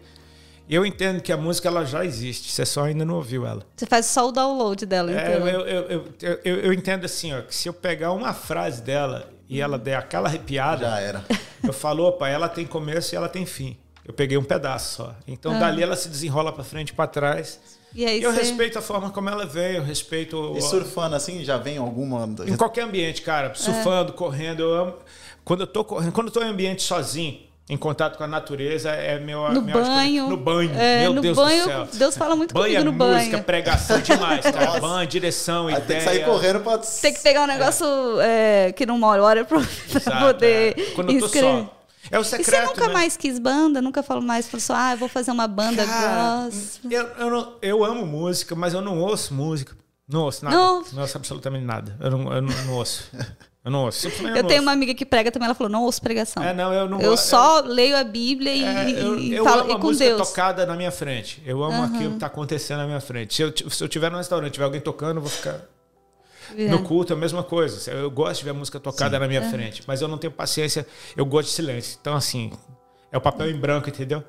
[0.70, 3.64] Eu entendo que a música ela já existe, você só ainda não ouviu ela.
[3.76, 5.48] Você faz só o download dela, então.
[5.48, 9.34] É, eu, eu, eu, eu, entendo assim, ó, que se eu pegar uma frase dela
[9.50, 11.26] e ela der aquela arrepiada, já era.
[11.64, 13.80] Eu falo, opa, ela tem começo e ela tem fim.
[14.10, 15.16] Eu peguei um pedaço só.
[15.28, 15.60] Então ah.
[15.60, 17.60] dali ela se desenrola para frente e para trás.
[17.94, 18.40] E aí eu você...
[18.40, 20.56] respeito a forma como ela vem, eu respeito.
[20.58, 22.28] E surfando assim, já vem alguma.
[22.48, 23.54] Em qualquer ambiente, cara.
[23.54, 24.16] Surfando, é.
[24.16, 24.64] correndo.
[24.64, 24.94] Eu amo...
[25.46, 28.90] Quando eu tô correndo, quando eu tô em ambiente sozinho, em contato com a natureza,
[28.90, 29.48] é meu.
[29.52, 30.28] No banho.
[30.28, 30.72] no banho.
[30.76, 31.88] É, Meu no Deus banho, do céu.
[31.94, 33.14] Deus fala muito banho comigo é no banho.
[33.14, 34.80] música, pregação demais, cara.
[34.80, 35.86] banho, direção, Aí ideia.
[35.86, 36.80] Tem que sair correndo pra.
[36.80, 37.86] Tem que pegar um negócio
[38.22, 38.70] é.
[38.70, 39.62] É, que não mora hora pra,
[40.04, 40.80] pra poder.
[40.80, 40.84] É.
[40.96, 41.79] Quando eu tô só.
[42.12, 42.94] É o secreto, e você nunca né?
[42.94, 43.82] mais quis banda?
[43.82, 44.48] Nunca falou mais?
[44.48, 46.50] Falou só, ah, eu vou fazer uma banda Cara,
[46.90, 49.78] eu, eu, não, eu, amo música, mas eu não ouço música.
[50.08, 50.58] Não ouço nada.
[50.58, 51.96] Não, não ouço absolutamente nada.
[52.00, 53.10] Eu não, eu não, não ouço.
[53.64, 54.08] Eu não ouço.
[54.08, 56.42] Eu, eu tenho uma amiga que prega também, ela falou, não ouço pregação.
[56.42, 59.62] É, não, eu não Eu só leio a Bíblia e, é, eu, e eu falo
[59.62, 60.30] amo e a com música Deus.
[60.30, 61.44] tocada na minha frente.
[61.46, 61.84] Eu amo uhum.
[61.84, 63.36] aquilo que está acontecendo na minha frente.
[63.36, 65.60] Se eu, se eu tiver no restaurante, tiver alguém tocando, eu vou ficar
[66.58, 66.68] é.
[66.68, 67.92] No culto é a mesma coisa.
[67.92, 69.22] Eu gosto de ver a música tocada Sim.
[69.22, 69.50] na minha é.
[69.50, 70.86] frente, mas eu não tenho paciência,
[71.16, 71.98] eu gosto de silêncio.
[72.00, 72.52] Então, assim,
[73.12, 74.24] é o papel em branco, entendeu?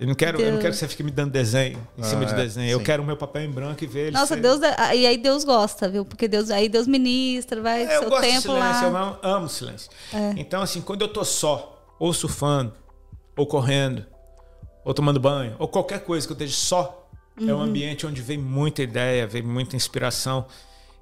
[0.00, 2.24] Eu não quero, eu não quero que você fique me dando desenho em ah, cima
[2.24, 2.68] de é, desenho.
[2.68, 2.72] Sim.
[2.72, 4.12] Eu quero o meu papel em branco e ver ele.
[4.12, 4.40] Nossa, ser...
[4.40, 4.58] Deus.
[4.94, 6.06] E aí Deus gosta, viu?
[6.06, 9.18] Porque Deus, aí Deus ministra, vai é, seu eu gosto tempo de silêncio, lá.
[9.22, 9.90] Eu amo silêncio.
[10.14, 10.32] É.
[10.38, 12.72] Então, assim, quando eu tô só, ou surfando,
[13.36, 14.06] ou correndo,
[14.86, 17.06] ou tomando banho, ou qualquer coisa que eu esteja só,
[17.38, 17.50] uhum.
[17.50, 17.62] é um uhum.
[17.64, 20.46] ambiente onde vem muita ideia, vem muita inspiração.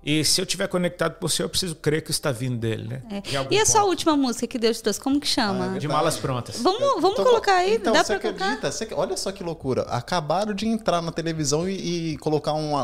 [0.03, 3.03] E se eu tiver conectado com você, eu preciso crer que está vindo dele, né?
[3.11, 3.23] É.
[3.51, 5.73] E a sua última música que Deus trouxe, como que chama?
[5.73, 6.61] Ah, é de malas prontas.
[6.61, 8.61] Vamos, vamos então, colocar aí, então, dá para colocar?
[8.61, 9.83] Você, olha só que loucura.
[9.83, 12.77] Acabaram de entrar na televisão e, e colocar um,